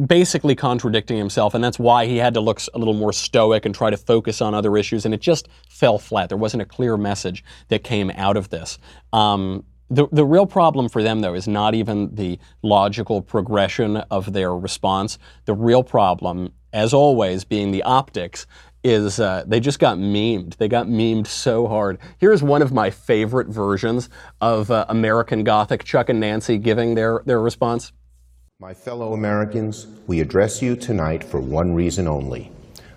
basically 0.07 0.55
contradicting 0.55 1.17
himself, 1.17 1.53
and 1.53 1.63
that's 1.63 1.79
why 1.79 2.05
he 2.05 2.17
had 2.17 2.33
to 2.33 2.41
look 2.41 2.61
a 2.73 2.77
little 2.77 2.93
more 2.93 3.13
stoic 3.13 3.65
and 3.65 3.75
try 3.75 3.89
to 3.89 3.97
focus 3.97 4.41
on 4.41 4.53
other 4.53 4.75
issues, 4.77 5.05
and 5.05 5.13
it 5.13 5.21
just 5.21 5.47
fell 5.69 5.97
flat. 5.97 6.29
There 6.29 6.37
wasn't 6.37 6.63
a 6.63 6.65
clear 6.65 6.97
message 6.97 7.43
that 7.67 7.83
came 7.83 8.11
out 8.11 8.37
of 8.37 8.49
this. 8.49 8.79
Um, 9.11 9.65
the, 9.89 10.07
the 10.11 10.25
real 10.25 10.47
problem 10.47 10.89
for 10.89 11.03
them, 11.03 11.21
though, 11.21 11.35
is 11.35 11.47
not 11.47 11.75
even 11.75 12.15
the 12.15 12.39
logical 12.63 13.21
progression 13.21 13.97
of 13.97 14.33
their 14.33 14.55
response. 14.55 15.19
The 15.45 15.53
real 15.53 15.83
problem, 15.83 16.53
as 16.71 16.93
always, 16.93 17.43
being 17.43 17.71
the 17.71 17.83
optics, 17.83 18.47
is 18.83 19.19
uh, 19.19 19.43
they 19.45 19.59
just 19.59 19.79
got 19.79 19.97
memed. 19.97 20.57
They 20.57 20.67
got 20.67 20.87
memed 20.87 21.27
so 21.27 21.67
hard. 21.67 21.99
Here's 22.17 22.41
one 22.41 22.61
of 22.61 22.73
my 22.73 22.89
favorite 22.89 23.47
versions 23.47 24.09
of 24.41 24.71
uh, 24.71 24.85
American 24.89 25.43
Gothic, 25.43 25.83
Chuck 25.83 26.09
and 26.09 26.19
Nancy 26.19 26.57
giving 26.57 26.95
their, 26.95 27.21
their 27.25 27.39
response. 27.39 27.93
My 28.63 28.73
fellow 28.73 29.11
Americans, 29.11 29.87
we 30.07 30.21
address 30.21 30.61
you 30.61 30.77
tonight 30.77 31.21
for 31.21 31.41
one 31.41 31.75
reason 31.75 32.07
only. 32.07 32.49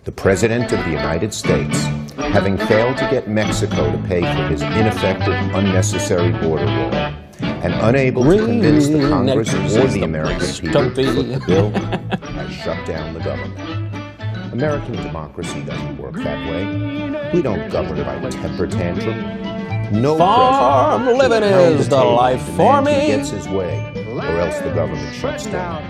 The 0.05 0.13
President 0.13 0.71
of 0.71 0.79
the 0.85 0.93
United 0.93 1.35
States, 1.35 1.77
having 2.19 2.57
failed 2.57 2.97
to 2.99 3.09
get 3.11 3.27
Mexico 3.27 3.91
to 3.91 3.99
pay 4.07 4.21
for 4.21 4.47
his 4.47 4.63
ineffective, 4.63 5.35
unnecessary 5.57 6.31
border 6.31 6.67
wall, 6.67 6.95
and 7.41 7.75
unable 7.83 8.23
to 8.23 8.37
convince 8.47 8.87
the 8.87 9.09
Congress 9.09 9.53
or 9.53 9.89
the 9.89 10.05
American 10.05 10.39
people 10.39 10.89
to 10.89 11.13
foot 11.13 11.33
the 11.33 11.45
bill, 11.45 11.71
has 11.73 12.53
shut 12.53 12.87
down 12.87 13.13
the 13.15 13.19
government. 13.19 14.53
American 14.53 14.93
democracy 14.93 15.65
doesn't 15.65 15.99
work 15.99 16.15
that 16.15 16.49
way. 16.49 17.33
We 17.35 17.43
don't 17.43 17.69
govern 17.73 18.05
by 18.05 18.31
temper 18.31 18.69
tantrum. 18.69 20.01
No 20.01 20.17
Farm 20.17 21.07
living 21.07 21.43
is 21.43 21.89
the 21.89 21.97
life 21.97 22.43
for 22.55 22.81
me. 22.83 23.09
Gets 23.09 23.31
his 23.31 23.49
way 23.49 24.05
or 24.25 24.41
else 24.41 24.59
the 24.61 24.73
government 24.73 25.15
shuts 25.15 25.47
down, 25.47 25.83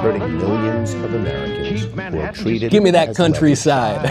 hurting 0.00 0.38
millions 0.38 0.94
of 0.94 1.14
Americans 1.14 1.84
who 1.84 2.20
are 2.20 2.32
treated. 2.32 2.70
Give 2.70 2.82
me 2.82 2.90
that 2.90 3.14
countryside. 3.14 4.10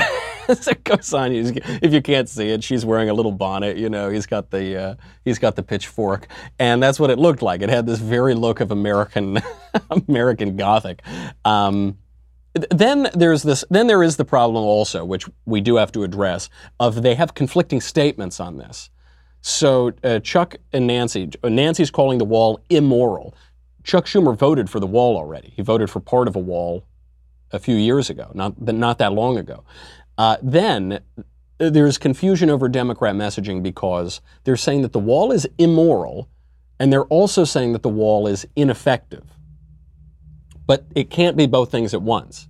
so 0.60 0.72
goes 0.84 1.13
on. 1.13 1.32
If 1.34 1.93
you 1.93 2.02
can't 2.02 2.28
see 2.28 2.50
it, 2.50 2.63
she's 2.63 2.86
wearing 2.86 3.10
a 3.10 3.13
little 3.13 3.32
bonnet. 3.32 3.78
You 3.78 3.89
know, 3.89 4.10
he's 4.10 4.26
got 4.26 4.50
the 4.50 4.78
uh, 4.78 4.95
he's 5.26 5.39
got 5.39 5.56
the 5.56 5.63
pitchfork, 5.63 6.28
and 6.58 6.82
that's 6.82 7.00
what 7.00 7.10
it 7.10 7.19
looked 7.19 7.41
like. 7.41 7.62
It 7.62 7.69
had 7.69 7.86
this 7.86 8.00
very 8.00 8.34
look 8.34 8.60
of 8.60 8.72
American 8.72 9.39
American 10.08 10.56
Gothic. 10.56 11.02
Um, 11.45 11.98
then 12.72 13.10
there's 13.13 13.43
this. 13.43 13.63
Then 13.69 13.88
there 13.88 14.04
is 14.04 14.17
the 14.17 14.26
problem 14.26 14.63
also, 14.63 15.06
which 15.06 15.28
we 15.45 15.62
do 15.62 15.76
have 15.76 15.91
to 15.93 16.04
address, 16.04 16.50
of 16.80 17.04
they 17.04 17.15
have 17.15 17.34
conflicting 17.34 17.82
statements 17.82 18.39
on 18.39 18.58
this. 18.58 18.89
So 19.41 19.93
uh, 20.04 20.19
Chuck 20.19 20.56
and 20.74 20.88
Nancy, 20.88 21.30
Nancy's 21.43 21.91
calling 21.91 22.17
the 22.17 22.26
wall 22.26 22.60
immoral. 22.69 23.36
Chuck 23.83 24.05
Schumer 24.05 24.37
voted 24.37 24.69
for 24.69 24.79
the 24.79 24.87
wall 24.87 25.17
already. 25.17 25.53
He 25.55 25.61
voted 25.61 25.89
for 25.89 25.99
part 25.99 26.27
of 26.27 26.35
a 26.35 26.39
wall 26.39 26.85
a 27.51 27.59
few 27.59 27.75
years 27.75 28.09
ago, 28.09 28.31
not, 28.33 28.61
not 28.61 28.97
that 28.99 29.13
long 29.13 29.37
ago. 29.37 29.63
Uh, 30.17 30.37
then 30.41 30.99
there's 31.57 31.97
confusion 31.97 32.49
over 32.49 32.69
Democrat 32.69 33.15
messaging 33.15 33.63
because 33.63 34.21
they're 34.43 34.57
saying 34.57 34.81
that 34.81 34.93
the 34.93 34.99
wall 34.99 35.31
is 35.31 35.47
immoral, 35.57 36.29
and 36.79 36.91
they're 36.91 37.05
also 37.05 37.43
saying 37.43 37.73
that 37.73 37.83
the 37.83 37.89
wall 37.89 38.27
is 38.27 38.47
ineffective. 38.55 39.25
But 40.65 40.85
it 40.95 41.09
can't 41.09 41.35
be 41.35 41.47
both 41.47 41.71
things 41.71 41.93
at 41.93 42.01
once. 42.01 42.47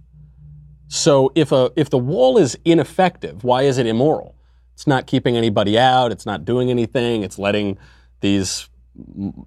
So 0.88 1.32
if, 1.36 1.52
a, 1.52 1.72
if 1.76 1.90
the 1.90 1.98
wall 1.98 2.38
is 2.38 2.58
ineffective, 2.66 3.44
why 3.44 3.64
is 3.64 3.78
it 3.78 3.86
immoral? 3.86 4.36
It's 4.74 4.88
not 4.88 5.08
keeping 5.08 5.38
anybody 5.38 5.78
out, 5.78 6.12
it's 6.12 6.26
not 6.26 6.46
doing 6.46 6.70
anything, 6.70 7.24
it's 7.24 7.38
letting 7.38 7.78
these 8.22 8.70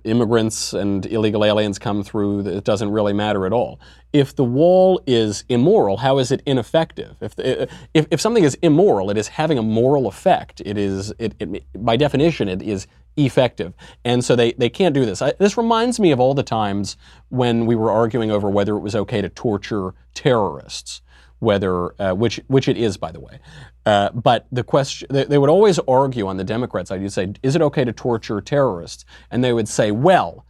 immigrants 0.05 0.73
and 0.73 1.05
illegal 1.07 1.45
aliens 1.45 1.79
come 1.79 2.03
through, 2.03 2.47
it 2.47 2.65
doesn't 2.65 2.91
really 2.91 3.13
matter 3.13 3.47
at 3.47 3.53
all. 3.53 3.81
If 4.13 4.37
the 4.37 4.45
wall 4.45 5.01
is 5.07 5.45
immoral, 5.49 5.99
how 5.99 6.19
is 6.19 6.31
it 6.31 6.43
ineffective? 6.47 7.17
If, 7.21 7.39
uh, 7.39 7.67
if, 7.95 8.07
if 8.11 8.21
something 8.21 8.45
is 8.45 8.57
immoral, 8.63 9.11
it 9.11 9.17
is 9.17 9.29
having 9.29 9.59
a 9.59 9.63
moral 9.63 10.07
effect. 10.07 10.61
It 10.65 10.77
is, 10.77 11.13
it, 11.19 11.35
it, 11.39 11.65
by 11.75 11.97
definition, 11.97 12.49
it 12.49 12.63
is 12.63 12.87
effective. 13.17 13.75
And 14.05 14.25
so 14.25 14.37
they, 14.37 14.53
they 14.53 14.71
can't 14.71 14.95
do 14.95 15.05
this. 15.05 15.23
I, 15.23 15.33
this 15.39 15.57
reminds 15.57 16.01
me 16.01 16.13
of 16.13 16.21
all 16.21 16.35
the 16.35 16.43
times 16.43 16.97
when 17.29 17.67
we 17.67 17.75
were 17.75 17.91
arguing 17.91 18.31
over 18.31 18.49
whether 18.51 18.77
it 18.77 18.81
was 18.81 18.95
okay 18.95 19.21
to 19.23 19.29
torture 19.29 19.95
terrorists 20.15 21.03
whether 21.43 22.01
uh, 22.01 22.15
which 22.15 22.41
which 22.47 22.69
it 22.69 22.77
is, 22.77 22.97
by 22.97 23.11
the 23.11 23.19
way. 23.19 23.41
Uh, 23.85 24.11
but 24.11 24.47
the 24.53 24.63
question 24.63 25.09
they, 25.11 25.25
they, 25.25 25.39
would 25.39 25.51
always 25.51 25.81
argue 25.81 26.29
on 26.29 26.37
the 26.37 26.45
Democrat 26.45 26.87
side. 26.87 27.03
You'd 27.03 27.13
say, 27.13 27.33
"Is 27.43 27.57
it 27.57 27.63
okay 27.63 27.85
to 27.85 27.93
torture 27.93 28.41
terrorists?" 28.41 29.05
And 29.31 29.43
they 29.45 29.53
would 29.53 29.69
say, 29.69 29.91
"Well." 29.91 30.47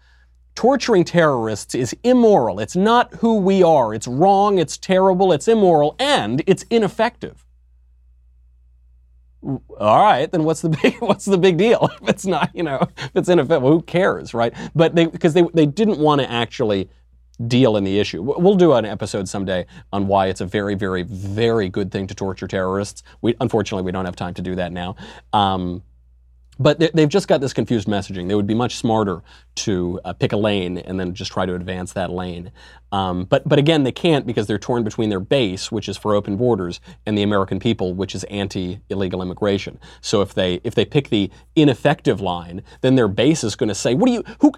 Torturing 0.55 1.05
terrorists 1.05 1.75
is 1.75 1.97
immoral. 2.05 2.61
It's 2.61 2.77
not 2.77 3.15
who 3.15 3.39
we 3.39 3.63
are. 3.63 3.95
It's 3.95 4.07
wrong, 4.07 4.59
it's 4.59 4.77
terrible, 4.77 5.33
it's 5.33 5.49
immoral, 5.49 5.97
and 5.99 6.43
it's 6.47 6.63
ineffective. 6.65 7.47
All 9.43 9.59
right, 10.05 10.31
then 10.31 10.45
what's 10.45 10.61
the 10.61 10.69
big 10.83 11.01
what's 11.01 11.25
the 11.25 11.39
big 11.39 11.57
deal? 11.57 11.89
If 12.03 12.07
it's 12.07 12.27
not, 12.27 12.51
you 12.55 12.65
know, 12.65 12.87
if 12.99 13.11
it's 13.15 13.31
ineffective, 13.31 13.63
well, 13.63 13.73
who 13.73 13.81
cares, 13.81 14.35
right? 14.35 14.53
But 14.75 14.95
they 14.95 15.07
because 15.07 15.33
they 15.33 15.45
they 15.55 15.65
didn't 15.65 16.01
want 16.01 16.21
to 16.21 16.31
actually 16.31 16.91
deal 17.47 17.77
in 17.77 17.85
the 17.85 17.99
issue. 17.99 18.23
We'll 18.23 18.55
do 18.55 18.73
an 18.73 18.85
episode 18.85 19.29
someday 19.29 19.67
on 19.93 20.07
why 20.07 20.27
it's 20.27 20.41
a 20.41 20.47
very, 20.47 20.75
very, 20.75 21.03
very 21.03 21.69
good 21.69 21.91
thing 21.91 22.07
to 22.07 22.15
torture 22.15 22.47
terrorists. 22.47 23.03
We 23.21 23.35
unfortunately 23.41 23.85
we 23.85 23.93
don't 23.93 24.05
have 24.05 24.17
time 24.17 24.35
to 24.35 24.43
do 24.43 24.55
that 24.57 24.73
now. 24.73 24.97
Um, 25.33 25.83
but 26.59 26.79
they've 26.95 27.09
just 27.09 27.29
got 27.29 27.41
this 27.41 27.53
confused 27.53 27.89
messaging. 27.89 28.29
They 28.29 28.35
would 28.35 28.47
be 28.47 28.55
much 28.55 28.77
smarter 28.77 29.23
to 29.57 30.01
uh, 30.05 30.13
pick 30.13 30.33
a 30.33 30.37
lane 30.37 30.79
and 30.79 31.01
then 31.01 31.15
just 31.15 31.33
try 31.33 31.47
to 31.47 31.55
advance 31.55 31.95
that 31.95 32.11
lane. 32.11 32.53
Um, 32.93 33.25
but 33.25 33.49
but 33.49 33.59
again, 33.59 33.85
they 33.85 33.93
can't 33.93 34.27
because 34.27 34.47
they're 34.47 34.59
torn 34.59 34.85
between 34.85 35.09
their 35.09 35.21
base, 35.21 35.73
which 35.73 35.89
is 35.89 35.97
for 35.97 36.15
open 36.15 36.37
borders, 36.37 36.79
and 37.07 37.17
the 37.17 37.23
American 37.23 37.59
people, 37.59 37.95
which 37.95 38.15
is 38.15 38.25
anti-illegal 38.25 39.23
immigration. 39.23 39.81
So 40.03 40.21
if 40.21 40.35
they 40.35 40.61
if 40.63 40.75
they 40.75 40.85
pick 40.85 41.09
the 41.09 41.31
ineffective 41.57 42.21
line, 42.21 42.63
then 42.83 42.95
their 42.97 43.09
base 43.09 43.43
is 43.43 43.57
going 43.57 43.69
to 43.69 43.75
say, 43.75 43.95
"What 43.95 44.07
do 44.07 44.13
you 44.13 44.25
who?" 44.41 44.53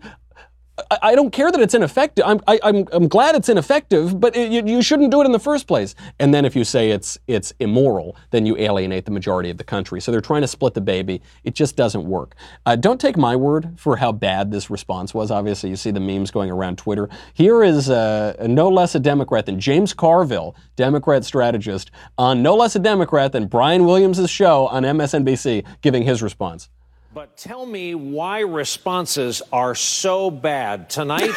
I, 0.90 1.14
don't 1.14 1.30
care 1.30 1.52
that 1.52 1.60
it's 1.60 1.74
ineffective. 1.74 2.24
I'm, 2.26 2.40
I, 2.48 2.58
am 2.64 2.76
i 2.78 2.84
I'm 2.92 3.06
glad 3.06 3.36
it's 3.36 3.48
ineffective, 3.48 4.18
but 4.18 4.34
it, 4.34 4.50
you, 4.50 4.62
you, 4.66 4.82
shouldn't 4.82 5.12
do 5.12 5.20
it 5.22 5.24
in 5.24 5.30
the 5.30 5.38
first 5.38 5.68
place. 5.68 5.94
And 6.18 6.34
then 6.34 6.44
if 6.44 6.56
you 6.56 6.64
say 6.64 6.90
it's 6.90 7.16
it's 7.28 7.52
immoral, 7.60 8.16
then 8.32 8.44
you 8.44 8.56
alienate 8.56 9.04
the 9.04 9.12
majority 9.12 9.50
of 9.50 9.58
the 9.58 9.64
country. 9.64 10.00
So 10.00 10.10
they're 10.10 10.20
trying 10.20 10.42
to 10.42 10.48
split 10.48 10.74
the 10.74 10.80
baby. 10.80 11.22
It 11.44 11.54
just 11.54 11.76
doesn't 11.76 12.04
work. 12.04 12.34
Uh, 12.66 12.74
don't 12.74 13.00
take 13.00 13.16
my 13.16 13.36
word 13.36 13.74
for 13.76 13.96
how 13.96 14.10
bad 14.10 14.50
this 14.50 14.68
response 14.68 15.14
was. 15.14 15.30
Obviously, 15.30 15.70
you 15.70 15.76
see 15.76 15.92
the 15.92 16.00
memes 16.00 16.32
going 16.32 16.50
around 16.50 16.78
Twitter. 16.78 17.08
Here 17.34 17.62
is 17.62 17.88
uh, 17.88 18.34
no 18.48 18.68
less 18.68 18.96
a 18.96 19.00
Democrat 19.00 19.46
than 19.46 19.60
James 19.60 19.94
Carville, 19.94 20.56
Democrat 20.74 21.24
strategist, 21.24 21.92
on 22.18 22.42
no 22.42 22.56
less 22.56 22.74
a 22.74 22.80
Democrat 22.80 23.30
than 23.30 23.46
Brian 23.46 23.84
Williams' 23.84 24.28
show 24.28 24.66
on 24.66 24.82
MSNBC, 24.82 25.64
giving 25.82 26.02
his 26.02 26.20
response. 26.20 26.68
But 27.14 27.36
tell 27.36 27.64
me 27.64 27.94
why 27.94 28.40
responses 28.40 29.40
are 29.52 29.76
so 29.76 30.32
bad. 30.32 30.90
Tonight, 30.90 31.30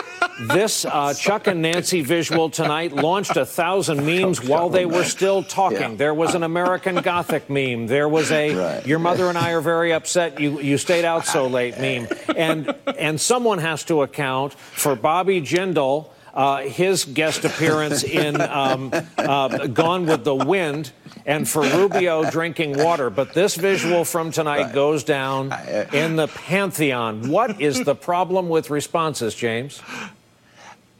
this 0.54 0.86
uh, 0.86 1.12
Chuck 1.12 1.46
and 1.48 1.60
Nancy 1.60 2.00
visual 2.00 2.48
tonight 2.48 2.92
launched 2.94 3.36
a 3.36 3.44
thousand 3.44 4.06
memes 4.06 4.42
while 4.42 4.70
they 4.70 4.86
were 4.86 5.04
still 5.04 5.42
talking. 5.42 5.80
Yeah. 5.80 5.96
There 5.96 6.14
was 6.14 6.34
an 6.34 6.44
American 6.44 6.94
Gothic 7.02 7.50
meme. 7.50 7.88
There 7.88 8.08
was 8.08 8.32
a 8.32 8.54
right. 8.54 8.86
"Your 8.86 9.00
mother 9.00 9.28
and 9.28 9.36
I 9.36 9.52
are 9.52 9.60
very 9.74 9.92
upset 9.92 10.40
you 10.40 10.60
you 10.62 10.78
stayed 10.78 11.04
out 11.04 11.26
so 11.26 11.46
late" 11.46 11.78
meme. 11.78 12.08
And 12.34 12.74
and 12.96 13.20
someone 13.20 13.58
has 13.58 13.84
to 13.84 14.00
account 14.00 14.54
for 14.54 14.96
Bobby 14.96 15.42
Jindal. 15.42 16.06
Uh, 16.38 16.60
his 16.60 17.04
guest 17.04 17.44
appearance 17.44 18.04
in 18.04 18.40
um, 18.40 18.92
uh, 19.18 19.66
Gone 19.66 20.06
with 20.06 20.22
the 20.22 20.36
Wind, 20.36 20.92
and 21.26 21.48
for 21.48 21.62
Rubio 21.62 22.30
drinking 22.30 22.78
water. 22.78 23.10
But 23.10 23.34
this 23.34 23.56
visual 23.56 24.04
from 24.04 24.30
tonight 24.30 24.72
goes 24.72 25.02
down 25.02 25.50
uh, 25.50 25.90
in 25.92 26.14
the 26.14 26.28
pantheon. 26.28 27.28
What 27.28 27.60
is 27.60 27.82
the 27.82 27.96
problem 27.96 28.48
with 28.48 28.70
responses, 28.70 29.34
James? 29.34 29.82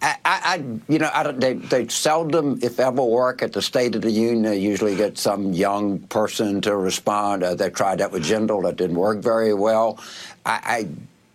I, 0.03 0.17
I, 0.25 0.65
you 0.89 0.99
know, 0.99 1.11
I 1.15 1.31
they, 1.31 1.55
they 1.55 1.87
seldom, 1.87 2.59
if 2.61 2.81
ever, 2.81 3.05
work 3.05 3.41
at 3.41 3.53
the 3.53 3.63
State 3.63 3.95
of 3.95 4.03
the 4.03 4.11
Union. 4.11 4.43
They 4.43 4.59
usually 4.59 4.97
get 4.97 5.19
some 5.19 5.53
young 5.53 6.01
person 6.01 6.61
to 6.63 6.77
respond. 6.77 7.45
Uh, 7.45 7.55
they 7.55 7.71
tried 7.71 7.99
that 7.99 8.11
with 8.11 8.25
Jindal. 8.25 8.65
That 8.65 8.75
didn't 8.75 8.97
work 8.97 9.19
very 9.19 9.55
well. 9.55 10.01
I, 10.45 10.61
I 10.65 10.89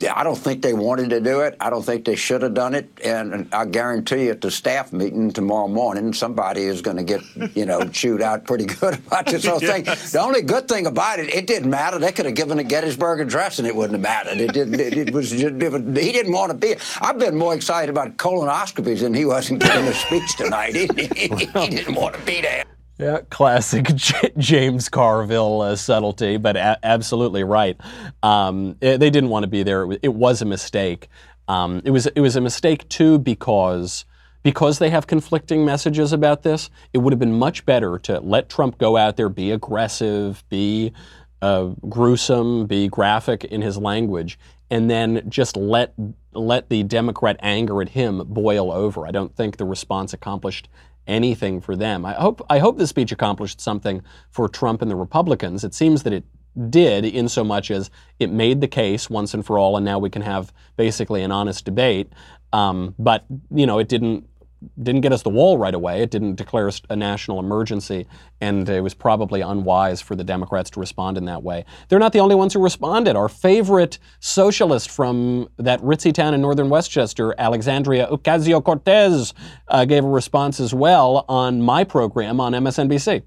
I 0.08 0.24
don't 0.24 0.38
think 0.38 0.62
they 0.62 0.74
wanted 0.74 1.10
to 1.12 1.20
do 1.22 1.42
it. 1.42 1.56
I 1.60 1.70
don't 1.70 1.84
think 1.84 2.06
they 2.06 2.16
should 2.16 2.42
have 2.42 2.54
done 2.54 2.74
it. 2.76 2.90
And 3.04 3.48
I 3.54 3.66
guarantee 3.66 4.26
you, 4.26 4.32
at 4.32 4.42
the 4.42 4.52
staff 4.52 4.92
meeting 4.94 5.32
tomorrow 5.32 5.68
morning, 5.68 6.14
somebody 6.14 6.64
is 6.64 6.82
going 6.82 6.98
to 6.98 7.04
get, 7.04 7.22
you 7.56 7.66
know, 7.66 7.88
chewed 7.90 8.22
out 8.22 8.46
pretty 8.46 8.66
good 8.66 8.96
about 8.96 9.26
this 9.26 9.46
whole 9.46 9.60
thing. 9.60 9.84
The 9.84 10.20
only 10.20 10.42
good 10.42 10.68
thing 10.68 10.86
about 10.86 11.20
it, 11.20 11.34
it 11.34 11.48
didn't 11.48 11.70
matter. 11.70 12.00
They 12.00 12.12
could 12.12 12.26
have 12.26 12.36
given 12.36 12.60
a 12.60 12.64
Gettysburg 12.64 13.22
Address, 13.22 13.60
and 13.60 13.68
it 13.68 13.76
wouldn't 13.76 13.94
have 13.94 14.02
mattered. 14.02 14.42
It 14.42 14.54
didn't. 14.54 14.80
It, 14.80 14.98
it 14.98 15.14
was. 15.14 15.32
Just, 15.32 15.44
it, 15.44 15.98
he 15.98 16.12
didn't 16.12 16.34
want 16.34 16.52
to 16.52 16.58
be. 16.58 16.76
I've 17.02 17.20
been 17.20 17.36
more 17.36 17.54
excited 17.54 17.90
about 17.90 18.18
colonoscopies 18.18 19.00
than 19.00 19.14
he 19.14 19.26
wasn't 19.26 19.62
giving 19.62 19.88
a 19.88 19.94
speech 19.94 20.36
tonight. 20.36 20.74
He, 20.84 20.88
he, 21.16 21.28
he 21.28 21.70
didn't 21.70 21.96
want 21.96 22.16
to 22.16 22.22
be 22.22 22.42
there. 22.42 22.66
Yeah, 23.00 23.20
classic 23.30 23.86
J- 23.96 24.32
James 24.38 24.88
Carville 24.90 25.62
uh, 25.62 25.76
subtlety, 25.76 26.38
but 26.38 26.56
a- 26.56 26.80
absolutely 26.84 27.44
right. 27.44 27.76
Um, 28.22 28.76
it, 28.82 29.00
they 29.00 29.10
didn't 29.10 29.30
want 29.30 29.44
to 29.44 29.48
be 29.50 29.64
there. 29.64 29.82
It 29.82 29.88
was, 29.88 29.98
it 30.04 30.14
was 30.14 30.42
a 30.42 30.46
mistake. 30.46 31.10
Um, 31.48 31.82
it 31.84 31.92
was 31.92 32.08
it 32.08 32.22
was 32.22 32.36
a 32.36 32.42
mistake 32.42 32.88
too 32.90 33.18
because 33.20 34.06
because 34.44 34.80
they 34.80 34.90
have 34.90 35.08
conflicting 35.08 35.66
messages 35.66 36.14
about 36.14 36.44
this. 36.44 36.70
It 36.94 37.00
would 37.00 37.12
have 37.14 37.20
been 37.20 37.38
much 37.38 37.66
better 37.66 37.98
to 38.00 38.20
let 38.20 38.50
Trump 38.50 38.78
go 38.78 38.96
out 38.98 39.18
there, 39.18 39.30
be 39.30 39.52
aggressive, 39.52 40.44
be 40.50 40.94
uh, 41.42 41.66
gruesome, 41.90 42.66
be 42.68 42.88
graphic 42.88 43.44
in 43.46 43.62
his 43.62 43.78
language, 43.78 44.38
and 44.70 44.90
then 44.90 45.24
just 45.30 45.58
let 45.58 45.94
let 46.34 46.70
the 46.70 46.84
Democrat 46.84 47.38
anger 47.42 47.82
at 47.82 47.90
him 47.90 48.22
boil 48.26 48.72
over. 48.72 49.06
I 49.08 49.12
don't 49.12 49.36
think 49.36 49.58
the 49.58 49.66
response 49.66 50.14
accomplished 50.14 50.70
anything 51.08 51.62
for 51.62 51.76
them. 51.76 52.06
I 52.06 52.14
hope 52.14 52.46
I 52.50 52.60
hope 52.60 52.78
the 52.78 52.88
speech 52.88 53.12
accomplished 53.12 53.62
something 53.62 54.02
for 54.30 54.48
Trump 54.48 54.82
and 54.82 54.90
the 54.90 54.96
Republicans. 54.96 55.64
It 55.64 55.74
seems 55.74 56.04
that 56.04 56.14
it 56.14 56.24
did 56.70 57.04
in 57.04 57.28
so 57.28 57.44
much 57.44 57.72
as 57.72 57.90
it 58.20 58.30
made 58.30 58.62
the 58.62 58.68
case 58.68 59.10
once 59.10 59.34
and 59.34 59.46
for 59.46 59.58
all, 59.58 59.76
and 59.76 59.86
now 59.86 59.98
we 60.00 60.10
can 60.10 60.22
have 60.22 60.54
basically 60.78 61.24
an 61.24 61.32
honest 61.32 61.66
debate. 61.66 62.12
Um, 62.52 62.94
but 63.00 63.26
you 63.50 63.66
know, 63.66 63.80
it 63.80 63.90
didn't 63.90 64.28
didn't 64.82 65.02
get 65.02 65.12
us 65.12 65.22
the 65.24 65.30
wall 65.30 65.58
right 65.58 65.74
away. 65.74 66.02
It 66.02 66.12
didn't 66.12 66.36
declare 66.36 66.72
a 66.90 66.96
national 66.96 67.40
emergency, 67.40 68.08
and 68.42 68.68
it 68.68 68.82
was 68.82 68.94
probably 68.94 69.42
unwise 69.42 70.02
for 70.02 70.16
the 70.16 70.24
Democrats 70.24 70.70
to 70.72 70.80
respond 70.80 71.18
in 71.18 71.26
that 71.26 71.44
way. 71.44 71.66
They're 71.90 72.00
not 72.00 72.14
the 72.14 72.20
only 72.20 72.36
ones 72.36 72.54
who 72.54 72.62
responded. 72.62 73.16
Our 73.16 73.30
favorite 73.30 74.00
socialist 74.20 74.90
from 74.90 75.50
that 75.58 75.82
ritzy 75.82 76.14
town 76.14 76.34
in 76.34 76.42
northern 76.42 76.70
Westchester, 76.70 77.36
Alexandria 77.38 78.08
Ocasio 78.08 78.64
Cortez, 78.64 79.34
uh, 79.68 79.86
gave 79.86 80.04
a 80.04 80.10
response 80.10 80.60
as 80.60 80.74
well 80.74 81.26
on 81.28 81.62
my 81.62 81.84
program 81.84 82.40
on 82.40 82.54
MSNBC. 82.54 83.24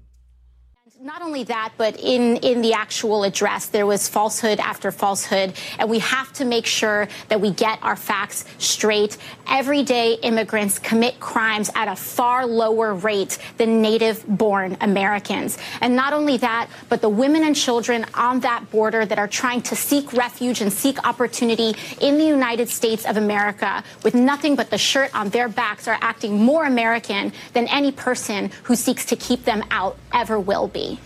Not 0.99 1.21
only 1.21 1.43
that, 1.43 1.73
but 1.77 1.99
in, 1.99 2.37
in 2.37 2.63
the 2.63 2.73
actual 2.73 3.23
address, 3.23 3.67
there 3.67 3.85
was 3.85 4.07
falsehood 4.07 4.59
after 4.59 4.91
falsehood. 4.91 5.53
And 5.77 5.91
we 5.91 5.99
have 5.99 6.33
to 6.33 6.43
make 6.43 6.65
sure 6.65 7.07
that 7.27 7.39
we 7.39 7.51
get 7.51 7.77
our 7.83 7.95
facts 7.95 8.45
straight. 8.57 9.15
Everyday 9.47 10.13
immigrants 10.15 10.79
commit 10.79 11.19
crimes 11.19 11.69
at 11.75 11.87
a 11.87 11.95
far 11.95 12.47
lower 12.47 12.95
rate 12.95 13.37
than 13.57 13.79
native 13.79 14.25
born 14.27 14.75
Americans. 14.81 15.59
And 15.81 15.95
not 15.95 16.13
only 16.13 16.37
that, 16.37 16.67
but 16.89 17.01
the 17.01 17.09
women 17.09 17.43
and 17.43 17.55
children 17.55 18.03
on 18.15 18.39
that 18.39 18.71
border 18.71 19.05
that 19.05 19.19
are 19.19 19.27
trying 19.27 19.61
to 19.63 19.75
seek 19.75 20.13
refuge 20.13 20.61
and 20.61 20.73
seek 20.73 21.07
opportunity 21.07 21.75
in 22.01 22.17
the 22.17 22.25
United 22.25 22.69
States 22.69 23.05
of 23.05 23.17
America 23.17 23.83
with 24.03 24.15
nothing 24.15 24.55
but 24.55 24.71
the 24.71 24.79
shirt 24.79 25.13
on 25.13 25.29
their 25.29 25.47
backs 25.47 25.87
are 25.87 25.99
acting 26.01 26.43
more 26.43 26.65
American 26.65 27.31
than 27.53 27.67
any 27.67 27.91
person 27.91 28.49
who 28.63 28.75
seeks 28.75 29.05
to 29.05 29.15
keep 29.15 29.45
them 29.45 29.63
out 29.69 29.95
ever 30.11 30.39
will 30.39 30.67
be. 30.67 30.96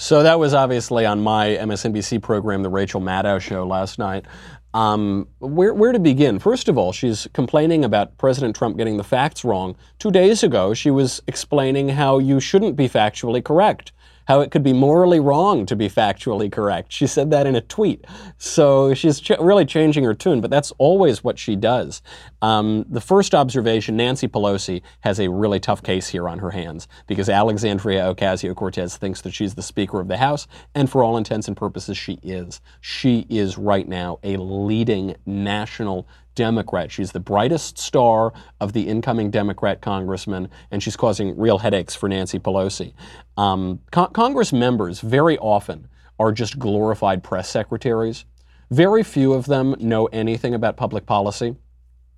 So 0.00 0.22
that 0.22 0.38
was 0.38 0.54
obviously 0.54 1.04
on 1.06 1.20
my 1.20 1.48
MSNBC 1.48 2.22
program, 2.22 2.62
The 2.62 2.68
Rachel 2.68 3.00
Maddow 3.00 3.40
Show, 3.40 3.66
last 3.66 3.98
night. 3.98 4.26
Um, 4.72 5.26
where, 5.40 5.74
where 5.74 5.90
to 5.90 5.98
begin? 5.98 6.38
First 6.38 6.68
of 6.68 6.78
all, 6.78 6.92
she's 6.92 7.26
complaining 7.32 7.84
about 7.84 8.16
President 8.16 8.54
Trump 8.54 8.76
getting 8.76 8.96
the 8.96 9.02
facts 9.02 9.44
wrong. 9.44 9.74
Two 9.98 10.12
days 10.12 10.44
ago, 10.44 10.72
she 10.72 10.92
was 10.92 11.20
explaining 11.26 11.88
how 11.88 12.20
you 12.20 12.38
shouldn't 12.38 12.76
be 12.76 12.88
factually 12.88 13.42
correct 13.42 13.90
how 14.28 14.40
it 14.40 14.50
could 14.50 14.62
be 14.62 14.74
morally 14.74 15.18
wrong 15.18 15.64
to 15.64 15.74
be 15.74 15.88
factually 15.88 16.52
correct. 16.52 16.92
She 16.92 17.06
said 17.06 17.30
that 17.30 17.46
in 17.46 17.56
a 17.56 17.62
tweet. 17.62 18.04
So 18.36 18.92
she's 18.92 19.20
ch- 19.20 19.30
really 19.40 19.64
changing 19.64 20.04
her 20.04 20.12
tune, 20.12 20.42
but 20.42 20.50
that's 20.50 20.70
always 20.76 21.24
what 21.24 21.38
she 21.38 21.56
does. 21.56 22.02
Um, 22.42 22.84
the 22.90 23.00
first 23.00 23.34
observation 23.34 23.96
Nancy 23.96 24.28
Pelosi 24.28 24.82
has 25.00 25.18
a 25.18 25.30
really 25.30 25.58
tough 25.58 25.82
case 25.82 26.08
here 26.08 26.28
on 26.28 26.40
her 26.40 26.50
hands 26.50 26.86
because 27.06 27.30
Alexandria 27.30 28.14
Ocasio 28.14 28.54
Cortez 28.54 28.98
thinks 28.98 29.22
that 29.22 29.32
she's 29.32 29.54
the 29.54 29.62
Speaker 29.62 29.98
of 29.98 30.08
the 30.08 30.18
House, 30.18 30.46
and 30.74 30.90
for 30.90 31.02
all 31.02 31.16
intents 31.16 31.48
and 31.48 31.56
purposes, 31.56 31.96
she 31.96 32.18
is. 32.22 32.60
She 32.82 33.26
is 33.30 33.56
right 33.56 33.88
now 33.88 34.18
a 34.22 34.36
leading 34.36 35.16
national 35.24 36.06
Democrat. 36.38 36.92
She's 36.92 37.10
the 37.10 37.18
brightest 37.18 37.78
star 37.78 38.32
of 38.60 38.72
the 38.72 38.88
incoming 38.88 39.28
Democrat 39.32 39.80
congressman, 39.80 40.48
and 40.70 40.80
she's 40.80 40.96
causing 40.96 41.36
real 41.36 41.58
headaches 41.58 41.96
for 41.96 42.08
Nancy 42.08 42.38
Pelosi. 42.38 42.92
Um, 43.36 43.80
con- 43.90 44.12
Congress 44.12 44.52
members 44.52 45.00
very 45.00 45.36
often 45.38 45.88
are 46.20 46.30
just 46.30 46.56
glorified 46.56 47.24
press 47.24 47.48
secretaries. 47.50 48.24
Very 48.70 49.02
few 49.02 49.32
of 49.32 49.46
them 49.46 49.74
know 49.80 50.06
anything 50.06 50.54
about 50.54 50.76
public 50.76 51.06
policy. 51.06 51.56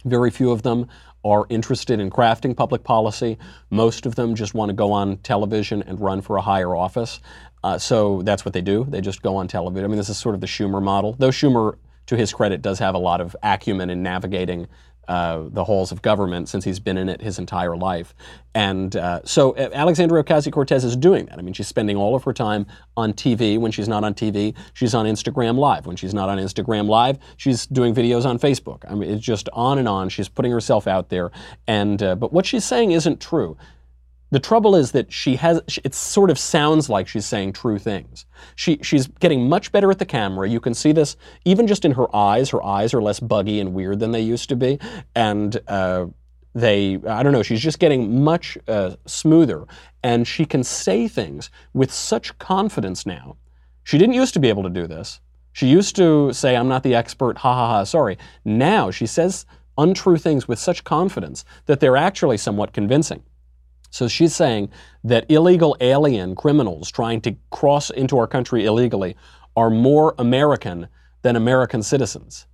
Very 0.05 0.31
few 0.31 0.51
of 0.51 0.61
them 0.63 0.87
are 1.25 1.47
interested 1.49 1.99
in 1.99 2.11
crafting 2.11 2.55
public 2.55 2.85
policy. 2.85 3.39
Most 3.71 4.05
of 4.05 4.17
them 4.17 4.35
just 4.35 4.53
want 4.53 4.69
to 4.69 4.75
go 4.75 4.93
on 4.93 5.17
television 5.19 5.83
and 5.85 5.99
run 5.99 6.21
for 6.21 6.37
a 6.37 6.43
higher 6.43 6.77
office. 6.77 7.21
Uh, 7.65 7.79
so 7.79 8.21
that's 8.23 8.45
what 8.45 8.53
they 8.53 8.63
do. 8.63 8.85
They 8.87 9.01
just 9.01 9.23
go 9.23 9.37
on 9.37 9.49
television. 9.49 9.85
I 9.85 9.89
mean, 9.89 9.97
this 9.97 10.11
is 10.11 10.19
sort 10.19 10.35
of 10.35 10.43
the 10.43 10.47
Schumer 10.47 10.83
model. 10.83 11.15
Though 11.19 11.31
Schumer 11.31 11.77
to 12.07 12.17
his 12.17 12.33
credit, 12.33 12.63
does 12.63 12.79
have 12.79 12.95
a 12.95 12.99
lot 12.99 13.21
of 13.21 13.37
acumen 13.43 13.91
in 13.91 14.03
navigating 14.03 14.67
uh, 15.11 15.49
the 15.51 15.65
halls 15.65 15.91
of 15.91 16.03
government 16.03 16.49
since 16.49 16.63
he's 16.65 16.79
been 16.79 16.97
in 16.97 17.09
it 17.09 17.21
his 17.21 17.41
entire 17.41 17.77
life. 17.77 18.15
And 18.55 18.95
uh, 18.95 19.23
so 19.25 19.57
uh, 19.57 19.69
Alexandria 19.73 20.23
Ocasio 20.23 20.53
Cortez 20.53 20.85
is 20.85 20.97
doing 20.97 21.27
that. 21.27 21.39
I 21.39 21.43
mean, 21.43 21.53
she's 21.53 21.67
spending 21.67 21.97
all 21.97 22.15
of 22.15 22.23
her 22.23 22.33
time 22.33 22.65
on 22.97 23.13
TV. 23.13 23.59
When 23.59 23.73
she's 23.73 23.89
not 23.89 24.05
on 24.05 24.15
TV, 24.15 24.55
she's 24.73 24.95
on 24.95 25.07
Instagram 25.07 25.59
Live. 25.59 25.87
When 25.87 25.97
she's 25.97 26.15
not 26.15 26.29
on 26.29 26.39
Instagram 26.39 26.89
Live, 26.89 27.19
she's 27.39 27.67
doing 27.67 27.93
videos 27.93 28.25
on 28.25 28.39
Facebook. 28.39 28.85
I 28.89 28.95
mean, 28.95 29.11
it's 29.11 29.25
just 29.25 29.49
on 29.53 29.79
and 29.79 29.89
on. 29.89 30.11
She's 30.11 30.29
putting 30.29 30.53
herself 30.53 30.87
out 30.87 31.09
there. 31.09 31.33
And 31.67 32.01
uh, 32.01 32.15
but 32.15 32.33
what 32.33 32.47
she's 32.47 32.65
saying 32.65 32.93
isn't 32.93 33.21
true. 33.21 33.57
The 34.31 34.39
trouble 34.39 34.77
is 34.77 34.93
that 34.93 35.13
she 35.13 35.37
has, 35.37 35.61
it 35.83 35.95
sort 35.95 36.31
of 36.31 36.39
sounds 36.39 36.89
like 36.89 37.09
she's 37.09 37.27
saying 37.27 37.53
true 37.53 37.79
things. 37.79 38.27
She, 38.55 38.79
she's 38.83 39.09
getting 39.09 39.49
much 39.49 39.73
better 39.73 39.91
at 39.91 39.99
the 39.99 40.07
camera. 40.07 40.49
You 40.49 40.61
can 40.61 40.73
see 40.73 40.93
this 40.93 41.17
even 41.45 41.67
just 41.67 41.85
in 41.85 41.93
her 41.93 42.15
eyes. 42.15 42.51
Her 42.51 42.65
eyes 42.65 42.95
are 42.95 43.03
less 43.03 43.19
buggy 43.19 43.59
and 43.59 43.75
weird 43.75 43.99
than 43.99 44.13
they 44.13 44.21
used 44.21 44.49
to 44.51 44.57
be. 44.57 44.79
And 45.17 45.61
uh, 45.67 46.07
they, 46.55 47.01
I 47.09 47.23
don't 47.25 47.33
know, 47.33 47.43
she's 47.43 47.61
just 47.61 47.81
getting 47.81 48.23
much 48.23 48.57
uh, 48.69 48.95
smoother. 49.07 49.67
And 50.05 50.27
she 50.29 50.45
can 50.45 50.63
say 50.63 51.09
things 51.09 51.51
with 51.73 51.93
such 51.93 52.39
confidence 52.39 53.05
now. 53.05 53.37
She 53.83 53.99
didn't 53.99 54.15
used 54.15 54.35
to 54.35 54.41
be 54.41 54.49
able 54.49 54.63
to 54.63 54.71
do 54.71 54.87
this. 54.87 55.21
She 55.53 55.67
used 55.67 55.97
to 55.97 56.33
say, 56.33 56.57
I'm 56.57 56.69
not 56.69 56.85
the 56.85 56.95
expert, 56.95 57.39
ha 57.39 57.53
ha 57.53 57.69
ha, 57.69 57.85
sorry. 57.85 58.17
Now 58.45 58.93
she 58.93 59.07
says 59.07 59.45
untrue 59.77 60.19
things 60.19 60.47
with 60.47 60.61
such 60.61 60.85
confidence 60.85 61.45
that 61.67 61.81
they're 61.81 61.97
actually 61.97 62.37
somewhat 62.37 62.73
convincing. 62.73 63.25
So 63.91 64.09
she's 64.09 64.35
saying 64.35 64.71
that 65.05 65.31
illegal 65.31 65.77
alien 65.81 66.37
criminals 66.37 66.91
trying 66.91 67.21
to 67.23 67.37
cross 67.51 67.91
into 67.91 68.19
our 68.19 68.27
country 68.27 68.65
illegally 68.65 69.17
are 69.57 69.71
more 69.71 70.15
American 70.19 70.89
than 71.23 71.37
American 71.37 71.83
citizens. 71.83 72.47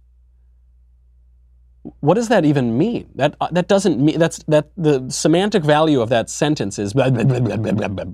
What 2.01 2.15
does 2.15 2.29
that 2.29 2.45
even 2.45 2.77
mean? 2.77 3.11
That 3.15 3.37
uh, 3.41 3.49
that 3.53 3.69
doesn't 3.69 4.01
mean 4.01 4.19
that's 4.19 4.43
that 4.49 4.71
the 4.77 5.09
semantic 5.09 5.63
value 5.63 6.01
of 6.01 6.09
that 6.09 6.29
sentence 6.29 6.81
is 6.81 6.95
blah, 6.95 7.11
blah, 7.11 7.39
blah, 7.41 8.07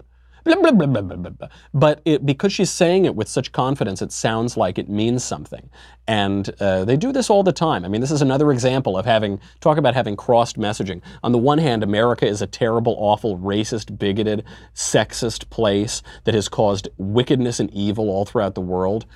Blah, 0.45 0.57
blah, 0.57 0.72
blah, 0.72 0.86
blah, 0.86 1.03
blah, 1.03 1.30
blah. 1.30 1.49
But 1.72 2.01
it, 2.05 2.26
because 2.26 2.53
she's 2.53 2.70
saying 2.70 3.05
it 3.05 3.14
with 3.14 3.28
such 3.28 3.53
confidence, 3.53 4.03
it 4.03 4.12
sounds 4.12 4.57
like 4.57 4.78
it 4.78 4.88
means 4.88 5.22
something. 5.22 5.70
And 6.09 6.51
uh, 6.61 6.84
they 6.84 6.97
do 6.97 7.12
this 7.12 7.30
all 7.30 7.43
the 7.43 7.53
time. 7.53 7.84
I 7.84 7.88
mean, 7.88 8.01
this 8.01 8.11
is 8.11 8.22
another 8.22 8.51
example 8.51 8.99
of 8.99 9.07
having, 9.07 9.40
talk 9.61 9.78
about 9.78 9.95
having 9.95 10.16
crossed 10.16 10.59
messaging. 10.59 11.01
On 11.22 11.32
the 11.32 11.38
one 11.38 11.59
hand, 11.59 11.82
America 11.82 12.26
is 12.26 12.43
a 12.43 12.47
terrible, 12.47 12.97
awful, 12.99 13.38
racist, 13.38 13.99
bigoted, 13.99 14.45
sexist 14.74 15.49
place 15.51 16.03
that 16.24 16.34
has 16.34 16.49
caused 16.49 16.88
wickedness 16.99 17.61
and 17.61 17.70
evil 17.70 18.11
all 18.11 18.24
throughout 18.24 18.55
the 18.55 18.61
world. 18.61 19.07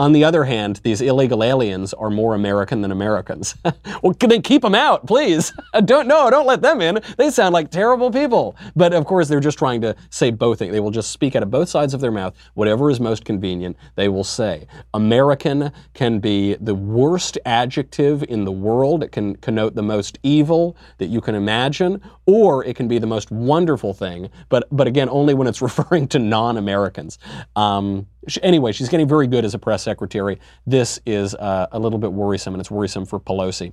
On 0.00 0.12
the 0.12 0.24
other 0.24 0.44
hand, 0.44 0.80
these 0.82 1.02
illegal 1.02 1.44
aliens 1.44 1.92
are 1.92 2.08
more 2.08 2.34
American 2.34 2.80
than 2.80 2.90
Americans. 2.90 3.54
well, 4.02 4.14
can 4.14 4.30
they 4.30 4.40
keep 4.40 4.62
them 4.62 4.74
out, 4.74 5.06
please? 5.06 5.52
don't 5.84 6.08
no, 6.08 6.30
don't 6.30 6.46
let 6.46 6.62
them 6.62 6.80
in. 6.80 7.00
They 7.18 7.28
sound 7.28 7.52
like 7.52 7.70
terrible 7.70 8.10
people. 8.10 8.56
But 8.74 8.94
of 8.94 9.04
course, 9.04 9.28
they're 9.28 9.40
just 9.40 9.58
trying 9.58 9.82
to 9.82 9.94
say 10.08 10.30
both 10.30 10.58
things. 10.58 10.72
They 10.72 10.80
will 10.80 10.90
just 10.90 11.10
speak 11.10 11.36
out 11.36 11.42
of 11.42 11.50
both 11.50 11.68
sides 11.68 11.92
of 11.92 12.00
their 12.00 12.10
mouth. 12.10 12.34
Whatever 12.54 12.90
is 12.90 12.98
most 12.98 13.26
convenient, 13.26 13.76
they 13.94 14.08
will 14.08 14.24
say. 14.24 14.66
American 14.94 15.70
can 15.92 16.18
be 16.18 16.54
the 16.54 16.74
worst 16.74 17.36
adjective 17.44 18.22
in 18.22 18.46
the 18.46 18.52
world. 18.52 19.02
It 19.02 19.12
can 19.12 19.36
connote 19.36 19.74
the 19.74 19.82
most 19.82 20.18
evil 20.22 20.78
that 20.96 21.08
you 21.08 21.20
can 21.20 21.34
imagine, 21.34 22.00
or 22.24 22.64
it 22.64 22.74
can 22.74 22.88
be 22.88 22.98
the 22.98 23.06
most 23.06 23.30
wonderful 23.30 23.92
thing. 23.92 24.30
But 24.48 24.66
but 24.72 24.86
again, 24.86 25.10
only 25.10 25.34
when 25.34 25.46
it's 25.46 25.60
referring 25.70 26.08
to 26.08 26.18
non-Americans. 26.18 27.18
Um, 27.54 28.06
anyway, 28.42 28.72
she's 28.72 28.88
getting 28.88 29.08
very 29.08 29.26
good 29.26 29.44
as 29.44 29.54
a 29.54 29.58
press 29.58 29.82
secretary. 29.82 30.38
This 30.66 31.00
is 31.06 31.34
uh, 31.34 31.66
a 31.72 31.78
little 31.78 31.98
bit 31.98 32.12
worrisome, 32.12 32.54
and 32.54 32.60
it's 32.60 32.70
worrisome 32.70 33.06
for 33.06 33.18
Pelosi. 33.20 33.72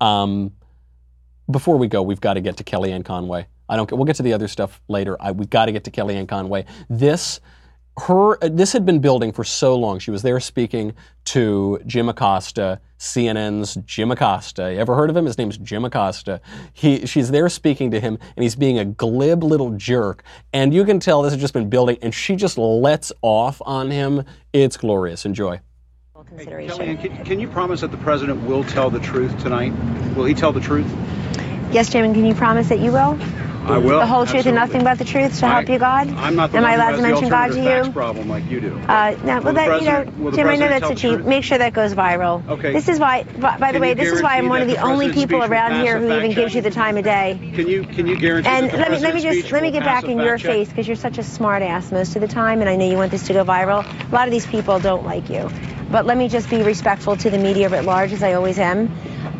Um, 0.00 0.52
before 1.50 1.76
we 1.76 1.88
go, 1.88 2.02
we've 2.02 2.20
got 2.20 2.34
to 2.34 2.40
get 2.40 2.56
to 2.58 2.64
Kellyanne 2.64 3.04
Conway. 3.04 3.46
I 3.68 3.76
don't. 3.76 3.90
We'll 3.92 4.04
get 4.04 4.16
to 4.16 4.22
the 4.22 4.32
other 4.32 4.48
stuff 4.48 4.80
later. 4.88 5.16
I, 5.20 5.32
we've 5.32 5.50
got 5.50 5.66
to 5.66 5.72
get 5.72 5.84
to 5.84 5.90
Kellyanne 5.90 6.28
Conway. 6.28 6.64
This 6.88 7.40
her 8.06 8.38
this 8.38 8.72
had 8.72 8.84
been 8.86 9.00
building 9.00 9.32
for 9.32 9.44
so 9.44 9.74
long. 9.74 9.98
She 9.98 10.10
was 10.10 10.22
there 10.22 10.40
speaking 10.40 10.94
to 11.26 11.80
Jim 11.86 12.08
Acosta, 12.08 12.80
CNN's 12.98 13.76
Jim 13.84 14.10
Acosta. 14.10 14.72
You 14.72 14.78
ever 14.78 14.94
heard 14.94 15.10
of 15.10 15.16
him? 15.16 15.26
His 15.26 15.38
name's 15.38 15.58
Jim 15.58 15.84
Acosta. 15.84 16.40
He, 16.72 17.06
she's 17.06 17.30
there 17.30 17.48
speaking 17.48 17.90
to 17.90 18.00
him, 18.00 18.18
and 18.36 18.42
he's 18.42 18.56
being 18.56 18.78
a 18.78 18.84
glib 18.84 19.42
little 19.42 19.72
jerk. 19.72 20.22
And 20.52 20.72
you 20.72 20.84
can 20.84 21.00
tell 21.00 21.22
this 21.22 21.32
has 21.32 21.40
just 21.40 21.54
been 21.54 21.68
building, 21.68 21.98
and 22.02 22.14
she 22.14 22.36
just 22.36 22.58
lets 22.58 23.12
off 23.22 23.60
on 23.64 23.90
him. 23.90 24.24
It's 24.52 24.76
glorious. 24.76 25.24
Enjoy. 25.24 25.60
Hey, 26.36 26.46
Kellyanne, 26.46 27.00
can, 27.00 27.24
can 27.24 27.40
you 27.40 27.48
promise 27.48 27.80
that 27.82 27.90
the 27.90 27.96
president 27.98 28.42
will 28.42 28.64
tell 28.64 28.90
the 28.90 29.00
truth 29.00 29.40
tonight? 29.40 29.72
Will 30.16 30.24
he 30.24 30.34
tell 30.34 30.52
the 30.52 30.60
truth? 30.60 30.90
Yes, 31.70 31.90
Jim, 31.90 32.04
and 32.04 32.14
can 32.14 32.24
you 32.24 32.34
promise 32.34 32.68
that 32.70 32.80
you 32.80 32.92
will? 32.92 33.16
I 33.68 33.78
will. 33.78 33.98
The 34.00 34.06
whole 34.06 34.26
truth 34.26 34.46
and 34.46 34.54
nothing 34.54 34.84
but 34.84 34.98
the 34.98 35.04
truth 35.04 35.38
to 35.40 35.46
help 35.46 35.68
I- 35.68 35.72
you, 35.72 35.78
God? 35.78 36.08
I'm 36.16 36.36
not 36.36 36.50
the 36.52 36.58
Am 36.58 36.62
one 36.64 36.72
I 36.72 36.74
who 36.76 36.80
allowed 36.82 36.96
to 36.96 37.02
mention 37.02 37.28
God 37.28 37.46
to 37.48 37.58
alternative 37.58 37.64
facts 37.76 37.86
you? 37.86 37.92
problem 37.92 38.28
like 38.28 38.48
you 38.50 38.60
do. 38.60 38.80
Uh, 38.88 39.16
no, 39.24 39.36
Will 39.36 39.42
well, 39.42 39.54
that, 39.54 39.64
you 39.80 39.86
know, 39.86 39.90
president- 40.04 40.18
will 40.20 40.30
the 40.30 40.36
Jim, 40.36 40.48
I 40.48 40.56
know 40.56 40.68
that's 40.68 40.84
a 40.84 40.88
the 40.88 40.94
the 40.94 41.00
chief. 41.00 41.14
truth? 41.16 41.26
Make 41.26 41.44
sure 41.44 41.58
that 41.58 41.72
goes 41.72 41.94
viral. 41.94 42.48
Okay. 42.48 42.72
This 42.72 42.88
is 42.88 42.98
why, 42.98 43.24
by, 43.24 43.58
by 43.58 43.72
the 43.72 43.80
way, 43.80 43.94
this 43.94 44.12
is 44.12 44.22
why 44.22 44.38
I'm 44.38 44.48
one 44.48 44.62
of 44.62 44.68
the 44.68 44.74
the 44.74 44.80
only 44.82 45.12
people 45.12 45.42
around 45.44 45.80
here 45.82 45.98
who 45.98 46.12
even 46.16 46.32
gives 46.32 46.54
you 46.54 46.62
the 46.62 46.70
time 46.70 46.96
of 46.96 47.04
day. 47.04 47.38
Can 47.54 47.68
you 47.68 47.84
can 47.84 48.06
you 48.06 48.16
guarantee 48.16 48.48
And 48.50 48.66
that 48.66 48.72
the 48.72 48.78
let 48.78 48.90
me 48.90 48.98
let 49.00 49.14
me 49.14 49.20
just 49.20 49.52
let 49.52 49.62
me 49.62 49.70
get 49.70 49.84
back 49.84 50.04
in 50.04 50.18
your 50.18 50.38
face 50.38 50.68
because 50.68 50.86
you're 50.86 50.96
such 50.96 51.18
a 51.18 51.22
smart 51.22 51.62
ass 51.62 51.90
most 51.92 52.16
of 52.16 52.22
the 52.22 52.28
time, 52.28 52.60
and 52.60 52.68
I 52.70 52.76
know 52.76 52.86
you 52.88 52.96
want 52.96 53.10
this 53.10 53.26
to 53.28 53.32
go 53.32 53.44
viral. 53.44 53.84
A 54.10 54.14
lot 54.14 54.26
of 54.28 54.32
these 54.32 54.46
people 54.46 54.78
don't 54.80 55.04
like 55.04 55.28
you, 55.30 55.50
but 55.90 56.06
let 56.06 56.16
me 56.16 56.28
just 56.28 56.48
be 56.50 56.62
respectful 56.62 57.16
to 57.16 57.30
the 57.30 57.38
media 57.38 57.70
at 57.70 57.84
large, 57.84 58.12
as 58.12 58.22
I 58.22 58.32
always 58.34 58.58
am. 58.58 58.90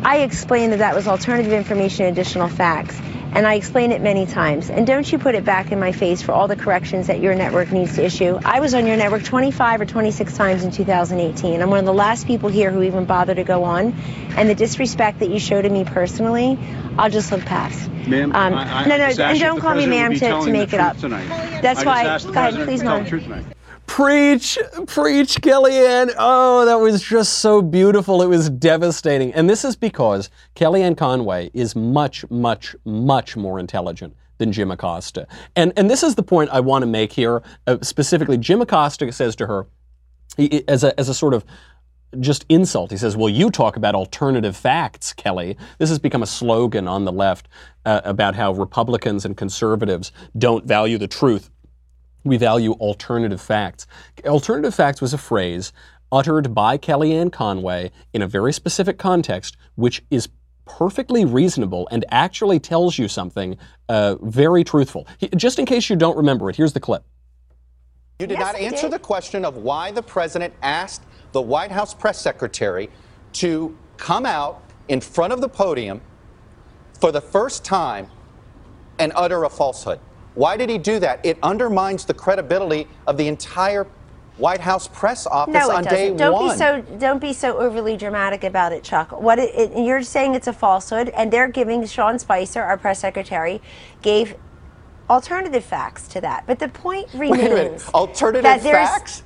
I 0.03 0.17
explained 0.19 0.71
that 0.73 0.79
that 0.79 0.95
was 0.95 1.07
alternative 1.07 1.51
information, 1.51 2.05
additional 2.05 2.47
facts, 2.47 2.99
and 3.33 3.45
I 3.45 3.55
explain 3.55 3.91
it 3.91 4.01
many 4.01 4.25
times. 4.25 4.69
And 4.69 4.85
don't 4.87 5.09
you 5.11 5.19
put 5.19 5.35
it 5.35 5.45
back 5.45 5.71
in 5.71 5.79
my 5.79 5.91
face 5.91 6.21
for 6.21 6.31
all 6.31 6.47
the 6.47 6.55
corrections 6.55 7.07
that 7.07 7.19
your 7.19 7.35
network 7.35 7.71
needs 7.71 7.95
to 7.95 8.05
issue. 8.05 8.39
I 8.43 8.59
was 8.59 8.73
on 8.73 8.85
your 8.85 8.97
network 8.97 9.23
25 9.23 9.81
or 9.81 9.85
26 9.85 10.35
times 10.35 10.63
in 10.63 10.71
2018. 10.71 11.61
I'm 11.61 11.69
one 11.69 11.79
of 11.79 11.85
the 11.85 11.93
last 11.93 12.27
people 12.27 12.49
here 12.49 12.71
who 12.71 12.83
even 12.83 13.05
bother 13.05 13.35
to 13.35 13.43
go 13.43 13.63
on, 13.63 13.93
and 14.35 14.49
the 14.49 14.55
disrespect 14.55 15.19
that 15.19 15.29
you 15.29 15.39
show 15.39 15.61
to 15.61 15.69
me 15.69 15.83
personally, 15.85 16.57
I'll 16.97 17.09
just 17.09 17.31
look 17.31 17.41
past. 17.41 17.89
Ma'am, 18.07 18.31
Um, 18.33 18.53
I, 18.53 18.83
I 18.83 18.85
no, 18.87 18.97
no, 18.97 19.03
and 19.03 19.39
don't 19.39 19.59
call 19.59 19.75
me 19.75 19.85
ma'am 19.85 20.13
to, 20.13 20.19
to 20.19 20.51
make 20.51 20.73
it 20.73 20.79
up. 20.79 20.97
Tonight. 20.97 21.27
That's 21.61 21.81
I 21.81 21.85
why. 21.85 22.19
Go 22.19 22.31
ahead, 22.31 22.55
please, 22.65 22.81
to 22.81 23.58
Preach, 23.99 24.57
preach, 24.87 25.41
Kellyanne. 25.41 26.13
Oh, 26.17 26.63
that 26.63 26.79
was 26.79 27.03
just 27.03 27.39
so 27.39 27.61
beautiful. 27.61 28.21
It 28.21 28.27
was 28.27 28.49
devastating. 28.49 29.33
And 29.33 29.49
this 29.49 29.65
is 29.65 29.75
because 29.75 30.29
Kellyanne 30.55 30.95
Conway 30.95 31.51
is 31.53 31.75
much, 31.75 32.23
much, 32.31 32.77
much 32.85 33.35
more 33.35 33.59
intelligent 33.59 34.15
than 34.37 34.53
Jim 34.53 34.71
Acosta. 34.71 35.27
And, 35.57 35.73
and 35.75 35.89
this 35.89 36.01
is 36.01 36.15
the 36.15 36.23
point 36.23 36.49
I 36.53 36.61
want 36.61 36.83
to 36.83 36.85
make 36.85 37.11
here. 37.11 37.43
Uh, 37.67 37.79
specifically, 37.81 38.37
Jim 38.37 38.61
Acosta 38.61 39.11
says 39.11 39.35
to 39.35 39.47
her, 39.47 39.67
he, 40.37 40.63
as, 40.69 40.85
a, 40.85 40.97
as 40.97 41.09
a 41.09 41.13
sort 41.13 41.33
of 41.33 41.43
just 42.21 42.45
insult. 42.47 42.91
He 42.91 42.97
says, 42.97 43.17
Well, 43.17 43.27
you 43.27 43.51
talk 43.51 43.75
about 43.75 43.95
alternative 43.95 44.55
facts, 44.55 45.11
Kelly. 45.11 45.57
This 45.77 45.89
has 45.89 45.99
become 45.99 46.23
a 46.23 46.27
slogan 46.27 46.87
on 46.87 47.03
the 47.03 47.11
left 47.11 47.49
uh, 47.85 47.99
about 48.05 48.33
how 48.33 48.53
Republicans 48.53 49.25
and 49.25 49.35
conservatives 49.35 50.13
don't 50.37 50.65
value 50.65 50.97
the 50.97 51.09
truth. 51.09 51.49
We 52.23 52.37
value 52.37 52.73
alternative 52.73 53.41
facts. 53.41 53.87
Alternative 54.25 54.73
facts 54.73 55.01
was 55.01 55.13
a 55.13 55.17
phrase 55.17 55.71
uttered 56.11 56.53
by 56.53 56.77
Kellyanne 56.77 57.31
Conway 57.31 57.91
in 58.13 58.21
a 58.21 58.27
very 58.27 58.51
specific 58.51 58.97
context, 58.97 59.57
which 59.75 60.03
is 60.09 60.27
perfectly 60.65 61.25
reasonable 61.25 61.87
and 61.91 62.05
actually 62.09 62.59
tells 62.59 62.97
you 62.97 63.07
something 63.07 63.57
uh, 63.87 64.15
very 64.21 64.63
truthful. 64.63 65.07
Just 65.35 65.59
in 65.59 65.65
case 65.65 65.89
you 65.89 65.95
don't 65.95 66.17
remember 66.17 66.49
it, 66.49 66.55
here's 66.55 66.73
the 66.73 66.79
clip. 66.79 67.03
You 68.19 68.27
did 68.27 68.37
Yes, 68.37 68.53
not 68.53 68.61
answer 68.61 68.87
did. 68.87 68.93
the 68.93 68.99
question 68.99 69.45
of 69.45 69.57
why 69.57 69.91
the 69.91 70.03
president 70.03 70.53
asked 70.61 71.03
the 71.31 71.41
White 71.41 71.71
House 71.71 71.93
press 71.93 72.19
secretary 72.19 72.89
to 73.33 73.75
come 73.97 74.25
out 74.25 74.61
in 74.89 74.99
front 74.99 75.31
of 75.31 75.41
the 75.41 75.49
podium 75.49 76.01
for 76.99 77.11
the 77.11 77.21
first 77.21 77.63
time 77.63 78.07
and 78.99 79.13
utter 79.15 79.43
a 79.45 79.49
falsehood. 79.49 79.99
Why 80.39 80.55
did 80.55 80.69
he 80.69 80.77
do 80.77 80.99
that? 80.99 81.19
It 81.25 81.37
undermines 81.43 82.05
the 82.05 82.13
credibility 82.13 82.87
of 83.07 83.17
the 83.17 83.27
entire 83.27 83.85
White 84.37 84.61
House 84.61 84.87
press 84.87 85.27
office 85.27 85.53
No, 85.53 85.69
it 85.69 85.83
day 85.83 86.11
doesn't. 86.11 86.15
Don't 86.15 86.33
one. 86.33 86.49
be 86.49 86.57
so 86.57 86.81
don't 86.97 87.19
be 87.19 87.33
so 87.33 87.57
overly 87.57 87.97
dramatic 87.97 88.45
about 88.45 88.71
it, 88.71 88.81
Chuck. 88.81 89.11
What 89.21 89.37
it, 89.37 89.53
it, 89.53 89.83
you're 89.83 90.01
saying 90.01 90.35
it's 90.35 90.47
a 90.47 90.53
falsehood, 90.53 91.09
and 91.09 91.29
they're 91.29 91.49
giving 91.49 91.85
Sean 91.85 92.17
Spicer, 92.17 92.61
our 92.61 92.77
press 92.77 92.99
secretary, 92.99 93.61
gave 94.01 94.37
alternative 95.09 95.65
facts 95.65 96.07
to 96.07 96.21
that. 96.21 96.47
But 96.47 96.59
the 96.59 96.69
point 96.69 97.09
remains 97.13 97.31
Wait 97.31 97.51
a 97.51 97.55
minute. 97.55 97.93
Alternative 97.93 98.61
facts? 98.61 99.23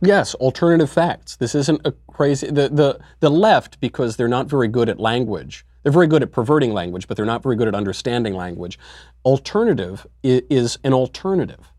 Yes, 0.00 0.34
alternative 0.34 0.90
facts. 0.90 1.36
This 1.36 1.54
isn't 1.54 1.86
a 1.86 1.92
crazy. 2.08 2.48
The, 2.48 2.68
the, 2.68 2.98
the 3.20 3.30
left, 3.30 3.78
because 3.78 4.16
they're 4.16 4.26
not 4.26 4.48
very 4.48 4.66
good 4.66 4.88
at 4.88 4.98
language, 4.98 5.64
they're 5.82 5.92
very 5.92 6.06
good 6.06 6.22
at 6.22 6.32
perverting 6.32 6.72
language, 6.72 7.08
but 7.08 7.16
they're 7.16 7.26
not 7.26 7.42
very 7.42 7.56
good 7.56 7.68
at 7.68 7.74
understanding 7.74 8.34
language. 8.34 8.78
Alternative 9.24 10.06
is 10.22 10.78
an 10.84 10.92
alternative. 10.92 11.72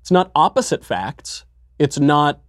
It's 0.00 0.10
not 0.10 0.30
opposite 0.34 0.84
facts. 0.84 1.44
It's 1.78 1.98
not 1.98 2.40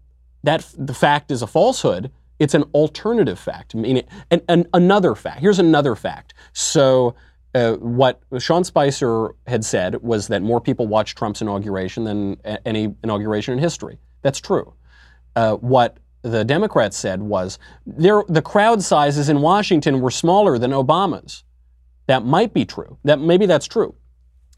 that 0.44 0.70
the 0.78 0.94
fact 0.94 1.32
is 1.32 1.42
a 1.42 1.48
falsehood. 1.48 2.12
It's 2.40 2.54
an 2.54 2.64
alternative 2.74 3.40
fact. 3.40 3.74
Meaning, 3.74 4.04
and, 4.30 4.42
and 4.50 4.68
another 4.74 5.16
fact. 5.16 5.40
Here's 5.40 5.60
another 5.60 5.96
fact. 5.96 6.34
So, 6.54 7.16
uh, 7.54 7.76
what 7.76 8.22
Sean 8.38 8.66
Spicer 8.66 9.30
had 9.48 9.64
said 9.64 10.04
was 10.04 10.28
that 10.28 10.42
more 10.42 10.60
people 10.60 10.88
watched 10.88 11.18
Trump's 11.18 11.42
inauguration 11.42 12.04
than 12.04 12.36
any 12.66 12.94
inauguration 13.02 13.54
in 13.54 13.60
history. 13.60 13.98
That's 14.24 14.42
true. 14.42 14.74
Uh, 15.38 15.56
what 15.56 15.98
the 16.26 16.44
Democrats 16.44 16.98
said 16.98 17.22
was 17.22 17.60
there, 17.86 18.24
the 18.28 18.42
crowd 18.42 18.82
sizes 18.82 19.30
in 19.30 19.42
Washington 19.42 20.02
were 20.02 20.12
smaller 20.12 20.58
than 20.58 20.72
Obama's. 20.72 21.44
That 22.08 22.26
might 22.26 22.54
be 22.54 22.66
true. 22.66 22.98
That 23.04 23.20
maybe 23.20 23.46
that's 23.46 23.68
true. 23.68 23.96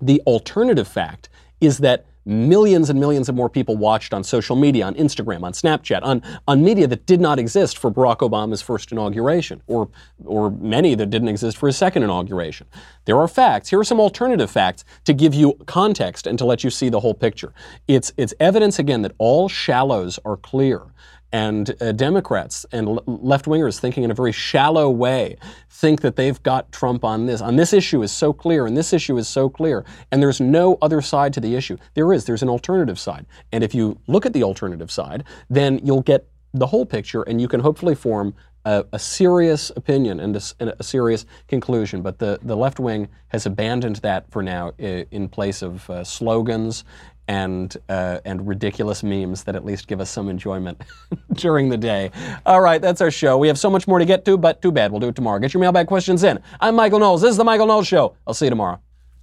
The 0.01 0.21
alternative 0.25 0.87
fact 0.87 1.29
is 1.59 1.79
that 1.79 2.05
millions 2.25 2.89
and 2.89 2.99
millions 2.99 3.29
of 3.29 3.35
more 3.35 3.49
people 3.49 3.77
watched 3.77 4.13
on 4.13 4.23
social 4.23 4.55
media, 4.55 4.85
on 4.85 4.93
Instagram, 4.95 5.43
on 5.43 5.53
Snapchat, 5.53 6.03
on, 6.03 6.21
on 6.47 6.63
media 6.63 6.85
that 6.85 7.05
did 7.05 7.21
not 7.21 7.39
exist 7.39 7.77
for 7.77 7.89
Barack 7.89 8.17
Obama's 8.17 8.61
first 8.61 8.91
inauguration, 8.91 9.61
or, 9.65 9.89
or 10.25 10.51
many 10.51 10.93
that 10.93 11.09
didn't 11.09 11.29
exist 11.29 11.57
for 11.57 11.67
his 11.67 11.77
second 11.77 12.03
inauguration. 12.03 12.67
There 13.05 13.17
are 13.17 13.29
facts. 13.29 13.69
Here 13.69 13.79
are 13.79 13.85
some 13.85 14.01
alternative 14.01 14.51
facts 14.51 14.83
to 15.05 15.13
give 15.13 15.33
you 15.33 15.53
context 15.67 16.27
and 16.27 16.37
to 16.37 16.45
let 16.45 16.65
you 16.65 16.69
see 16.69 16.89
the 16.89 16.99
whole 16.99 17.13
picture. 17.13 17.53
It's, 17.87 18.11
it's 18.17 18.33
evidence, 18.41 18.77
again, 18.77 19.03
that 19.03 19.13
all 19.17 19.47
shallows 19.47 20.19
are 20.25 20.35
clear 20.35 20.81
and 21.31 21.75
uh, 21.81 21.91
Democrats 21.91 22.65
and 22.71 22.87
l- 22.87 23.03
left 23.05 23.45
wingers 23.45 23.79
thinking 23.79 24.03
in 24.03 24.11
a 24.11 24.13
very 24.13 24.31
shallow 24.31 24.89
way 24.89 25.37
think 25.69 26.01
that 26.01 26.15
they've 26.15 26.41
got 26.43 26.71
Trump 26.71 27.03
on 27.03 27.25
this. 27.25 27.41
On 27.41 27.55
this 27.55 27.73
issue 27.73 28.01
is 28.01 28.11
so 28.11 28.33
clear, 28.33 28.65
and 28.65 28.77
this 28.77 28.93
issue 28.93 29.17
is 29.17 29.27
so 29.27 29.49
clear, 29.49 29.85
and 30.11 30.21
there's 30.21 30.39
no 30.39 30.77
other 30.81 31.01
side 31.01 31.33
to 31.33 31.39
the 31.39 31.55
issue. 31.55 31.77
There 31.93 32.13
is. 32.13 32.25
There's 32.25 32.43
an 32.43 32.49
alternative 32.49 32.99
side, 32.99 33.25
and 33.51 33.63
if 33.63 33.75
you 33.75 33.99
look 34.07 34.25
at 34.25 34.33
the 34.33 34.43
alternative 34.43 34.91
side, 34.91 35.23
then 35.49 35.79
you'll 35.83 36.01
get 36.01 36.27
the 36.53 36.67
whole 36.67 36.85
picture, 36.85 37.23
and 37.23 37.41
you 37.41 37.47
can 37.47 37.59
hopefully 37.59 37.95
form 37.95 38.33
a, 38.65 38.85
a 38.91 38.99
serious 38.99 39.71
opinion 39.75 40.19
and 40.19 40.35
a, 40.35 40.41
and 40.59 40.73
a 40.77 40.83
serious 40.83 41.25
conclusion. 41.47 42.01
But 42.01 42.19
the, 42.19 42.39
the 42.41 42.55
left 42.55 42.79
wing 42.79 43.07
has 43.29 43.45
abandoned 43.45 43.97
that 43.97 44.29
for 44.31 44.43
now 44.43 44.71
in 44.77 45.29
place 45.29 45.61
of 45.61 45.89
uh, 45.89 46.03
slogans 46.03 46.83
and 47.27 47.75
uh, 47.89 48.19
and 48.25 48.47
ridiculous 48.47 49.03
memes 49.03 49.43
that 49.43 49.55
at 49.55 49.65
least 49.65 49.87
give 49.87 49.99
us 49.99 50.09
some 50.09 50.29
enjoyment 50.29 50.81
during 51.33 51.69
the 51.69 51.77
day. 51.77 52.11
All 52.45 52.61
right, 52.61 52.81
that's 52.81 53.01
our 53.01 53.11
show. 53.11 53.37
We 53.37 53.47
have 53.47 53.59
so 53.59 53.69
much 53.69 53.87
more 53.87 53.99
to 53.99 54.05
get 54.05 54.25
to, 54.25 54.37
but 54.37 54.61
too 54.61 54.71
bad. 54.71 54.91
We'll 54.91 54.99
do 54.99 55.09
it 55.09 55.15
tomorrow. 55.15 55.39
Get 55.39 55.53
your 55.53 55.61
mailbag 55.61 55.87
questions 55.87 56.23
in. 56.23 56.39
I'm 56.59 56.75
Michael 56.75 56.99
Knowles. 56.99 57.21
This 57.21 57.31
is 57.31 57.37
the 57.37 57.43
Michael 57.43 57.67
Knowles 57.67 57.87
Show. 57.87 58.15
I'll 58.25 58.33
see 58.33 58.45
you 58.45 58.51
tomorrow. 58.51 58.79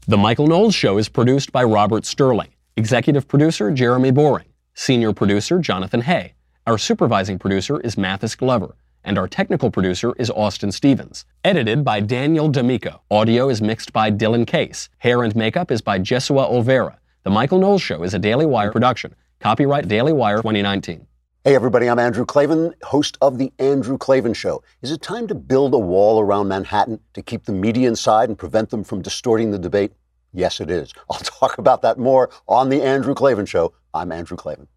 The 0.06 0.18
Michael 0.18 0.46
Knowles 0.46 0.74
Show 0.74 0.98
is 0.98 1.08
produced 1.08 1.50
by 1.50 1.64
Robert 1.64 2.04
Sterling, 2.04 2.50
executive 2.76 3.26
producer 3.26 3.70
Jeremy 3.70 4.10
Boring, 4.10 4.46
senior 4.74 5.12
producer 5.12 5.58
Jonathan 5.58 6.02
Hay. 6.02 6.34
Our 6.66 6.78
supervising 6.78 7.38
producer 7.38 7.80
is 7.80 7.96
Mathis 7.96 8.34
Glover, 8.34 8.76
and 9.02 9.18
our 9.18 9.28
technical 9.28 9.70
producer 9.70 10.14
is 10.18 10.30
Austin 10.30 10.72
Stevens. 10.72 11.24
Edited 11.42 11.84
by 11.84 12.00
Daniel 12.00 12.48
D'Amico. 12.48 13.02
Audio 13.10 13.48
is 13.48 13.62
mixed 13.62 13.92
by 13.92 14.10
Dylan 14.10 14.46
Case. 14.46 14.88
Hair 14.98 15.22
and 15.22 15.36
makeup 15.36 15.70
is 15.70 15.80
by 15.80 15.98
Jesua 15.98 16.50
Olvera. 16.50 16.96
The 17.24 17.30
Michael 17.30 17.58
Knowles 17.58 17.80
Show 17.80 18.02
is 18.02 18.12
a 18.12 18.18
Daily 18.18 18.44
Wire 18.44 18.70
production. 18.70 19.14
Copyright 19.40 19.88
Daily 19.88 20.12
Wire 20.12 20.36
2019. 20.42 21.06
Hey, 21.42 21.54
everybody, 21.54 21.88
I'm 21.88 21.98
Andrew 21.98 22.26
Klavan, 22.26 22.74
host 22.82 23.16
of 23.22 23.38
The 23.38 23.50
Andrew 23.58 23.96
Klavan 23.96 24.34
Show. 24.34 24.62
Is 24.82 24.90
it 24.90 25.00
time 25.00 25.26
to 25.28 25.34
build 25.34 25.72
a 25.72 25.78
wall 25.78 26.20
around 26.20 26.48
Manhattan 26.48 27.00
to 27.14 27.22
keep 27.22 27.46
the 27.46 27.52
media 27.52 27.88
inside 27.88 28.28
and 28.28 28.36
prevent 28.36 28.68
them 28.68 28.84
from 28.84 29.00
distorting 29.00 29.52
the 29.52 29.58
debate? 29.58 29.92
Yes, 30.34 30.60
it 30.60 30.70
is. 30.70 30.92
I'll 31.10 31.18
talk 31.20 31.56
about 31.56 31.80
that 31.80 31.96
more 31.96 32.28
on 32.46 32.68
The 32.68 32.82
Andrew 32.82 33.14
Klavan 33.14 33.46
Show. 33.46 33.72
I'm 33.94 34.12
Andrew 34.12 34.36
Klavan. 34.36 34.68